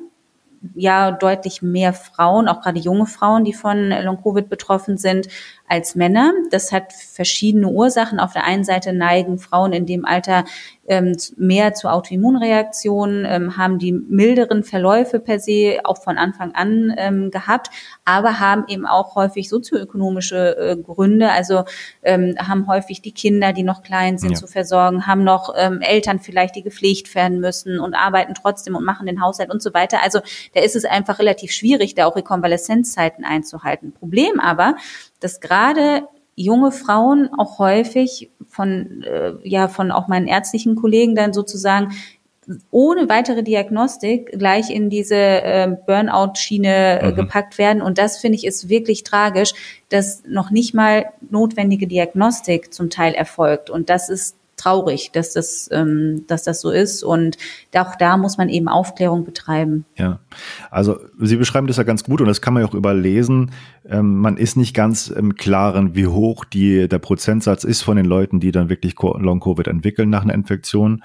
ja 0.74 1.12
deutlich 1.12 1.60
mehr 1.60 1.92
Frauen, 1.92 2.48
auch 2.48 2.62
gerade 2.62 2.80
junge 2.80 3.06
Frauen, 3.06 3.44
die 3.44 3.52
von 3.52 3.90
Long-Covid 3.90 4.48
betroffen 4.48 4.96
sind, 4.96 5.28
als 5.68 5.94
Männer. 5.94 6.32
Das 6.50 6.72
hat 6.72 6.92
verschiedene 6.92 7.68
Ursachen. 7.68 8.20
Auf 8.20 8.32
der 8.32 8.44
einen 8.44 8.64
Seite 8.64 8.92
neigen 8.92 9.38
Frauen 9.38 9.72
in 9.72 9.86
dem 9.86 10.04
Alter 10.04 10.44
ähm, 10.88 11.16
mehr 11.36 11.74
zu 11.74 11.88
Autoimmunreaktionen, 11.88 13.24
ähm, 13.26 13.56
haben 13.56 13.78
die 13.78 13.92
milderen 13.92 14.62
Verläufe 14.62 15.18
per 15.18 15.38
se 15.38 15.80
auch 15.84 16.02
von 16.02 16.18
Anfang 16.18 16.54
an 16.54 16.94
ähm, 16.96 17.30
gehabt, 17.30 17.70
aber 18.04 18.40
haben 18.40 18.64
eben 18.68 18.86
auch 18.86 19.14
häufig 19.16 19.48
sozioökonomische 19.48 20.56
äh, 20.56 20.76
Gründe, 20.76 21.30
also 21.30 21.64
ähm, 22.02 22.36
haben 22.38 22.66
häufig 22.66 23.02
die 23.02 23.12
Kinder, 23.12 23.52
die 23.52 23.62
noch 23.62 23.82
klein 23.82 24.18
sind, 24.18 24.32
ja. 24.32 24.36
zu 24.36 24.46
versorgen, 24.46 25.06
haben 25.06 25.24
noch 25.24 25.54
ähm, 25.56 25.80
Eltern 25.80 26.20
vielleicht, 26.20 26.56
die 26.56 26.62
gepflegt 26.62 27.14
werden 27.14 27.40
müssen 27.40 27.80
und 27.80 27.94
arbeiten 27.94 28.34
trotzdem 28.34 28.76
und 28.76 28.84
machen 28.84 29.06
den 29.06 29.20
Haushalt 29.20 29.50
und 29.50 29.62
so 29.62 29.74
weiter. 29.74 30.02
Also 30.02 30.20
da 30.54 30.60
ist 30.60 30.76
es 30.76 30.84
einfach 30.84 31.18
relativ 31.18 31.50
schwierig, 31.52 31.94
da 31.94 32.06
auch 32.06 32.16
Rekonvaleszenzzeiten 32.16 33.24
einzuhalten. 33.24 33.92
Problem 33.92 34.40
aber, 34.40 34.76
dass 35.20 35.40
gerade 35.40 36.02
junge 36.34 36.70
Frauen 36.70 37.30
auch 37.36 37.58
häufig 37.58 38.30
von, 38.48 39.02
äh, 39.02 39.32
ja, 39.42 39.68
von 39.68 39.90
auch 39.90 40.08
meinen 40.08 40.26
ärztlichen 40.26 40.76
Kollegen 40.76 41.14
dann 41.14 41.32
sozusagen 41.32 41.92
ohne 42.70 43.08
weitere 43.08 43.42
Diagnostik 43.42 44.38
gleich 44.38 44.70
in 44.70 44.88
diese 44.88 45.16
äh, 45.16 45.76
Burnout-Schiene 45.86 47.00
äh, 47.00 47.10
mhm. 47.10 47.16
gepackt 47.16 47.58
werden. 47.58 47.82
Und 47.82 47.98
das 47.98 48.18
finde 48.18 48.36
ich 48.36 48.46
ist 48.46 48.68
wirklich 48.68 49.02
tragisch, 49.02 49.52
dass 49.88 50.22
noch 50.28 50.50
nicht 50.50 50.74
mal 50.74 51.06
notwendige 51.28 51.86
Diagnostik 51.88 52.72
zum 52.72 52.88
Teil 52.88 53.14
erfolgt. 53.14 53.68
Und 53.68 53.90
das 53.90 54.08
ist 54.08 54.36
traurig, 54.56 55.10
dass 55.12 55.32
das, 55.32 55.68
ähm, 55.72 56.24
dass 56.26 56.44
das 56.44 56.60
so 56.60 56.70
ist. 56.70 57.02
Und 57.02 57.36
auch 57.74 57.96
da 57.96 58.16
muss 58.16 58.38
man 58.38 58.48
eben 58.48 58.68
Aufklärung 58.68 59.24
betreiben. 59.24 59.84
Ja, 59.96 60.20
also 60.70 60.98
Sie 61.20 61.36
beschreiben 61.36 61.66
das 61.66 61.76
ja 61.76 61.82
ganz 61.82 62.04
gut 62.04 62.20
und 62.20 62.26
das 62.26 62.40
kann 62.40 62.54
man 62.54 62.62
ja 62.62 62.68
auch 62.68 62.74
überlesen. 62.74 63.52
Ähm, 63.88 64.18
man 64.18 64.36
ist 64.36 64.56
nicht 64.56 64.74
ganz 64.74 65.08
im 65.08 65.34
Klaren, 65.36 65.94
wie 65.94 66.06
hoch 66.06 66.44
die, 66.44 66.88
der 66.88 66.98
Prozentsatz 66.98 67.64
ist 67.64 67.82
von 67.82 67.96
den 67.96 68.06
Leuten, 68.06 68.40
die 68.40 68.50
dann 68.50 68.68
wirklich 68.68 68.94
Long-Covid 68.98 69.68
entwickeln 69.68 70.10
nach 70.10 70.22
einer 70.22 70.34
Infektion. 70.34 71.02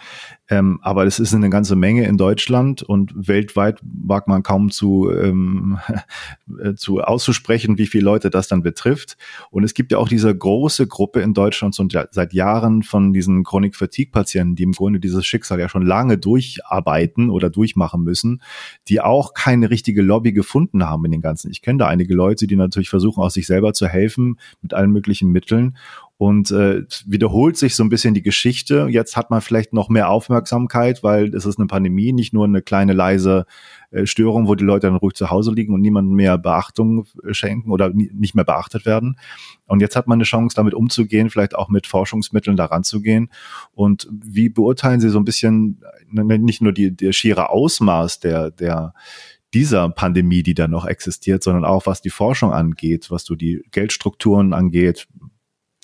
Ähm, 0.50 0.80
aber 0.82 1.06
es 1.06 1.20
ist 1.20 1.34
eine 1.34 1.50
ganze 1.50 1.78
Menge 1.78 2.06
in 2.06 2.18
Deutschland 2.18 2.84
und 2.84 3.14
weltweit 3.16 3.80
mag 3.84 4.28
man 4.28 4.44
kaum 4.44 4.70
zu, 4.70 5.10
ähm, 5.10 5.80
zu 6.76 7.02
auszusprechen, 7.02 7.78
wie 7.78 7.88
viele 7.88 8.04
Leute 8.04 8.30
das 8.30 8.50
dann 8.50 8.62
betrifft. 8.62 9.16
Und 9.50 9.64
es 9.64 9.74
gibt 9.74 9.94
ja 9.94 9.98
auch 9.98 10.10
diese 10.10 10.36
große 10.36 10.88
Gruppe 10.88 11.22
in 11.22 11.34
Deutschland 11.34 11.80
und 11.80 11.98
seit 12.12 12.34
Jahren 12.34 12.84
von 12.84 13.14
diesen 13.14 13.44
Chronic 13.44 13.76
Fatigue 13.76 14.12
Patienten, 14.12 14.56
die 14.56 14.64
im 14.64 14.74
Grunde 14.74 15.00
dieses 15.00 15.26
Schicksal 15.26 15.60
ja 15.60 15.70
schon 15.70 15.86
lange 15.86 16.18
durcharbeiten 16.18 17.30
oder 17.30 17.50
durchmachen 17.50 18.04
müssen, 18.04 18.42
die 18.90 19.00
auch 19.00 19.34
keine 19.34 19.70
richtige 19.70 20.02
Lobby 20.02 20.34
gefunden 20.34 20.84
haben 20.84 21.06
in 21.06 21.12
den 21.12 21.22
ganzen. 21.22 21.50
Ich 21.50 21.62
kenne 21.62 21.80
da 21.80 21.88
einige 21.88 22.14
Leute, 22.14 22.46
die 22.46 22.58
natürlich 22.72 22.90
versuchen, 22.90 23.22
auch 23.22 23.30
sich 23.30 23.48
selber 23.48 23.74
zu 23.74 23.88
helfen 23.88 24.40
mit 24.62 24.74
allen 24.74 24.92
möglichen 24.92 25.32
Mitteln. 25.32 25.78
Und 26.22 26.52
äh, 26.52 26.84
wiederholt 27.08 27.58
sich 27.58 27.76
so 27.76 27.84
ein 27.84 27.90
bisschen 27.90 28.14
die 28.14 28.22
Geschichte. 28.22 28.86
Jetzt 28.92 29.18
hat 29.18 29.32
man 29.32 29.42
vielleicht 29.42 29.74
noch 29.74 29.90
mehr 29.90 30.10
Aufmerksamkeit, 30.10 31.02
weil 31.02 31.34
es 31.34 31.48
ist 31.48 31.58
eine 31.58 31.66
Pandemie, 31.66 32.14
nicht 32.14 32.32
nur 32.32 32.46
eine 32.46 32.62
kleine 32.62 32.94
leise 32.94 33.48
äh, 33.90 34.06
Störung, 34.06 34.48
wo 34.48 34.54
die 34.54 34.64
Leute 34.64 34.86
dann 34.86 34.98
ruhig 34.98 35.16
zu 35.16 35.32
Hause 35.32 35.52
liegen 35.52 35.74
und 35.74 35.82
niemandem 35.82 36.16
mehr 36.16 36.38
Beachtung 36.38 37.08
schenken 37.32 37.72
oder 37.72 37.90
nicht 37.90 38.36
mehr 38.36 38.46
beachtet 38.46 38.86
werden. 38.86 39.18
Und 39.66 39.82
jetzt 39.82 39.96
hat 39.96 40.06
man 40.06 40.18
eine 40.18 40.24
Chance, 40.24 40.56
damit 40.56 40.76
umzugehen, 40.76 41.32
vielleicht 41.32 41.56
auch 41.56 41.70
mit 41.70 41.88
Forschungsmitteln 41.88 42.56
daran 42.56 42.84
zu 42.84 43.02
gehen. 43.02 43.32
Und 43.74 44.08
wie 44.12 44.50
beurteilen 44.50 45.00
Sie 45.00 45.10
so 45.10 45.18
ein 45.18 45.26
bisschen 45.26 45.82
nicht 46.12 46.62
nur 46.62 46.72
die, 46.72 46.96
der 46.96 47.14
schiere 47.14 47.50
Ausmaß 47.50 48.20
der, 48.20 48.52
der, 48.52 48.94
dieser 49.54 49.90
Pandemie, 49.90 50.44
die 50.44 50.54
da 50.54 50.68
noch 50.68 50.86
existiert, 50.86 51.44
sondern 51.44 51.66
auch 51.66 51.86
was 51.86 52.02
die 52.02 52.10
Forschung 52.10 52.54
angeht, 52.54 53.12
was 53.12 53.26
so 53.26 53.36
die 53.36 53.64
Geldstrukturen 53.72 54.54
angeht, 54.54 55.08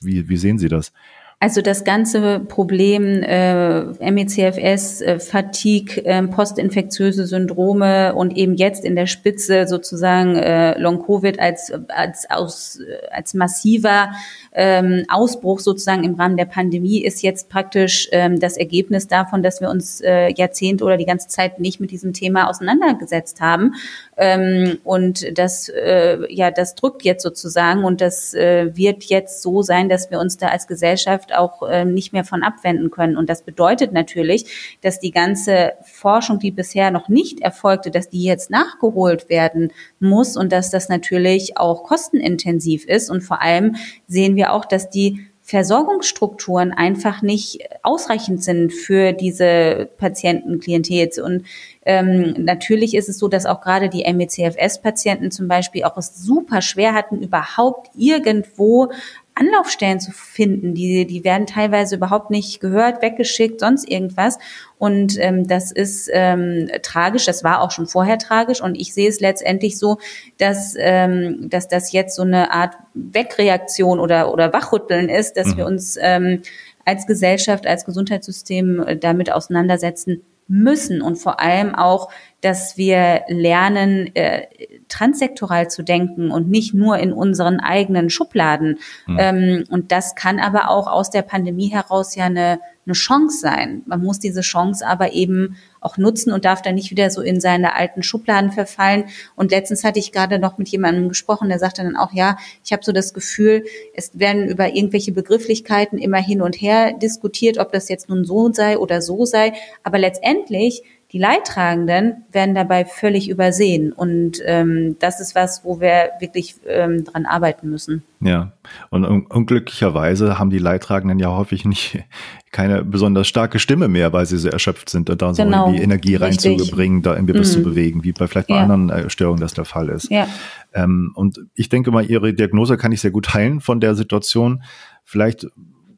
wie, 0.01 0.29
wie 0.29 0.37
sehen 0.37 0.57
Sie 0.57 0.69
das? 0.69 0.93
Also 1.39 1.61
das 1.61 1.83
ganze 1.83 2.39
Problem 2.39 3.21
äh, 3.21 3.83
MECFS, 4.11 5.01
äh, 5.01 5.19
Fatigue, 5.19 6.03
äh, 6.03 6.23
postinfektiöse 6.23 7.27
Syndrome 7.27 8.15
und 8.15 8.35
eben 8.35 8.55
jetzt 8.55 8.83
in 8.83 8.95
der 8.95 9.05
Spitze 9.05 9.67
sozusagen 9.67 10.35
äh, 10.35 10.79
Long-Covid 10.79 11.39
als, 11.39 11.71
als, 11.89 12.27
aus, 12.31 12.79
als 13.11 13.35
massiver 13.35 14.09
ähm, 14.51 15.05
Ausbruch 15.09 15.59
sozusagen 15.59 16.03
im 16.03 16.15
Rahmen 16.15 16.37
der 16.37 16.45
Pandemie 16.45 17.03
ist 17.03 17.21
jetzt 17.21 17.49
praktisch 17.49 18.09
ähm, 18.11 18.39
das 18.39 18.57
Ergebnis 18.57 19.07
davon, 19.07 19.43
dass 19.43 19.61
wir 19.61 19.69
uns 19.69 20.01
äh, 20.01 20.33
Jahrzehnte 20.35 20.83
oder 20.83 20.97
die 20.97 21.05
ganze 21.05 21.27
Zeit 21.27 21.59
nicht 21.59 21.79
mit 21.79 21.91
diesem 21.91 22.13
Thema 22.13 22.49
auseinandergesetzt 22.49 23.41
haben. 23.41 23.75
Ähm, 24.17 24.79
und 24.83 25.37
das, 25.37 25.69
äh, 25.69 26.17
ja, 26.33 26.49
das 26.49 26.73
drückt 26.73 27.03
jetzt 27.03 27.21
sozusagen 27.21 27.83
und 27.83 28.01
das 28.01 28.33
äh, 28.33 28.75
wird 28.75 29.03
jetzt 29.03 29.43
so 29.43 29.61
sein, 29.61 29.89
dass 29.89 30.09
wir 30.09 30.19
uns 30.19 30.37
da 30.37 30.47
als 30.47 30.65
Gesellschaft 30.65 31.26
auch 31.33 31.63
äh, 31.63 31.85
nicht 31.85 32.13
mehr 32.13 32.23
von 32.23 32.43
abwenden 32.43 32.91
können. 32.91 33.17
Und 33.17 33.29
das 33.29 33.43
bedeutet 33.43 33.93
natürlich, 33.93 34.77
dass 34.81 34.99
die 34.99 35.11
ganze 35.11 35.73
Forschung, 35.83 36.39
die 36.39 36.51
bisher 36.51 36.91
noch 36.91 37.09
nicht 37.09 37.39
erfolgte, 37.39 37.91
dass 37.91 38.09
die 38.09 38.23
jetzt 38.23 38.49
nachgeholt 38.49 39.29
werden 39.29 39.71
muss 39.99 40.37
und 40.37 40.51
dass 40.51 40.69
das 40.69 40.89
natürlich 40.89 41.57
auch 41.57 41.83
kostenintensiv 41.83 42.85
ist. 42.85 43.09
Und 43.09 43.21
vor 43.21 43.41
allem 43.41 43.75
sehen 44.07 44.35
wir 44.35 44.53
auch, 44.53 44.65
dass 44.65 44.89
die 44.89 45.27
Versorgungsstrukturen 45.47 46.73
einfach 46.73 47.21
nicht 47.21 47.59
ausreichend 47.81 48.43
sind 48.43 48.73
für 48.73 49.13
diese 49.13 49.87
Patientenklientel. 49.97 51.23
Und 51.23 51.43
ähm, 51.85 52.35
natürlich 52.37 52.93
ist 52.93 53.07
es 53.07 53.17
so, 53.17 53.29
dass 53.29 53.45
auch 53.45 53.61
gerade 53.61 53.87
die 53.87 54.03
MECFS-Patienten 54.13 55.31
zum 55.31 55.47
Beispiel 55.47 55.85
auch 55.85 55.95
es 55.95 56.17
super 56.17 56.61
schwer 56.61 56.93
hatten, 56.93 57.21
überhaupt 57.21 57.91
irgendwo 57.95 58.91
Anlaufstellen 59.39 59.99
zu 59.99 60.11
finden. 60.11 60.73
Die, 60.73 61.05
die 61.05 61.23
werden 61.23 61.45
teilweise 61.45 61.95
überhaupt 61.95 62.31
nicht 62.31 62.59
gehört, 62.59 63.01
weggeschickt, 63.01 63.59
sonst 63.59 63.89
irgendwas. 63.89 64.39
Und 64.77 65.17
ähm, 65.19 65.47
das 65.47 65.71
ist 65.71 66.09
ähm, 66.11 66.69
tragisch. 66.81 67.25
Das 67.25 67.43
war 67.43 67.61
auch 67.61 67.71
schon 67.71 67.87
vorher 67.87 68.17
tragisch. 68.17 68.61
Und 68.61 68.75
ich 68.75 68.93
sehe 68.93 69.09
es 69.09 69.19
letztendlich 69.19 69.77
so, 69.77 69.97
dass, 70.37 70.75
ähm, 70.77 71.49
dass 71.49 71.67
das 71.67 71.91
jetzt 71.91 72.15
so 72.15 72.23
eine 72.23 72.51
Art 72.51 72.75
Wegreaktion 72.93 73.99
oder, 73.99 74.33
oder 74.33 74.53
Wachrütteln 74.53 75.09
ist, 75.09 75.37
dass 75.37 75.47
mhm. 75.47 75.57
wir 75.57 75.65
uns 75.65 75.97
ähm, 76.01 76.41
als 76.85 77.05
Gesellschaft, 77.05 77.67
als 77.67 77.85
Gesundheitssystem 77.85 78.79
äh, 78.79 78.97
damit 78.97 79.31
auseinandersetzen 79.31 80.23
müssen 80.47 81.01
und 81.01 81.17
vor 81.17 81.39
allem 81.39 81.75
auch, 81.75 82.09
dass 82.41 82.77
wir 82.77 83.23
lernen, 83.27 84.15
äh, 84.15 84.47
transsektoral 84.87 85.69
zu 85.69 85.83
denken 85.83 86.31
und 86.31 86.49
nicht 86.49 86.73
nur 86.73 86.97
in 86.97 87.11
unseren 87.11 87.59
eigenen 87.59 88.09
Schubladen. 88.09 88.79
Mhm. 89.05 89.17
Ähm, 89.19 89.63
und 89.69 89.91
das 89.91 90.15
kann 90.15 90.39
aber 90.39 90.69
auch 90.69 90.87
aus 90.87 91.09
der 91.09 91.23
Pandemie 91.23 91.69
heraus 91.69 92.15
ja 92.15 92.25
eine, 92.25 92.59
eine 92.87 92.93
Chance 92.93 93.39
sein. 93.39 93.83
Man 93.85 94.01
muss 94.01 94.17
diese 94.19 94.41
Chance 94.41 94.87
aber 94.87 95.13
eben 95.13 95.57
auch 95.81 95.97
nutzen 95.97 96.31
und 96.31 96.45
darf 96.45 96.61
dann 96.61 96.75
nicht 96.75 96.89
wieder 96.89 97.09
so 97.09 97.21
in 97.21 97.39
seine 97.39 97.75
alten 97.75 98.01
Schubladen 98.01 98.51
verfallen. 98.51 99.05
Und 99.35 99.51
letztens 99.51 99.83
hatte 99.83 99.99
ich 99.99 100.11
gerade 100.11 100.39
noch 100.39 100.57
mit 100.57 100.69
jemandem 100.69 101.09
gesprochen, 101.09 101.49
der 101.49 101.59
sagte 101.59 101.83
dann 101.83 101.95
auch, 101.95 102.13
ja, 102.13 102.37
ich 102.63 102.71
habe 102.73 102.83
so 102.83 102.91
das 102.91 103.13
Gefühl, 103.13 103.65
es 103.93 104.17
werden 104.17 104.47
über 104.47 104.73
irgendwelche 104.73 105.11
Begrifflichkeiten 105.11 105.99
immer 105.99 106.17
hin 106.17 106.41
und 106.41 106.55
her 106.55 106.93
diskutiert, 106.93 107.57
ob 107.57 107.71
das 107.71 107.89
jetzt 107.89 108.09
nun 108.09 108.25
so 108.25 108.51
sei 108.51 108.77
oder 108.77 109.01
so 109.01 109.25
sei. 109.25 109.53
Aber 109.83 109.99
letztendlich 109.99 110.83
die 111.13 111.19
Leidtragenden 111.19 112.25
werden 112.33 112.53
dabei 112.53 112.83
völlig 112.83 113.29
übersehen. 113.29 113.93
Und 113.93 114.41
ähm, 114.45 114.97
das 114.99 115.21
ist 115.21 115.35
was, 115.35 115.63
wo 115.63 115.79
wir 115.79 116.09
wirklich 116.19 116.55
ähm, 116.67 117.05
dran 117.05 117.25
arbeiten 117.25 117.69
müssen. 117.69 118.03
Ja, 118.19 118.51
und 118.89 119.05
un 119.05 119.25
unglücklicherweise 119.27 120.37
haben 120.37 120.49
die 120.49 120.57
Leidtragenden 120.57 121.17
ja 121.19 121.29
häufig 121.29 121.63
nicht 121.63 122.03
keine 122.51 122.83
besonders 122.83 123.27
starke 123.27 123.57
Stimme 123.59 123.87
mehr, 123.87 124.11
weil 124.11 124.25
sie 124.25 124.37
so 124.37 124.49
erschöpft 124.49 124.89
sind, 124.89 125.07
da 125.07 125.33
so 125.33 125.43
genau. 125.43 125.67
irgendwie 125.67 125.83
Energie 125.83 126.15
reinzubringen, 126.15 127.03
da 127.03 127.13
irgendwie 127.13 127.39
was 127.39 127.49
mhm. 127.49 127.53
zu 127.53 127.63
bewegen, 127.63 128.03
wie 128.03 128.11
bei 128.11 128.27
vielleicht 128.27 128.47
bei 128.47 128.55
ja. 128.55 128.63
anderen 128.63 128.89
äh, 128.89 129.09
Störungen 129.09 129.39
das 129.39 129.53
der 129.53 129.65
Fall 129.65 129.87
ist. 129.87 130.11
Ja. 130.11 130.27
Ähm, 130.73 131.13
und 131.15 131.39
ich 131.55 131.69
denke 131.69 131.91
mal, 131.91 132.03
Ihre 132.03 132.33
Diagnose 132.33 132.75
kann 132.75 132.91
ich 132.91 132.99
sehr 132.99 133.11
gut 133.11 133.27
teilen 133.27 133.61
von 133.61 133.79
der 133.79 133.95
Situation. 133.95 134.61
Vielleicht 135.05 135.47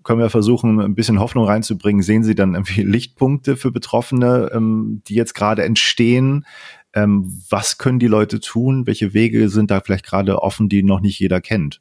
können 0.10 0.22
wir 0.22 0.32
versuchen, 0.32 0.82
ein 0.82 0.96
bisschen 0.96 1.20
Hoffnung 1.20 1.46
reinzubringen. 1.46 2.02
Sehen 2.02 2.24
Sie 2.24 2.34
dann 2.34 2.56
irgendwie 2.56 2.82
Lichtpunkte 2.82 3.56
für 3.56 3.72
Betroffene, 3.72 4.50
ähm, 4.56 5.04
die 5.08 5.14
jetzt 5.14 5.36
gerade 5.36 5.64
entstehen? 5.64 6.48
Ähm, 6.96 7.32
was 7.48 7.78
können 7.78 8.00
die 8.00 8.08
Leute 8.08 8.40
tun? 8.40 8.88
Welche 8.88 9.14
Wege 9.14 9.50
sind 9.50 9.70
da 9.70 9.82
vielleicht 9.82 10.04
gerade 10.04 10.42
offen, 10.42 10.68
die 10.68 10.82
noch 10.82 11.00
nicht 11.00 11.20
jeder 11.20 11.42
kennt? 11.42 11.80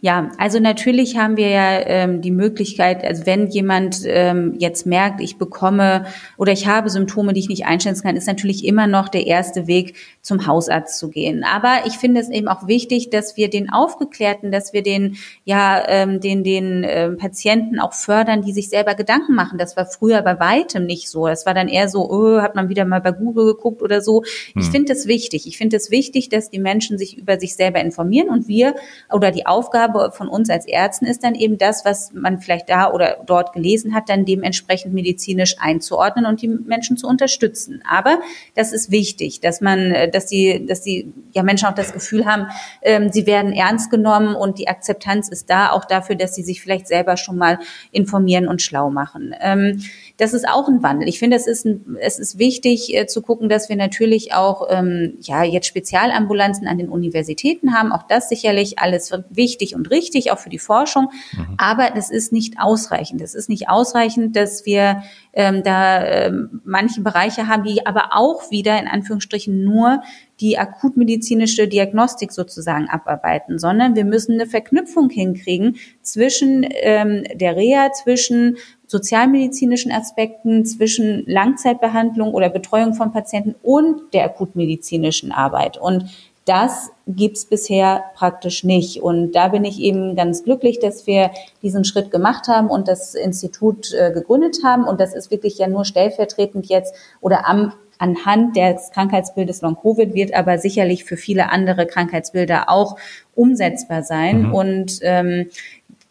Ja, 0.00 0.30
also 0.38 0.60
natürlich 0.60 1.18
haben 1.18 1.36
wir 1.36 1.48
ja 1.48 1.80
ähm, 1.80 2.20
die 2.22 2.30
Möglichkeit, 2.30 3.04
also 3.04 3.26
wenn 3.26 3.48
jemand 3.48 4.02
ähm, 4.04 4.54
jetzt 4.58 4.86
merkt, 4.86 5.20
ich 5.20 5.38
bekomme 5.38 6.06
oder 6.38 6.52
ich 6.52 6.68
habe 6.68 6.88
Symptome, 6.88 7.32
die 7.32 7.40
ich 7.40 7.48
nicht 7.48 7.66
einschätzen 7.66 8.02
kann, 8.02 8.16
ist 8.16 8.28
natürlich 8.28 8.64
immer 8.64 8.86
noch 8.86 9.08
der 9.08 9.26
erste 9.26 9.66
Weg, 9.66 9.96
zum 10.22 10.46
Hausarzt 10.46 10.98
zu 10.98 11.08
gehen. 11.08 11.44
Aber 11.44 11.86
ich 11.86 11.94
finde 11.94 12.20
es 12.20 12.28
eben 12.28 12.46
auch 12.46 12.66
wichtig, 12.66 13.10
dass 13.10 13.36
wir 13.36 13.50
den 13.50 13.70
Aufgeklärten, 13.70 14.52
dass 14.52 14.72
wir 14.72 14.82
den 14.82 15.16
ja 15.44 15.82
ähm, 15.88 16.20
den 16.20 16.44
den 16.44 16.84
äh, 16.84 17.10
Patienten 17.10 17.80
auch 17.80 17.94
fördern, 17.94 18.42
die 18.42 18.52
sich 18.52 18.68
selber 18.68 18.94
Gedanken 18.94 19.34
machen. 19.34 19.58
Das 19.58 19.76
war 19.76 19.86
früher 19.86 20.22
bei 20.22 20.38
weitem 20.38 20.86
nicht 20.86 21.08
so. 21.08 21.26
Das 21.26 21.46
war 21.46 21.54
dann 21.54 21.68
eher 21.68 21.88
so, 21.88 22.08
oh, 22.10 22.40
hat 22.40 22.54
man 22.54 22.68
wieder 22.68 22.84
mal 22.84 23.00
bei 23.00 23.12
Google 23.12 23.46
geguckt 23.46 23.82
oder 23.82 24.00
so. 24.02 24.22
Ich 24.54 24.66
hm. 24.66 24.72
finde 24.72 24.92
es 24.92 25.06
wichtig. 25.06 25.46
Ich 25.46 25.58
finde 25.58 25.76
es 25.76 25.90
wichtig, 25.90 26.28
dass 26.28 26.50
die 26.50 26.58
Menschen 26.58 26.98
sich 26.98 27.16
über 27.18 27.40
sich 27.40 27.56
selber 27.56 27.80
informieren 27.80 28.28
und 28.28 28.46
wir 28.46 28.74
oder 29.10 29.30
die 29.30 29.39
die 29.40 29.46
Aufgabe 29.46 30.12
von 30.12 30.28
uns 30.28 30.50
als 30.50 30.66
Ärzten 30.66 31.06
ist 31.06 31.24
dann 31.24 31.34
eben 31.34 31.56
das, 31.56 31.86
was 31.86 32.12
man 32.12 32.40
vielleicht 32.40 32.68
da 32.68 32.92
oder 32.92 33.16
dort 33.24 33.54
gelesen 33.54 33.94
hat, 33.94 34.10
dann 34.10 34.26
dementsprechend 34.26 34.92
medizinisch 34.92 35.56
einzuordnen 35.58 36.26
und 36.26 36.42
die 36.42 36.48
Menschen 36.48 36.98
zu 36.98 37.06
unterstützen. 37.06 37.82
Aber 37.88 38.20
das 38.54 38.72
ist 38.72 38.90
wichtig, 38.90 39.40
dass 39.40 39.62
man, 39.62 40.10
dass 40.12 40.26
die, 40.26 40.66
dass 40.66 40.82
die 40.82 41.10
ja 41.32 41.42
Menschen 41.42 41.68
auch 41.68 41.74
das 41.74 41.94
Gefühl 41.94 42.26
haben, 42.26 42.48
ähm, 42.82 43.10
sie 43.10 43.26
werden 43.26 43.52
ernst 43.54 43.90
genommen 43.90 44.34
und 44.34 44.58
die 44.58 44.68
Akzeptanz 44.68 45.28
ist 45.28 45.48
da 45.48 45.70
auch 45.70 45.86
dafür, 45.86 46.16
dass 46.16 46.34
sie 46.34 46.42
sich 46.42 46.60
vielleicht 46.60 46.86
selber 46.86 47.16
schon 47.16 47.38
mal 47.38 47.58
informieren 47.92 48.46
und 48.46 48.60
schlau 48.60 48.90
machen. 48.90 49.34
Ähm, 49.40 49.80
das 50.18 50.34
ist 50.34 50.46
auch 50.46 50.68
ein 50.68 50.82
Wandel. 50.82 51.08
Ich 51.08 51.18
finde, 51.18 51.38
es 51.38 51.46
ist, 51.46 51.64
ein, 51.64 51.96
es 51.98 52.18
ist 52.18 52.38
wichtig 52.38 52.94
äh, 52.94 53.06
zu 53.06 53.22
gucken, 53.22 53.48
dass 53.48 53.70
wir 53.70 53.76
natürlich 53.76 54.34
auch 54.34 54.66
ähm, 54.70 55.14
ja 55.20 55.44
jetzt 55.44 55.66
Spezialambulanzen 55.66 56.66
an 56.66 56.76
den 56.76 56.90
Universitäten 56.90 57.74
haben. 57.74 57.90
Auch 57.90 58.02
das 58.02 58.28
sicherlich 58.28 58.78
alles 58.78 59.10
wichtig 59.30 59.74
und 59.74 59.90
richtig, 59.90 60.32
auch 60.32 60.38
für 60.38 60.50
die 60.50 60.58
Forschung. 60.58 61.08
Mhm. 61.32 61.54
Aber 61.56 61.90
das 61.94 62.10
ist 62.10 62.32
nicht 62.32 62.58
ausreichend. 62.58 63.20
Es 63.22 63.34
ist 63.34 63.48
nicht 63.48 63.68
ausreichend, 63.68 64.36
dass 64.36 64.66
wir 64.66 65.02
ähm, 65.32 65.62
da 65.62 66.04
ähm, 66.04 66.60
manche 66.64 67.00
Bereiche 67.00 67.46
haben, 67.46 67.64
die 67.64 67.86
aber 67.86 68.10
auch 68.12 68.50
wieder 68.50 68.78
in 68.78 68.88
Anführungsstrichen 68.88 69.64
nur 69.64 70.02
die 70.40 70.58
akutmedizinische 70.58 71.68
Diagnostik 71.68 72.32
sozusagen 72.32 72.88
abarbeiten, 72.88 73.58
sondern 73.58 73.94
wir 73.94 74.04
müssen 74.04 74.32
eine 74.32 74.46
Verknüpfung 74.46 75.10
hinkriegen 75.10 75.76
zwischen 76.02 76.66
ähm, 76.70 77.24
der 77.34 77.56
Reha, 77.56 77.92
zwischen 77.92 78.56
sozialmedizinischen 78.86 79.92
Aspekten, 79.92 80.64
zwischen 80.64 81.24
Langzeitbehandlung 81.26 82.32
oder 82.32 82.48
Betreuung 82.48 82.94
von 82.94 83.12
Patienten 83.12 83.54
und 83.62 84.12
der 84.14 84.24
akutmedizinischen 84.24 85.30
Arbeit. 85.30 85.76
Und 85.78 86.06
das 86.50 86.90
gibt's 87.06 87.44
bisher 87.44 88.02
praktisch 88.16 88.64
nicht. 88.64 89.00
Und 89.02 89.32
da 89.32 89.48
bin 89.48 89.64
ich 89.64 89.78
eben 89.78 90.16
ganz 90.16 90.42
glücklich, 90.42 90.80
dass 90.80 91.06
wir 91.06 91.30
diesen 91.62 91.84
Schritt 91.84 92.10
gemacht 92.10 92.48
haben 92.48 92.68
und 92.68 92.88
das 92.88 93.14
Institut 93.14 93.94
äh, 93.94 94.10
gegründet 94.10 94.58
haben. 94.64 94.82
Und 94.82 94.98
das 94.98 95.14
ist 95.14 95.30
wirklich 95.30 95.58
ja 95.58 95.68
nur 95.68 95.84
stellvertretend 95.84 96.66
jetzt 96.66 96.92
oder 97.20 97.46
am 97.46 97.72
anhand 97.98 98.56
des 98.56 98.90
Krankheitsbildes 98.92 99.60
Long-Covid 99.60 100.14
wird 100.14 100.32
aber 100.32 100.56
sicherlich 100.56 101.04
für 101.04 101.18
viele 101.18 101.52
andere 101.52 101.86
Krankheitsbilder 101.86 102.70
auch 102.70 102.96
umsetzbar 103.34 104.02
sein. 104.02 104.48
Mhm. 104.48 104.54
Und 104.54 104.98
ähm, 105.02 105.50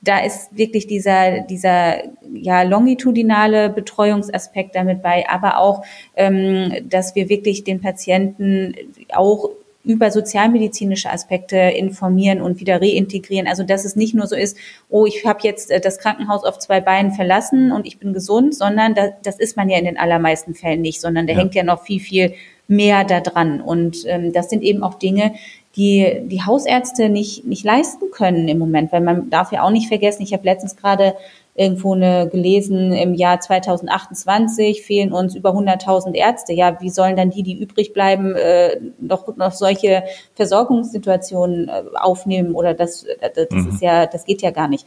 da 0.02 0.20
ist 0.20 0.56
wirklich 0.56 0.88
dieser, 0.88 1.42
dieser 1.42 1.98
ja, 2.32 2.62
longitudinale 2.62 3.70
Betreuungsaspekt 3.70 4.76
damit 4.76 5.02
bei, 5.02 5.28
aber 5.28 5.58
auch, 5.58 5.84
ähm, 6.16 6.72
dass 6.88 7.16
wir 7.16 7.28
wirklich 7.28 7.64
den 7.64 7.82
Patienten 7.82 8.76
auch 9.12 9.50
über 9.84 10.12
sozialmedizinische 10.12 11.10
Aspekte 11.10 11.58
informieren 11.58 12.42
und 12.42 12.60
wieder 12.60 12.82
reintegrieren. 12.82 13.48
Also 13.48 13.64
dass 13.64 13.86
es 13.86 13.96
nicht 13.96 14.14
nur 14.14 14.28
so 14.28 14.36
ist, 14.36 14.58
oh, 14.90 15.06
ich 15.06 15.26
habe 15.26 15.40
jetzt 15.44 15.72
äh, 15.72 15.80
das 15.80 16.00
Krankenhaus 16.00 16.44
auf 16.44 16.60
zwei 16.60 16.82
Beinen 16.82 17.12
verlassen 17.12 17.72
und 17.72 17.88
ich 17.88 17.98
bin 17.98 18.14
gesund, 18.14 18.54
sondern 18.56 18.94
das, 18.94 19.12
das 19.24 19.40
ist 19.40 19.58
man 19.58 19.70
ja 19.70 19.78
in 19.78 19.86
den 19.86 19.98
allermeisten 19.98 20.54
Fällen 20.54 20.82
nicht, 20.82 21.00
sondern 21.00 21.28
da 21.28 21.34
ja. 21.34 21.40
hängt 21.40 21.56
ja 21.56 21.64
noch 21.64 21.84
viel, 21.84 22.00
viel 22.00 22.34
mehr 22.68 23.04
da 23.04 23.20
dran. 23.22 23.62
Und 23.62 24.06
ähm, 24.06 24.34
das 24.34 24.50
sind 24.50 24.64
eben 24.64 24.84
auch 24.84 24.96
Dinge, 24.96 25.34
die 25.76 26.22
die 26.24 26.44
Hausärzte 26.44 27.10
nicht, 27.10 27.46
nicht 27.46 27.64
leisten 27.64 28.12
können 28.12 28.48
im 28.48 28.60
Moment, 28.60 28.92
weil 28.92 29.02
man 29.02 29.30
darf 29.30 29.52
ja 29.52 29.64
auch 29.64 29.72
nicht 29.72 29.88
vergessen, 29.88 30.24
ich 30.24 30.34
habe 30.34 30.44
letztens 30.44 30.76
gerade 30.76 31.16
irgendwo 31.60 31.94
eine 31.94 32.30
gelesen, 32.30 32.94
im 32.94 33.14
Jahr 33.14 33.42
2028 33.42 34.82
fehlen 34.82 35.12
uns 35.12 35.36
über 35.36 35.52
100.000 35.52 36.16
Ärzte. 36.16 36.54
Ja, 36.54 36.80
wie 36.80 36.90
sollen 36.90 37.18
dann 37.18 37.32
die, 37.32 37.44
die 37.44 37.60
übrig 37.60 37.92
bleiben, 37.92 38.34
äh, 38.34 38.80
noch, 38.98 39.36
noch 39.36 39.52
solche 39.52 40.04
Versorgungssituationen 40.36 41.68
äh, 41.68 41.84
aufnehmen? 41.96 42.56
Oder 42.56 42.74
das, 42.74 43.06
das, 43.20 43.50
das 43.50 43.66
mhm. 43.66 43.70
ist 43.72 43.82
ja, 43.82 44.06
das 44.06 44.24
geht 44.24 44.42
ja 44.42 44.52
gar 44.52 44.70
nicht. 44.70 44.86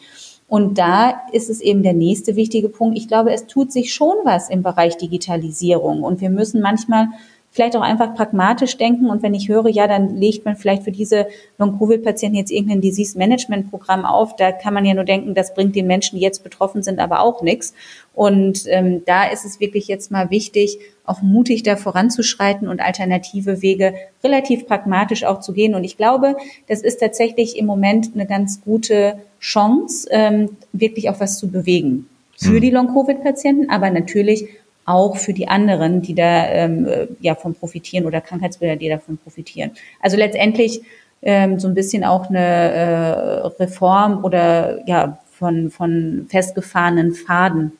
Und 0.48 0.78
da 0.78 1.22
ist 1.32 1.50
es 1.50 1.60
eben 1.60 1.82
der 1.82 1.92
nächste 1.92 2.36
wichtige 2.36 2.70
Punkt. 2.70 2.96
Ich 2.96 3.06
glaube, 3.06 3.32
es 3.32 3.46
tut 3.46 3.70
sich 3.70 3.92
schon 3.92 4.16
was 4.24 4.48
im 4.48 4.62
Bereich 4.62 4.96
Digitalisierung. 4.96 6.02
Und 6.02 6.22
wir 6.22 6.30
müssen 6.30 6.62
manchmal 6.62 7.08
vielleicht 7.52 7.76
auch 7.76 7.82
einfach 7.82 8.14
pragmatisch 8.14 8.78
denken. 8.78 9.10
Und 9.10 9.22
wenn 9.22 9.34
ich 9.34 9.48
höre, 9.48 9.68
ja, 9.68 9.86
dann 9.86 10.16
legt 10.16 10.44
man 10.44 10.56
vielleicht 10.56 10.82
für 10.82 10.90
diese 10.90 11.26
Long-Covid-Patienten 11.58 12.36
jetzt 12.36 12.50
irgendein 12.50 12.80
Disease-Management-Programm 12.80 14.06
auf, 14.06 14.34
da 14.36 14.52
kann 14.52 14.72
man 14.72 14.86
ja 14.86 14.94
nur 14.94 15.04
denken, 15.04 15.34
das 15.34 15.54
bringt 15.54 15.76
den 15.76 15.86
Menschen, 15.86 16.16
die 16.16 16.22
jetzt 16.22 16.42
betroffen 16.42 16.82
sind, 16.82 16.98
aber 16.98 17.20
auch 17.20 17.42
nichts. 17.42 17.74
Und 18.14 18.64
ähm, 18.66 19.04
da 19.04 19.24
ist 19.24 19.44
es 19.44 19.60
wirklich 19.60 19.86
jetzt 19.86 20.10
mal 20.10 20.30
wichtig, 20.30 20.78
auch 21.04 21.20
mutig 21.20 21.62
da 21.62 21.76
voranzuschreiten 21.76 22.68
und 22.68 22.80
alternative 22.80 23.60
Wege 23.60 23.94
relativ 24.24 24.66
pragmatisch 24.66 25.24
auch 25.24 25.40
zu 25.40 25.52
gehen. 25.52 25.74
Und 25.74 25.84
ich 25.84 25.98
glaube, 25.98 26.36
das 26.68 26.80
ist 26.80 27.00
tatsächlich 27.00 27.58
im 27.58 27.66
Moment 27.66 28.10
eine 28.14 28.26
ganz 28.26 28.62
gute 28.62 29.18
Chance, 29.40 30.08
ähm, 30.10 30.56
wirklich 30.72 31.10
auch 31.10 31.20
was 31.20 31.38
zu 31.38 31.48
bewegen 31.48 32.08
für 32.42 32.54
hm. 32.54 32.60
die 32.60 32.70
Long-Covid-Patienten, 32.70 33.70
aber 33.70 33.90
natürlich 33.90 34.48
auch 34.84 35.16
für 35.16 35.32
die 35.32 35.48
anderen, 35.48 36.02
die 36.02 36.14
da 36.14 36.46
ähm, 36.48 36.86
äh, 36.86 37.06
ja 37.20 37.34
von 37.34 37.54
profitieren 37.54 38.06
oder 38.06 38.20
Krankheitsbilder, 38.20 38.76
die 38.76 38.88
davon 38.88 39.18
profitieren. 39.18 39.72
Also 40.00 40.16
letztendlich 40.16 40.82
ähm, 41.22 41.60
so 41.60 41.68
ein 41.68 41.74
bisschen 41.74 42.04
auch 42.04 42.28
eine 42.28 42.38
äh, 42.38 43.46
Reform 43.62 44.24
oder 44.24 44.86
ja 44.88 45.18
von 45.30 45.70
von 45.70 46.26
festgefahrenen 46.28 47.14
Faden. 47.14 47.72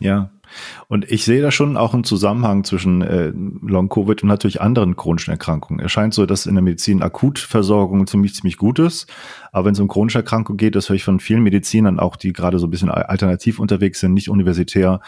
Ja, 0.00 0.30
und 0.88 1.10
ich 1.10 1.24
sehe 1.24 1.42
da 1.42 1.50
schon 1.50 1.76
auch 1.76 1.94
einen 1.94 2.04
Zusammenhang 2.04 2.64
zwischen 2.64 3.02
äh, 3.02 3.32
Long-Covid 3.34 4.22
und 4.22 4.28
natürlich 4.28 4.60
anderen 4.60 4.96
chronischen 4.96 5.30
Erkrankungen. 5.30 5.84
Es 5.84 5.92
scheint 5.92 6.14
so, 6.14 6.26
dass 6.26 6.46
in 6.46 6.54
der 6.54 6.62
Medizin 6.62 7.02
Akutversorgung 7.02 8.06
ziemlich, 8.06 8.34
ziemlich 8.34 8.56
gut 8.56 8.78
ist. 8.78 9.06
Aber 9.52 9.66
wenn 9.66 9.72
es 9.72 9.80
um 9.80 9.88
chronische 9.88 10.18
Erkrankungen 10.18 10.56
geht, 10.56 10.76
das 10.76 10.88
höre 10.88 10.96
ich 10.96 11.04
von 11.04 11.20
vielen 11.20 11.42
Medizinern, 11.42 11.98
auch 11.98 12.16
die 12.16 12.32
gerade 12.32 12.58
so 12.58 12.66
ein 12.66 12.70
bisschen 12.70 12.90
alternativ 12.90 13.58
unterwegs 13.58 14.00
sind, 14.00 14.14
nicht 14.14 14.28
universitär, 14.28 15.00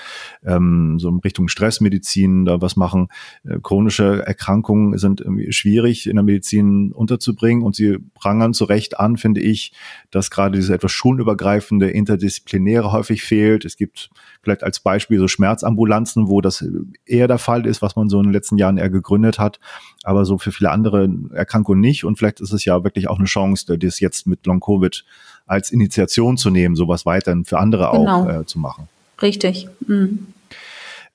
ähm, 0.45 0.99
so 0.99 1.09
in 1.09 1.19
Richtung 1.19 1.49
Stressmedizin 1.49 2.45
da 2.45 2.61
was 2.61 2.77
machen. 2.77 3.09
Äh, 3.45 3.59
chronische 3.63 4.25
Erkrankungen 4.27 4.99
sind 4.99 5.23
schwierig 5.51 6.09
in 6.09 6.17
der 6.17 6.25
Medizin 6.25 6.93
unterzubringen 6.93 7.63
und 7.63 7.77
sie 7.77 7.99
prangern 8.15 8.55
zu 8.55 8.65
Recht 8.65 8.99
an, 8.99 9.17
finde 9.17 9.41
ich, 9.41 9.73
dass 10.11 10.31
gerade 10.31 10.57
diese 10.57 10.75
etwas 10.75 10.93
schulübergreifende, 10.93 11.91
interdisziplinäre 11.91 12.93
häufig 12.93 13.23
fehlt. 13.23 13.65
Es 13.65 13.77
gibt 13.77 14.11
vielleicht 14.43 14.65
als 14.65 14.81
Beispiel 14.81 15.19
so 15.19 15.29
Schmerzambulanzen, 15.33 16.29
wo 16.29 16.41
das 16.41 16.65
eher 17.05 17.27
der 17.27 17.39
Fall 17.39 17.67
ist, 17.67 17.83
was 17.83 17.97
man 17.97 18.09
so 18.09 18.19
in 18.19 18.25
den 18.25 18.33
letzten 18.33 18.57
Jahren 18.59 18.79
eher 18.79 18.91
gegründet 18.91 19.39
hat, 19.39 19.59
aber 20.05 20.25
so 20.25 20.39
für 20.39 20.53
viele 20.53 20.71
andere 20.71 21.09
Erkrankungen 21.33 21.81
nicht. 21.81 22.05
Und 22.05 22.17
vielleicht 22.17 22.41
ist 22.41 22.53
es 22.53 22.65
ja 22.65 22.85
wirklich 22.85 23.09
auch 23.09 23.19
eine 23.19 23.27
Chance, 23.27 23.79
das 23.79 24.01
jetzt 24.01 24.27
mit 24.27 24.47
Long 24.47 24.61
Covid 24.61 25.05
als 25.47 25.71
Initiation 25.71 26.37
zu 26.37 26.51
nehmen, 26.51 26.77
sowas 26.77 27.05
weiterhin 27.05 27.45
für 27.45 27.59
andere 27.59 27.91
genau. 27.93 28.23
auch 28.23 28.29
äh, 28.29 28.47
zu 28.47 28.59
machen. 28.59 28.89
Richtig. 29.21 29.69
Mhm. 29.87 30.29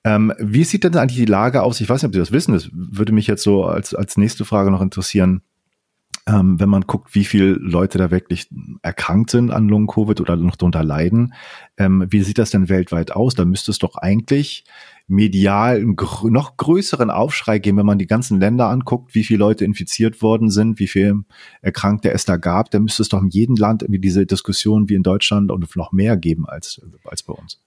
Ähm, 0.04 0.32
wie 0.38 0.64
sieht 0.64 0.84
denn 0.84 0.96
eigentlich 0.96 1.18
die 1.18 1.24
Lage 1.24 1.62
aus? 1.62 1.80
Ich 1.80 1.88
weiß 1.88 2.02
nicht, 2.02 2.08
ob 2.08 2.14
Sie 2.14 2.20
das 2.20 2.32
wissen. 2.32 2.54
Das 2.54 2.68
würde 2.72 3.12
mich 3.12 3.26
jetzt 3.26 3.42
so 3.42 3.64
als, 3.64 3.94
als 3.94 4.16
nächste 4.16 4.44
Frage 4.44 4.70
noch 4.70 4.80
interessieren 4.80 5.42
ähm, 6.28 6.60
wenn 6.60 6.68
man 6.68 6.82
guckt, 6.82 7.14
wie 7.14 7.24
viele 7.24 7.52
Leute 7.52 7.96
da 7.96 8.10
wirklich 8.10 8.50
erkrankt 8.82 9.30
sind 9.30 9.50
an 9.50 9.68
Long-Covid 9.68 10.20
oder 10.20 10.36
noch 10.36 10.56
darunter 10.56 10.84
leiden. 10.84 11.32
Ähm, 11.78 12.06
wie 12.10 12.22
sieht 12.22 12.38
das 12.38 12.50
denn 12.50 12.68
weltweit 12.68 13.12
aus? 13.12 13.34
Da 13.34 13.46
müsste 13.46 13.70
es 13.70 13.78
doch 13.78 13.96
eigentlich 13.96 14.64
medial 15.06 15.76
einen 15.76 15.96
gr 15.96 16.28
noch 16.28 16.58
größeren 16.58 17.10
Aufschrei 17.10 17.58
geben, 17.58 17.78
wenn 17.78 17.86
man 17.86 17.98
die 17.98 18.06
ganzen 18.06 18.40
Länder 18.40 18.68
anguckt, 18.68 19.14
wie 19.14 19.24
viele 19.24 19.38
Leute 19.38 19.64
infiziert 19.64 20.20
worden 20.20 20.50
sind, 20.50 20.78
wie 20.78 20.86
viele 20.86 21.24
Erkrankte 21.62 22.12
es 22.12 22.26
da 22.26 22.36
gab. 22.36 22.70
Da 22.70 22.78
müsste 22.78 23.02
es 23.02 23.08
doch 23.08 23.22
in 23.22 23.30
jedem 23.30 23.56
Land 23.56 23.82
irgendwie 23.82 24.00
diese 24.00 24.26
Diskussion 24.26 24.90
wie 24.90 24.94
in 24.94 25.02
Deutschland 25.02 25.50
und 25.50 25.74
noch 25.76 25.92
mehr 25.92 26.18
geben 26.18 26.46
als, 26.46 26.82
als 27.04 27.22
bei 27.22 27.32
uns. 27.32 27.58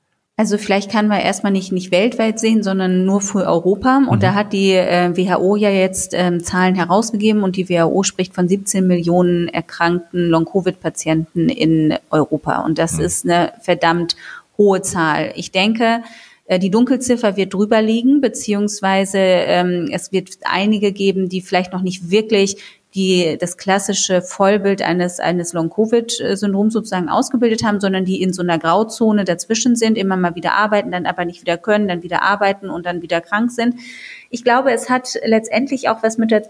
Also 0.41 0.57
vielleicht 0.57 0.89
kann 0.89 1.07
man 1.07 1.19
erstmal 1.19 1.51
nicht, 1.51 1.71
nicht 1.71 1.91
weltweit 1.91 2.39
sehen, 2.39 2.63
sondern 2.63 3.05
nur 3.05 3.21
für 3.21 3.45
Europa. 3.45 3.97
Und 4.09 4.17
mhm. 4.17 4.21
da 4.21 4.33
hat 4.33 4.53
die 4.53 4.71
äh, 4.71 5.15
WHO 5.15 5.55
ja 5.55 5.69
jetzt 5.69 6.15
ähm, 6.15 6.43
Zahlen 6.43 6.73
herausgegeben 6.73 7.43
und 7.43 7.57
die 7.57 7.69
WHO 7.69 8.01
spricht 8.01 8.33
von 8.33 8.47
17 8.47 8.87
Millionen 8.87 9.49
erkrankten 9.49 10.29
Long-Covid-Patienten 10.29 11.47
in 11.47 11.93
Europa. 12.09 12.65
Und 12.65 12.79
das 12.79 12.93
mhm. 12.93 13.03
ist 13.03 13.23
eine 13.23 13.53
verdammt 13.61 14.15
hohe 14.57 14.81
Zahl. 14.81 15.31
Ich 15.35 15.51
denke, 15.51 16.01
äh, 16.47 16.57
die 16.57 16.71
Dunkelziffer 16.71 17.37
wird 17.37 17.53
drüber 17.53 17.83
liegen, 17.83 18.19
beziehungsweise 18.19 19.19
ähm, 19.19 19.91
es 19.93 20.11
wird 20.11 20.39
einige 20.41 20.91
geben, 20.91 21.29
die 21.29 21.41
vielleicht 21.41 21.71
noch 21.71 21.83
nicht 21.83 22.09
wirklich 22.09 22.57
die 22.93 23.37
das 23.39 23.55
klassische 23.55 24.21
Vollbild 24.21 24.81
eines, 24.81 25.19
eines 25.21 25.53
Long-Covid-Syndroms 25.53 26.73
sozusagen 26.73 27.07
ausgebildet 27.07 27.63
haben, 27.63 27.79
sondern 27.79 28.03
die 28.03 28.21
in 28.21 28.33
so 28.33 28.41
einer 28.41 28.59
Grauzone 28.59 29.23
dazwischen 29.23 29.77
sind, 29.77 29.97
immer 29.97 30.17
mal 30.17 30.35
wieder 30.35 30.53
arbeiten, 30.53 30.91
dann 30.91 31.05
aber 31.05 31.23
nicht 31.23 31.41
wieder 31.41 31.57
können, 31.57 31.87
dann 31.87 32.03
wieder 32.03 32.21
arbeiten 32.21 32.69
und 32.69 32.85
dann 32.85 33.01
wieder 33.01 33.21
krank 33.21 33.51
sind. 33.51 33.75
Ich 34.29 34.43
glaube, 34.43 34.71
es 34.71 34.89
hat 34.89 35.17
letztendlich 35.23 35.87
auch 35.87 36.03
was 36.03 36.17
mit 36.17 36.31
der, 36.31 36.43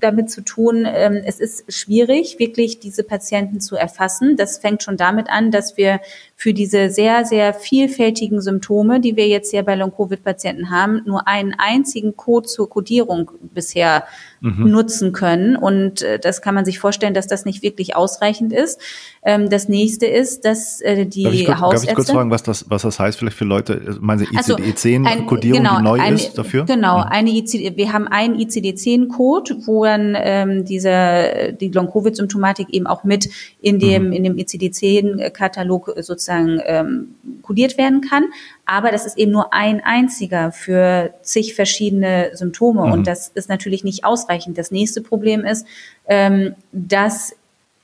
damit 0.00 0.30
zu 0.30 0.42
tun, 0.42 0.86
ähm, 0.86 1.22
es 1.24 1.40
ist 1.40 1.70
schwierig, 1.72 2.38
wirklich 2.38 2.78
diese 2.78 3.04
Patienten 3.04 3.60
zu 3.60 3.76
erfassen. 3.76 4.36
Das 4.36 4.58
fängt 4.58 4.82
schon 4.82 4.96
damit 4.96 5.28
an, 5.30 5.50
dass 5.50 5.76
wir 5.76 6.00
für 6.42 6.52
diese 6.52 6.90
sehr, 6.90 7.24
sehr 7.24 7.54
vielfältigen 7.54 8.40
Symptome, 8.40 8.98
die 8.98 9.14
wir 9.14 9.28
jetzt 9.28 9.52
ja 9.52 9.62
bei 9.62 9.76
Long-Covid-Patienten 9.76 10.70
haben, 10.70 11.02
nur 11.06 11.28
einen 11.28 11.54
einzigen 11.56 12.16
Code 12.16 12.48
zur 12.48 12.68
Codierung 12.68 13.30
bisher 13.54 14.02
mhm. 14.40 14.68
nutzen 14.68 15.12
können. 15.12 15.54
Und 15.54 16.02
äh, 16.02 16.18
das 16.18 16.42
kann 16.42 16.56
man 16.56 16.64
sich 16.64 16.80
vorstellen, 16.80 17.14
dass 17.14 17.28
das 17.28 17.44
nicht 17.44 17.62
wirklich 17.62 17.94
ausreichend 17.94 18.52
ist. 18.52 18.80
Ähm, 19.22 19.50
das 19.50 19.68
nächste 19.68 20.06
ist, 20.06 20.44
dass 20.44 20.80
äh, 20.80 21.06
die 21.06 21.22
darf 21.22 21.32
ich, 21.32 21.48
Hausärzte... 21.48 21.60
Darf 21.60 21.84
ich 21.84 21.94
kurz 21.94 22.10
fragen, 22.10 22.30
was 22.32 22.42
das, 22.42 22.68
was 22.68 22.82
das 22.82 22.98
heißt 22.98 23.20
vielleicht 23.20 23.36
für 23.36 23.44
Leute? 23.44 23.98
Meinen 24.00 24.18
Sie 24.18 24.24
ICD-10-Kodierung, 24.26 25.64
also 25.64 25.76
genau, 25.76 25.76
die 25.78 25.84
neu 25.84 26.00
eine, 26.00 26.16
ist 26.16 26.36
dafür? 26.36 26.64
Genau, 26.64 26.98
mhm. 26.98 27.04
eine 27.04 27.30
ICD, 27.30 27.76
wir 27.76 27.92
haben 27.92 28.08
einen 28.08 28.34
ICD-10-Code, 28.34 29.58
wo 29.66 29.84
dann 29.84 30.16
ähm, 30.18 30.64
diese, 30.64 31.56
die 31.60 31.68
Long-Covid-Symptomatik 31.68 32.66
eben 32.70 32.88
auch 32.88 33.04
mit 33.04 33.28
in 33.60 33.78
dem, 33.78 34.08
mhm. 34.08 34.12
in 34.12 34.24
dem 34.24 34.36
ICD-10-Katalog 34.38 35.94
sozusagen 36.00 36.31
ähm, 36.66 37.14
kodiert 37.42 37.78
werden 37.78 38.00
kann. 38.00 38.24
Aber 38.66 38.90
das 38.90 39.06
ist 39.06 39.18
eben 39.18 39.32
nur 39.32 39.52
ein 39.52 39.82
einziger 39.84 40.52
für 40.52 41.14
zig 41.22 41.54
verschiedene 41.54 42.30
Symptome. 42.34 42.86
Mhm. 42.86 42.92
Und 42.92 43.06
das 43.06 43.28
ist 43.28 43.48
natürlich 43.48 43.84
nicht 43.84 44.04
ausreichend. 44.04 44.58
Das 44.58 44.70
nächste 44.70 45.02
Problem 45.02 45.44
ist, 45.44 45.66
ähm, 46.08 46.54
dass 46.72 47.34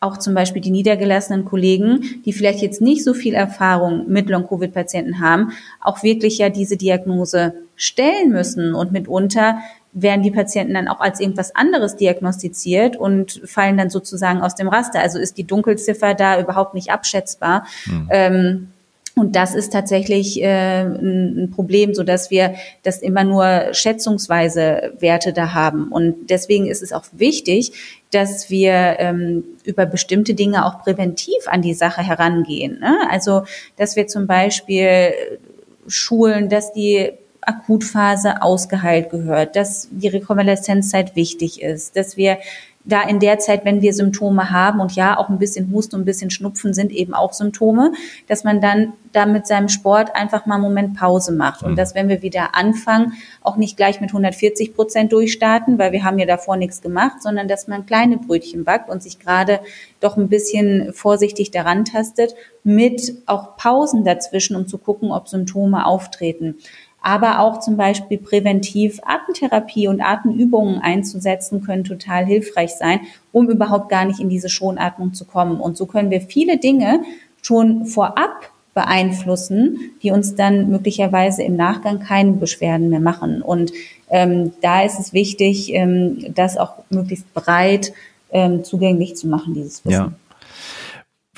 auch 0.00 0.16
zum 0.16 0.34
Beispiel 0.34 0.62
die 0.62 0.70
niedergelassenen 0.70 1.44
Kollegen, 1.44 2.22
die 2.24 2.32
vielleicht 2.32 2.60
jetzt 2.60 2.80
nicht 2.80 3.02
so 3.02 3.14
viel 3.14 3.34
Erfahrung 3.34 4.08
mit 4.08 4.28
Long-Covid-Patienten 4.28 5.20
haben, 5.20 5.52
auch 5.80 6.02
wirklich 6.02 6.38
ja 6.38 6.50
diese 6.50 6.76
Diagnose 6.76 7.54
stellen 7.74 8.30
müssen 8.30 8.74
und 8.74 8.92
mitunter 8.92 9.58
werden 10.02 10.22
die 10.22 10.30
Patienten 10.30 10.74
dann 10.74 10.88
auch 10.88 11.00
als 11.00 11.20
irgendwas 11.20 11.54
anderes 11.54 11.96
diagnostiziert 11.96 12.96
und 12.96 13.40
fallen 13.44 13.76
dann 13.76 13.90
sozusagen 13.90 14.40
aus 14.40 14.54
dem 14.54 14.68
Raster. 14.68 15.00
Also 15.00 15.18
ist 15.18 15.38
die 15.38 15.44
Dunkelziffer 15.44 16.14
da 16.14 16.40
überhaupt 16.40 16.74
nicht 16.74 16.90
abschätzbar. 16.90 17.66
Mhm. 17.86 18.08
Ähm, 18.10 18.68
und 19.18 19.34
das 19.34 19.54
ist 19.54 19.72
tatsächlich 19.72 20.40
äh, 20.40 20.82
ein 20.82 21.50
Problem, 21.54 21.92
so 21.92 22.04
dass 22.04 22.30
wir 22.30 22.54
das 22.84 23.02
immer 23.02 23.24
nur 23.24 23.68
schätzungsweise 23.72 24.92
Werte 25.00 25.32
da 25.32 25.54
haben. 25.54 25.88
Und 25.88 26.30
deswegen 26.30 26.66
ist 26.66 26.82
es 26.82 26.92
auch 26.92 27.04
wichtig, 27.12 27.72
dass 28.12 28.48
wir 28.48 28.96
ähm, 28.98 29.42
über 29.64 29.86
bestimmte 29.86 30.34
Dinge 30.34 30.64
auch 30.64 30.82
präventiv 30.82 31.46
an 31.46 31.62
die 31.62 31.74
Sache 31.74 32.02
herangehen. 32.02 32.78
Ne? 32.78 32.96
Also, 33.10 33.42
dass 33.76 33.96
wir 33.96 34.06
zum 34.06 34.28
Beispiel 34.28 35.12
schulen, 35.88 36.48
dass 36.48 36.72
die 36.72 37.10
Akutphase 37.40 38.42
ausgeheilt 38.42 39.10
gehört, 39.10 39.56
dass 39.56 39.88
die 39.90 40.08
Rekonvaleszenzzeit 40.08 41.16
wichtig 41.16 41.62
ist, 41.62 41.96
dass 41.96 42.16
wir 42.16 42.38
da 42.88 43.02
in 43.02 43.20
der 43.20 43.38
Zeit, 43.38 43.64
wenn 43.66 43.82
wir 43.82 43.92
Symptome 43.92 44.50
haben 44.50 44.80
und 44.80 44.92
ja, 44.92 45.18
auch 45.18 45.28
ein 45.28 45.38
bisschen 45.38 45.70
Husten 45.70 45.96
und 45.96 46.02
ein 46.02 46.04
bisschen 46.06 46.30
Schnupfen 46.30 46.72
sind 46.72 46.90
eben 46.90 47.12
auch 47.12 47.34
Symptome, 47.34 47.92
dass 48.28 48.44
man 48.44 48.62
dann 48.62 48.94
da 49.12 49.26
mit 49.26 49.46
seinem 49.46 49.68
Sport 49.68 50.14
einfach 50.14 50.46
mal 50.46 50.54
einen 50.54 50.64
Moment 50.64 50.96
Pause 50.96 51.32
macht 51.32 51.62
und 51.62 51.72
mhm. 51.72 51.76
dass, 51.76 51.94
wenn 51.94 52.08
wir 52.08 52.22
wieder 52.22 52.54
anfangen, 52.54 53.12
auch 53.42 53.56
nicht 53.56 53.76
gleich 53.76 54.00
mit 54.00 54.10
140 54.10 54.74
Prozent 54.74 55.12
durchstarten, 55.12 55.78
weil 55.78 55.92
wir 55.92 56.02
haben 56.02 56.18
ja 56.18 56.26
davor 56.26 56.56
nichts 56.56 56.80
gemacht, 56.80 57.22
sondern 57.22 57.46
dass 57.46 57.68
man 57.68 57.84
kleine 57.84 58.16
Brötchen 58.16 58.64
backt 58.64 58.88
und 58.88 59.02
sich 59.02 59.18
gerade 59.18 59.60
doch 60.00 60.16
ein 60.16 60.28
bisschen 60.28 60.92
vorsichtig 60.94 61.50
daran 61.50 61.84
tastet, 61.84 62.34
mit 62.64 63.14
auch 63.26 63.56
Pausen 63.56 64.04
dazwischen, 64.04 64.56
um 64.56 64.66
zu 64.66 64.78
gucken, 64.78 65.10
ob 65.12 65.28
Symptome 65.28 65.84
auftreten 65.84 66.56
aber 67.02 67.40
auch 67.40 67.60
zum 67.60 67.76
Beispiel 67.76 68.18
präventiv 68.18 69.00
Atemtherapie 69.04 69.88
und 69.88 70.00
Atemübungen 70.00 70.80
einzusetzen, 70.80 71.62
können 71.62 71.84
total 71.84 72.26
hilfreich 72.26 72.74
sein, 72.74 73.00
um 73.32 73.48
überhaupt 73.48 73.88
gar 73.88 74.04
nicht 74.04 74.20
in 74.20 74.28
diese 74.28 74.48
Schonatmung 74.48 75.14
zu 75.14 75.24
kommen. 75.24 75.60
Und 75.60 75.76
so 75.76 75.86
können 75.86 76.10
wir 76.10 76.20
viele 76.20 76.58
Dinge 76.58 77.02
schon 77.42 77.86
vorab 77.86 78.50
beeinflussen, 78.74 79.92
die 80.02 80.10
uns 80.10 80.34
dann 80.34 80.70
möglicherweise 80.70 81.42
im 81.42 81.56
Nachgang 81.56 81.98
keine 82.00 82.32
Beschwerden 82.32 82.90
mehr 82.90 83.00
machen. 83.00 83.42
Und 83.42 83.72
ähm, 84.08 84.52
da 84.60 84.82
ist 84.82 85.00
es 85.00 85.12
wichtig, 85.12 85.72
ähm, 85.74 86.32
das 86.34 86.56
auch 86.56 86.74
möglichst 86.90 87.32
breit 87.34 87.92
ähm, 88.30 88.62
zugänglich 88.64 89.16
zu 89.16 89.26
machen, 89.26 89.54
dieses 89.54 89.84
Wissen. 89.84 89.92
Ja. 89.92 90.12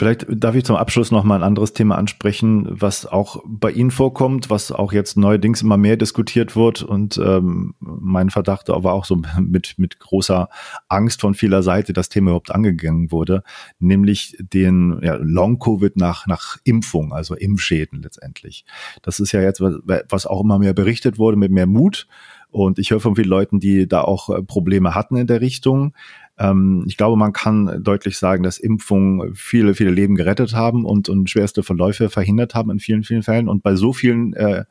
Vielleicht 0.01 0.25
darf 0.31 0.55
ich 0.55 0.65
zum 0.65 0.77
Abschluss 0.77 1.11
noch 1.11 1.25
mal 1.25 1.35
ein 1.35 1.43
anderes 1.43 1.75
Thema 1.75 1.99
ansprechen, 1.99 2.67
was 2.71 3.05
auch 3.05 3.43
bei 3.47 3.71
Ihnen 3.71 3.91
vorkommt, 3.91 4.49
was 4.49 4.73
auch 4.73 4.95
jetzt 4.95 5.19
neuerdings 5.19 5.61
immer 5.61 5.77
mehr 5.77 5.99
diskutiert 5.99 6.57
wird 6.57 6.83
und 6.83 7.19
ähm, 7.23 7.75
mein 7.81 8.31
Verdacht 8.31 8.71
war 8.71 8.95
auch 8.95 9.05
so 9.05 9.21
mit, 9.39 9.75
mit 9.77 9.99
großer 9.99 10.49
Angst 10.89 11.21
von 11.21 11.35
vieler 11.35 11.63
Seite 11.63 11.93
das 11.93 12.09
Thema 12.09 12.31
überhaupt 12.31 12.51
angegangen 12.51 13.13
wurde, 13.13 13.43
nämlich 13.79 14.39
den 14.41 15.01
ja, 15.03 15.17
Long-Covid 15.17 15.99
nach, 15.99 16.27
nach 16.27 16.57
Impfung, 16.65 17.13
also 17.13 17.35
Impfschäden 17.35 18.01
letztendlich. 18.01 18.65
Das 19.03 19.21
ist 19.21 19.33
ja 19.33 19.43
jetzt, 19.43 19.61
was, 19.61 19.75
was 20.09 20.25
auch 20.25 20.41
immer 20.41 20.59
mehr 20.59 20.73
berichtet 20.73 21.19
wurde 21.19 21.37
mit 21.37 21.53
mehr 21.53 21.67
Mut. 21.67 22.09
Und 22.51 22.79
ich 22.79 22.91
höre 22.91 23.01
von 23.01 23.15
vielen 23.15 23.29
Leuten, 23.29 23.61
die 23.61 23.87
da 23.87 24.03
auch 24.03 24.29
äh, 24.31 24.43
Probleme 24.43 24.95
hatten 24.95 25.17
in 25.17 25.27
der 25.27 25.41
Richtung. 25.41 25.95
Ähm, 26.41 26.85
ich 26.89 26.97
glaube, 26.97 27.17
man 27.17 27.33
kann 27.33 27.83
deutlich 27.85 28.19
sagen, 28.19 28.43
dass 28.43 28.59
Impfungen 28.59 29.35
viele, 29.35 29.75
viele 29.75 29.91
Leben 29.91 30.15
gerettet 30.17 30.55
haben 30.55 30.87
und, 30.87 31.09
und 31.09 31.29
schwerste 31.29 31.63
Verläufe 31.63 32.09
verhindert 32.09 32.55
haben 32.55 32.71
in 32.71 32.79
vielen, 32.81 33.05
vielen 33.05 33.23
Fällen. 33.23 33.49
Und 33.49 33.63
bei 33.63 33.77
so 33.77 33.93
vielen 33.93 34.33
äh, 34.33 34.65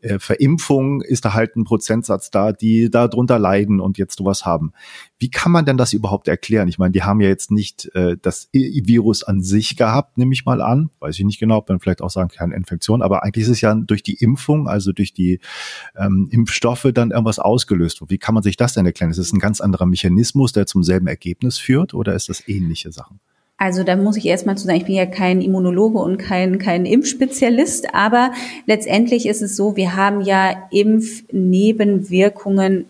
äh, 0.00 0.18
Verimpfungen 0.18 1.02
ist 1.02 1.26
da 1.26 1.34
halt 1.34 1.56
ein 1.56 1.64
Prozentsatz 1.64 2.30
da, 2.30 2.52
die 2.52 2.90
da 2.90 3.06
drunter 3.06 3.38
leiden 3.38 3.80
und 3.80 3.98
jetzt 3.98 4.16
sowas 4.16 4.46
haben. 4.46 4.72
Wie 5.20 5.30
kann 5.30 5.52
man 5.52 5.66
denn 5.66 5.76
das 5.76 5.92
überhaupt 5.92 6.28
erklären? 6.28 6.66
Ich 6.66 6.78
meine, 6.78 6.92
die 6.92 7.02
haben 7.02 7.20
ja 7.20 7.28
jetzt 7.28 7.50
nicht 7.50 7.94
äh, 7.94 8.16
das 8.20 8.48
Virus 8.52 9.22
an 9.22 9.42
sich 9.42 9.76
gehabt, 9.76 10.16
nehme 10.16 10.32
ich 10.32 10.46
mal 10.46 10.62
an. 10.62 10.88
Weiß 10.98 11.18
ich 11.18 11.26
nicht 11.26 11.38
genau, 11.38 11.58
ob 11.58 11.68
man 11.68 11.78
vielleicht 11.78 12.00
auch 12.00 12.08
sagen 12.08 12.30
kann, 12.30 12.52
Infektion, 12.52 13.02
aber 13.02 13.22
eigentlich 13.22 13.44
ist 13.44 13.50
es 13.50 13.60
ja 13.60 13.74
durch 13.74 14.02
die 14.02 14.14
Impfung, 14.14 14.66
also 14.66 14.92
durch 14.92 15.12
die 15.12 15.40
ähm, 15.94 16.28
Impfstoffe 16.30 16.88
dann 16.94 17.10
irgendwas 17.10 17.38
ausgelöst. 17.38 18.00
Wie 18.08 18.16
kann 18.16 18.34
man 18.34 18.42
sich 18.42 18.56
das 18.56 18.72
denn 18.72 18.86
erklären? 18.86 19.10
Ist 19.10 19.18
es 19.18 19.34
ein 19.34 19.38
ganz 19.38 19.60
anderer 19.60 19.84
Mechanismus, 19.84 20.54
der 20.54 20.64
zum 20.66 20.82
selben 20.82 21.06
Ergebnis 21.06 21.58
führt 21.58 21.92
oder 21.92 22.14
ist 22.14 22.30
das 22.30 22.48
ähnliche 22.48 22.90
Sachen? 22.90 23.20
Also 23.58 23.84
da 23.84 23.94
muss 23.94 24.16
ich 24.16 24.24
erstmal 24.24 24.56
zu 24.56 24.64
sagen, 24.64 24.78
ich 24.78 24.86
bin 24.86 24.94
ja 24.94 25.04
kein 25.04 25.42
Immunologe 25.42 25.98
und 25.98 26.16
kein, 26.16 26.58
kein 26.58 26.86
Impfspezialist, 26.86 27.94
aber 27.94 28.32
letztendlich 28.64 29.26
ist 29.26 29.42
es 29.42 29.54
so, 29.54 29.76
wir 29.76 29.94
haben 29.94 30.22
ja 30.22 30.66
Impfnebenwirkungen 30.70 32.86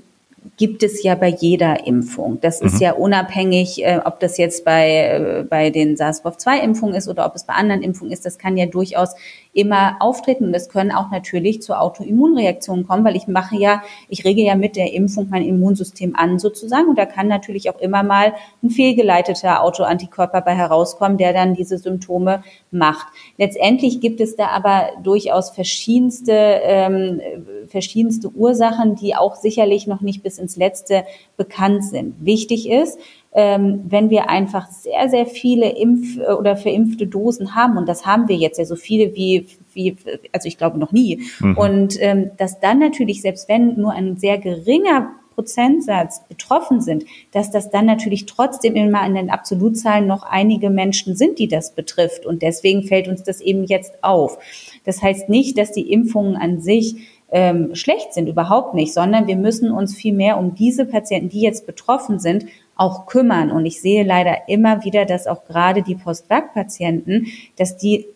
gibt 0.56 0.82
es 0.82 1.02
ja 1.02 1.14
bei 1.14 1.28
jeder 1.28 1.86
Impfung. 1.86 2.40
Das 2.40 2.60
mhm. 2.60 2.66
ist 2.66 2.80
ja 2.80 2.92
unabhängig, 2.92 3.84
äh, 3.84 4.00
ob 4.04 4.20
das 4.20 4.38
jetzt 4.38 4.64
bei, 4.64 4.90
äh, 4.90 5.44
bei 5.48 5.70
den 5.70 5.96
SARS-CoV-2-Impfungen 5.96 6.94
ist 6.94 7.08
oder 7.08 7.26
ob 7.26 7.34
es 7.34 7.44
bei 7.44 7.54
anderen 7.54 7.82
Impfungen 7.82 8.12
ist. 8.12 8.24
Das 8.24 8.38
kann 8.38 8.56
ja 8.56 8.66
durchaus 8.66 9.14
immer 9.52 9.96
auftreten 9.98 10.44
und 10.44 10.54
es 10.54 10.68
können 10.68 10.92
auch 10.92 11.10
natürlich 11.10 11.60
zu 11.60 11.78
Autoimmunreaktionen 11.78 12.86
kommen, 12.86 13.04
weil 13.04 13.16
ich 13.16 13.26
mache 13.26 13.56
ja, 13.56 13.82
ich 14.08 14.24
rege 14.24 14.42
ja 14.42 14.54
mit 14.54 14.76
der 14.76 14.92
Impfung 14.92 15.28
mein 15.28 15.42
Immunsystem 15.44 16.14
an 16.14 16.38
sozusagen 16.38 16.88
und 16.88 16.98
da 16.98 17.04
kann 17.06 17.26
natürlich 17.26 17.68
auch 17.68 17.80
immer 17.80 18.02
mal 18.02 18.34
ein 18.62 18.70
fehlgeleiteter 18.70 19.62
Autoantikörper 19.62 20.40
bei 20.40 20.54
herauskommen, 20.54 21.18
der 21.18 21.32
dann 21.32 21.54
diese 21.54 21.78
Symptome 21.78 22.44
macht. 22.70 23.08
Letztendlich 23.38 24.00
gibt 24.00 24.20
es 24.20 24.36
da 24.36 24.48
aber 24.48 24.90
durchaus 25.02 25.50
verschiedenste, 25.50 26.32
ähm, 26.32 27.20
verschiedenste 27.66 28.28
Ursachen, 28.30 28.94
die 28.94 29.16
auch 29.16 29.34
sicherlich 29.34 29.88
noch 29.88 30.00
nicht 30.00 30.22
bis 30.22 30.38
ins 30.38 30.56
Letzte 30.56 31.04
bekannt 31.36 31.84
sind. 31.84 32.14
Wichtig 32.24 32.68
ist, 32.68 32.98
ähm, 33.32 33.84
wenn 33.88 34.10
wir 34.10 34.28
einfach 34.28 34.68
sehr, 34.70 35.08
sehr 35.08 35.26
viele 35.26 35.76
Impf- 35.76 36.20
oder 36.36 36.56
verimpfte 36.56 37.06
Dosen 37.06 37.54
haben, 37.54 37.76
und 37.76 37.88
das 37.88 38.04
haben 38.04 38.28
wir 38.28 38.36
jetzt 38.36 38.58
ja 38.58 38.64
so 38.64 38.76
viele 38.76 39.14
wie, 39.14 39.46
wie 39.72 39.96
also 40.32 40.48
ich 40.48 40.58
glaube 40.58 40.78
noch 40.78 40.92
nie, 40.92 41.22
mhm. 41.40 41.56
und 41.56 41.96
ähm, 42.00 42.30
dass 42.38 42.60
dann 42.60 42.78
natürlich, 42.78 43.22
selbst 43.22 43.48
wenn 43.48 43.76
nur 43.80 43.92
ein 43.92 44.16
sehr 44.16 44.38
geringer 44.38 45.10
Prozentsatz 45.40 46.22
betroffen 46.28 46.82
sind, 46.82 47.04
dass 47.32 47.50
das 47.50 47.70
dann 47.70 47.86
natürlich 47.86 48.26
trotzdem 48.26 48.74
immer 48.74 49.06
in 49.06 49.14
den 49.14 49.30
Absolutzahlen 49.30 50.06
noch 50.06 50.22
einige 50.22 50.68
Menschen 50.68 51.16
sind, 51.16 51.38
die 51.38 51.48
das 51.48 51.74
betrifft. 51.74 52.26
Und 52.26 52.42
deswegen 52.42 52.82
fällt 52.82 53.08
uns 53.08 53.22
das 53.22 53.40
eben 53.40 53.64
jetzt 53.64 54.04
auf. 54.04 54.38
Das 54.84 55.00
heißt 55.00 55.30
nicht, 55.30 55.56
dass 55.56 55.72
die 55.72 55.90
Impfungen 55.90 56.36
an 56.36 56.60
sich 56.60 56.96
ähm, 57.32 57.74
schlecht 57.74 58.12
sind, 58.12 58.28
überhaupt 58.28 58.74
nicht, 58.74 58.92
sondern 58.92 59.28
wir 59.28 59.36
müssen 59.36 59.70
uns 59.70 59.94
viel 59.94 60.12
mehr 60.12 60.36
um 60.36 60.54
diese 60.54 60.84
Patienten, 60.84 61.28
die 61.28 61.40
jetzt 61.40 61.66
betroffen 61.66 62.18
sind, 62.18 62.46
auch 62.80 63.04
kümmern. 63.04 63.50
Und 63.50 63.66
ich 63.66 63.82
sehe 63.82 64.04
leider 64.04 64.48
immer 64.48 64.84
wieder, 64.84 65.04
dass 65.04 65.26
auch 65.26 65.44
gerade 65.44 65.82
die 65.82 65.96
Post-Vac-Patienten, 65.96 67.26
dass 67.56 67.76
die 67.76 68.06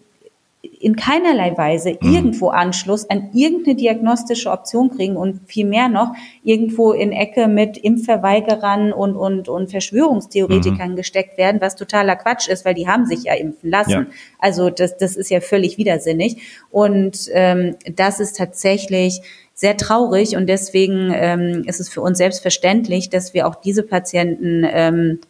in 0.81 0.97
keinerlei 0.97 1.57
Weise 1.59 1.99
mhm. 2.01 2.15
irgendwo 2.15 2.49
Anschluss 2.49 3.09
an 3.11 3.29
irgendeine 3.35 3.77
diagnostische 3.77 4.51
Option 4.51 4.89
kriegen 4.97 5.17
und 5.19 5.41
viel 5.47 5.67
mehr 5.67 5.89
noch 5.89 6.15
irgendwo 6.43 6.93
in 6.93 7.13
Ecke 7.13 7.47
mit 7.47 7.77
Impfverweigerern 7.77 8.95
und, 8.95 9.17
und, 9.17 9.51
und 9.51 9.71
Verschwörungstheoretikern 9.71 10.93
mhm. 10.93 10.97
gesteckt 10.97 11.37
werden, 11.37 11.61
was 11.61 11.77
totaler 11.77 12.17
Quatsch 12.17 12.49
ist, 12.49 12.65
weil 12.65 12.73
die 12.75 12.89
haben 12.89 13.05
sich 13.05 13.25
ja 13.25 13.35
impfen 13.35 13.71
lassen. 13.71 13.91
Ja. 13.91 14.07
Also 14.39 14.71
das, 14.71 14.97
das 14.97 15.17
ist 15.17 15.29
ja 15.31 15.43
völlig 15.43 15.77
widersinnig. 15.77 16.39
Und 16.71 17.29
ähm, 17.35 17.77
das 17.95 18.19
ist 18.19 18.39
tatsächlich 18.39 19.21
sehr 19.55 19.77
traurig 19.77 20.37
und 20.37 20.49
deswegen 20.49 21.13
ähm, 21.15 21.63
ist 21.65 21.81
es 21.81 21.89
für 21.89 22.01
uns 22.01 22.19
selbstverständlich, 22.19 23.09
dass 23.09 23.35
wir 23.35 23.47
auch 23.47 23.55
diese 23.55 23.85
Patienten 23.85 24.67
ähm, 24.69 25.21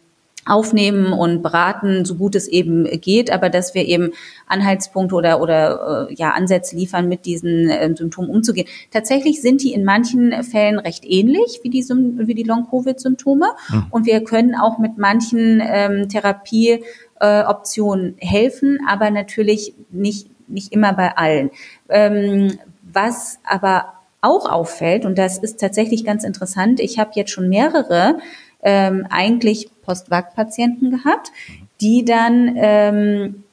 aufnehmen 0.45 1.11
und 1.11 1.41
beraten, 1.41 2.05
so 2.05 2.15
gut 2.15 2.35
es 2.35 2.47
eben 2.47 2.85
geht, 3.01 3.31
aber 3.31 3.49
dass 3.49 3.73
wir 3.73 3.85
eben 3.85 4.11
Anhaltspunkte 4.45 5.15
oder 5.15 5.41
oder 5.41 6.07
äh, 6.09 6.13
ja 6.13 6.31
Ansätze 6.31 6.75
liefern, 6.75 7.07
mit 7.07 7.25
diesen 7.25 7.69
äh, 7.69 7.91
Symptomen 7.95 8.29
umzugehen. 8.29 8.67
Tatsächlich 8.91 9.41
sind 9.41 9.63
die 9.63 9.73
in 9.73 9.83
manchen 9.83 10.43
Fällen 10.43 10.77
recht 10.77 11.03
ähnlich 11.03 11.61
wie 11.63 11.69
die 11.69 11.83
wie 11.83 12.35
die 12.35 12.43
Long-Covid-Symptome 12.43 13.47
mhm. 13.69 13.85
und 13.89 14.05
wir 14.05 14.23
können 14.23 14.53
auch 14.53 14.77
mit 14.77 14.99
manchen 14.99 15.63
ähm, 15.65 16.09
Therapieoptionen 16.09 18.17
äh, 18.19 18.25
helfen, 18.25 18.77
aber 18.87 19.09
natürlich 19.09 19.73
nicht 19.91 20.29
nicht 20.47 20.71
immer 20.71 20.93
bei 20.93 21.17
allen. 21.17 21.49
Ähm, 21.89 22.59
was 22.83 23.39
aber 23.43 23.94
auch 24.25 24.49
auffällt 24.49 25.05
und 25.05 25.17
das 25.17 25.37
ist 25.37 25.59
tatsächlich 25.59 26.03
ganz 26.03 26.23
interessant. 26.23 26.79
Ich 26.79 26.99
habe 26.99 27.11
jetzt 27.15 27.31
schon 27.31 27.49
mehrere 27.49 28.17
ähm, 28.63 29.05
eigentlich 29.09 29.69
Post-Vac-Patienten 29.83 30.91
gehabt, 30.91 31.31
die 31.81 32.03
dann 32.03 32.53
ähm, 32.57 33.43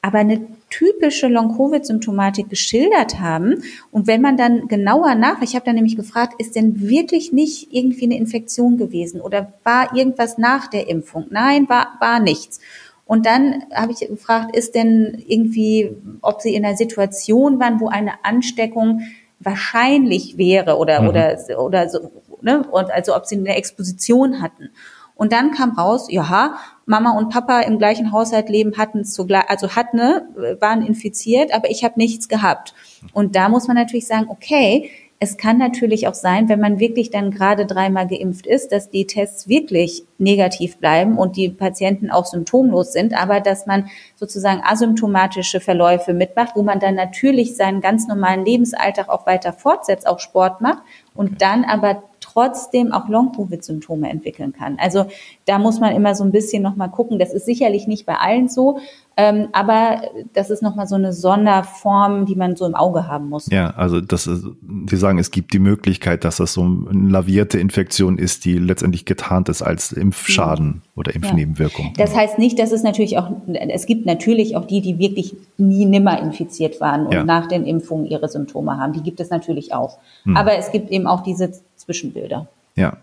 aber 0.00 0.18
eine 0.18 0.46
typische 0.68 1.28
Long-Covid-Symptomatik 1.28 2.50
geschildert 2.50 3.20
haben. 3.20 3.62
Und 3.90 4.06
wenn 4.06 4.20
man 4.20 4.36
dann 4.36 4.68
genauer 4.68 5.14
nach, 5.14 5.40
ich 5.40 5.54
habe 5.54 5.64
dann 5.64 5.76
nämlich 5.76 5.96
gefragt, 5.96 6.34
ist 6.38 6.56
denn 6.56 6.80
wirklich 6.80 7.32
nicht 7.32 7.68
irgendwie 7.72 8.04
eine 8.04 8.18
Infektion 8.18 8.76
gewesen 8.76 9.20
oder 9.20 9.52
war 9.62 9.96
irgendwas 9.96 10.36
nach 10.36 10.66
der 10.66 10.88
Impfung? 10.88 11.26
Nein, 11.30 11.68
war, 11.68 11.96
war 12.00 12.20
nichts. 12.20 12.60
Und 13.06 13.24
dann 13.24 13.64
habe 13.72 13.92
ich 13.92 14.06
gefragt, 14.06 14.54
ist 14.56 14.74
denn 14.74 15.22
irgendwie, 15.26 15.96
ob 16.20 16.42
sie 16.42 16.54
in 16.54 16.64
einer 16.64 16.76
Situation 16.76 17.58
waren, 17.58 17.80
wo 17.80 17.88
eine 17.88 18.24
Ansteckung 18.24 19.00
wahrscheinlich 19.40 20.38
wäre 20.38 20.76
oder 20.78 21.02
mhm. 21.02 21.08
oder 21.08 21.38
oder 21.58 21.88
so, 21.88 22.10
ne? 22.40 22.64
Und 22.70 22.90
also 22.90 23.14
ob 23.16 23.26
sie 23.26 23.36
eine 23.36 23.56
Exposition 23.56 24.40
hatten. 24.42 24.70
Und 25.16 25.32
dann 25.32 25.52
kam 25.52 25.78
raus, 25.78 26.08
ja, 26.10 26.56
Mama 26.86 27.16
und 27.16 27.30
Papa 27.30 27.60
im 27.60 27.78
gleichen 27.78 28.10
Haushalt 28.10 28.48
leben, 28.48 28.76
hatten 28.76 29.00
es 29.00 29.12
zugleich, 29.12 29.48
also 29.48 29.76
hatten, 29.76 29.96
ne, 29.96 30.56
waren 30.60 30.84
infiziert, 30.84 31.54
aber 31.54 31.70
ich 31.70 31.84
habe 31.84 31.94
nichts 31.96 32.28
gehabt. 32.28 32.74
Und 33.12 33.36
da 33.36 33.48
muss 33.48 33.68
man 33.68 33.76
natürlich 33.76 34.08
sagen, 34.08 34.26
okay, 34.28 34.90
es 35.24 35.38
kann 35.38 35.56
natürlich 35.56 36.06
auch 36.06 36.14
sein, 36.14 36.50
wenn 36.50 36.60
man 36.60 36.78
wirklich 36.78 37.10
dann 37.10 37.30
gerade 37.30 37.64
dreimal 37.64 38.06
geimpft 38.06 38.46
ist, 38.46 38.72
dass 38.72 38.90
die 38.90 39.06
Tests 39.06 39.48
wirklich 39.48 40.04
negativ 40.18 40.76
bleiben 40.76 41.16
und 41.16 41.36
die 41.36 41.48
Patienten 41.48 42.10
auch 42.10 42.26
symptomlos 42.26 42.92
sind, 42.92 43.14
aber 43.18 43.40
dass 43.40 43.64
man 43.66 43.88
sozusagen 44.16 44.60
asymptomatische 44.62 45.60
Verläufe 45.60 46.12
mitmacht, 46.12 46.56
wo 46.56 46.62
man 46.62 46.78
dann 46.78 46.94
natürlich 46.94 47.56
seinen 47.56 47.80
ganz 47.80 48.06
normalen 48.06 48.44
Lebensalltag 48.44 49.08
auch 49.08 49.26
weiter 49.26 49.54
fortsetzt, 49.54 50.06
auch 50.06 50.20
Sport 50.20 50.60
macht 50.60 50.82
und 51.14 51.40
dann 51.40 51.64
aber 51.64 52.02
trotzdem 52.20 52.92
auch 52.92 53.08
Long-Covid-Symptome 53.08 54.10
entwickeln 54.10 54.52
kann. 54.52 54.76
Also 54.78 55.06
da 55.46 55.58
muss 55.58 55.80
man 55.80 55.94
immer 55.94 56.14
so 56.14 56.24
ein 56.24 56.32
bisschen 56.32 56.62
nochmal 56.62 56.90
gucken. 56.90 57.18
Das 57.18 57.32
ist 57.32 57.46
sicherlich 57.46 57.86
nicht 57.86 58.04
bei 58.04 58.16
allen 58.16 58.48
so, 58.48 58.78
ähm, 59.16 59.48
aber 59.52 60.02
das 60.32 60.50
ist 60.50 60.62
nochmal 60.62 60.88
so 60.88 60.96
eine 60.96 61.12
Sonderform, 61.12 62.26
die 62.26 62.34
man 62.34 62.56
so 62.56 62.66
im 62.66 62.74
Auge 62.74 63.06
haben 63.06 63.28
muss. 63.28 63.48
Ja, 63.50 63.70
also 63.70 64.00
das 64.00 64.26
ist, 64.26 64.44
Sie 64.88 64.96
sagen, 64.96 65.18
es 65.18 65.30
gibt 65.30 65.52
die 65.52 65.58
Möglichkeit, 65.60 66.24
dass 66.24 66.36
das 66.36 66.52
so 66.54 66.62
eine 66.62 67.08
lavierte 67.08 67.58
Infektion 67.58 68.18
ist, 68.18 68.44
die 68.44 68.58
letztendlich 68.58 69.04
getarnt 69.04 69.48
ist 69.48 69.62
als 69.62 69.92
Impfschaden 69.92 70.66
mhm. 70.66 70.82
oder 70.96 71.14
Impfnebenwirkung. 71.14 71.92
Ja. 71.96 72.04
Das 72.04 72.16
heißt 72.16 72.38
nicht, 72.38 72.58
dass 72.58 72.72
es 72.72 72.82
natürlich 72.82 73.16
auch, 73.18 73.30
es 73.46 73.86
gibt 73.86 74.04
natürlich 74.04 74.56
auch 74.56 74.66
die, 74.66 74.80
die 74.80 74.98
wirklich 74.98 75.36
nie 75.58 75.84
nimmer 75.84 76.20
infiziert 76.20 76.80
waren 76.80 77.06
und 77.06 77.12
ja. 77.12 77.24
nach 77.24 77.46
den 77.46 77.66
Impfungen 77.66 78.06
ihre 78.06 78.28
Symptome 78.28 78.78
haben. 78.78 78.92
Die 78.92 79.02
gibt 79.02 79.20
es 79.20 79.30
natürlich 79.30 79.72
auch. 79.72 79.98
Mhm. 80.24 80.36
Aber 80.36 80.56
es 80.56 80.72
gibt 80.72 80.90
eben 80.90 81.06
auch 81.06 81.22
diese 81.22 81.52
Zwischenbilder. 81.76 82.48
Ja. 82.74 82.96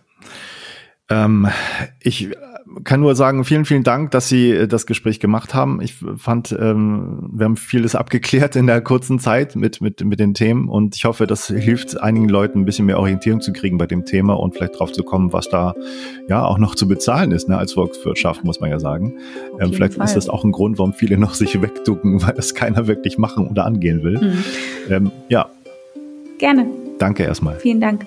Ähm, 1.11 1.47
ich 1.99 2.29
kann 2.83 3.01
nur 3.01 3.15
sagen, 3.15 3.43
vielen, 3.43 3.65
vielen 3.65 3.83
Dank, 3.83 4.11
dass 4.11 4.29
Sie 4.29 4.51
äh, 4.51 4.67
das 4.67 4.85
Gespräch 4.85 5.19
gemacht 5.19 5.53
haben. 5.53 5.81
Ich 5.81 5.95
fand, 6.17 6.55
ähm, 6.57 7.29
wir 7.31 7.45
haben 7.45 7.57
vieles 7.57 7.95
abgeklärt 7.95 8.55
in 8.55 8.67
der 8.67 8.81
kurzen 8.81 9.19
Zeit 9.19 9.55
mit, 9.55 9.81
mit, 9.81 10.03
mit 10.03 10.19
den 10.19 10.33
Themen 10.33 10.69
und 10.69 10.95
ich 10.95 11.05
hoffe, 11.05 11.27
das 11.27 11.47
hilft 11.47 12.01
einigen 12.01 12.29
Leuten 12.29 12.59
ein 12.59 12.65
bisschen 12.65 12.85
mehr 12.85 12.99
Orientierung 12.99 13.41
zu 13.41 13.51
kriegen 13.51 13.77
bei 13.77 13.87
dem 13.87 14.05
Thema 14.05 14.33
und 14.33 14.55
vielleicht 14.55 14.79
drauf 14.79 14.91
zu 14.91 15.03
kommen, 15.03 15.33
was 15.33 15.49
da 15.49 15.75
ja 16.29 16.45
auch 16.45 16.57
noch 16.57 16.75
zu 16.75 16.87
bezahlen 16.87 17.31
ist, 17.31 17.49
ne, 17.49 17.57
als 17.57 17.73
Volkswirtschaft, 17.73 18.43
muss 18.43 18.59
man 18.59 18.69
ja 18.69 18.79
sagen. 18.79 19.15
Ähm, 19.59 19.73
vielleicht 19.73 19.95
Fall. 19.95 20.05
ist 20.05 20.15
das 20.15 20.29
auch 20.29 20.43
ein 20.43 20.51
Grund, 20.51 20.77
warum 20.77 20.93
viele 20.93 21.17
noch 21.17 21.33
sich 21.33 21.61
wegducken, 21.61 22.21
weil 22.23 22.33
das 22.33 22.55
keiner 22.55 22.87
wirklich 22.87 23.17
machen 23.17 23.47
oder 23.47 23.65
angehen 23.65 24.03
will. 24.03 24.17
Mhm. 24.19 24.43
Ähm, 24.89 25.11
ja. 25.29 25.49
Gerne. 26.37 26.65
Danke 26.97 27.23
erstmal. 27.23 27.55
Vielen 27.57 27.81
Dank. 27.81 28.05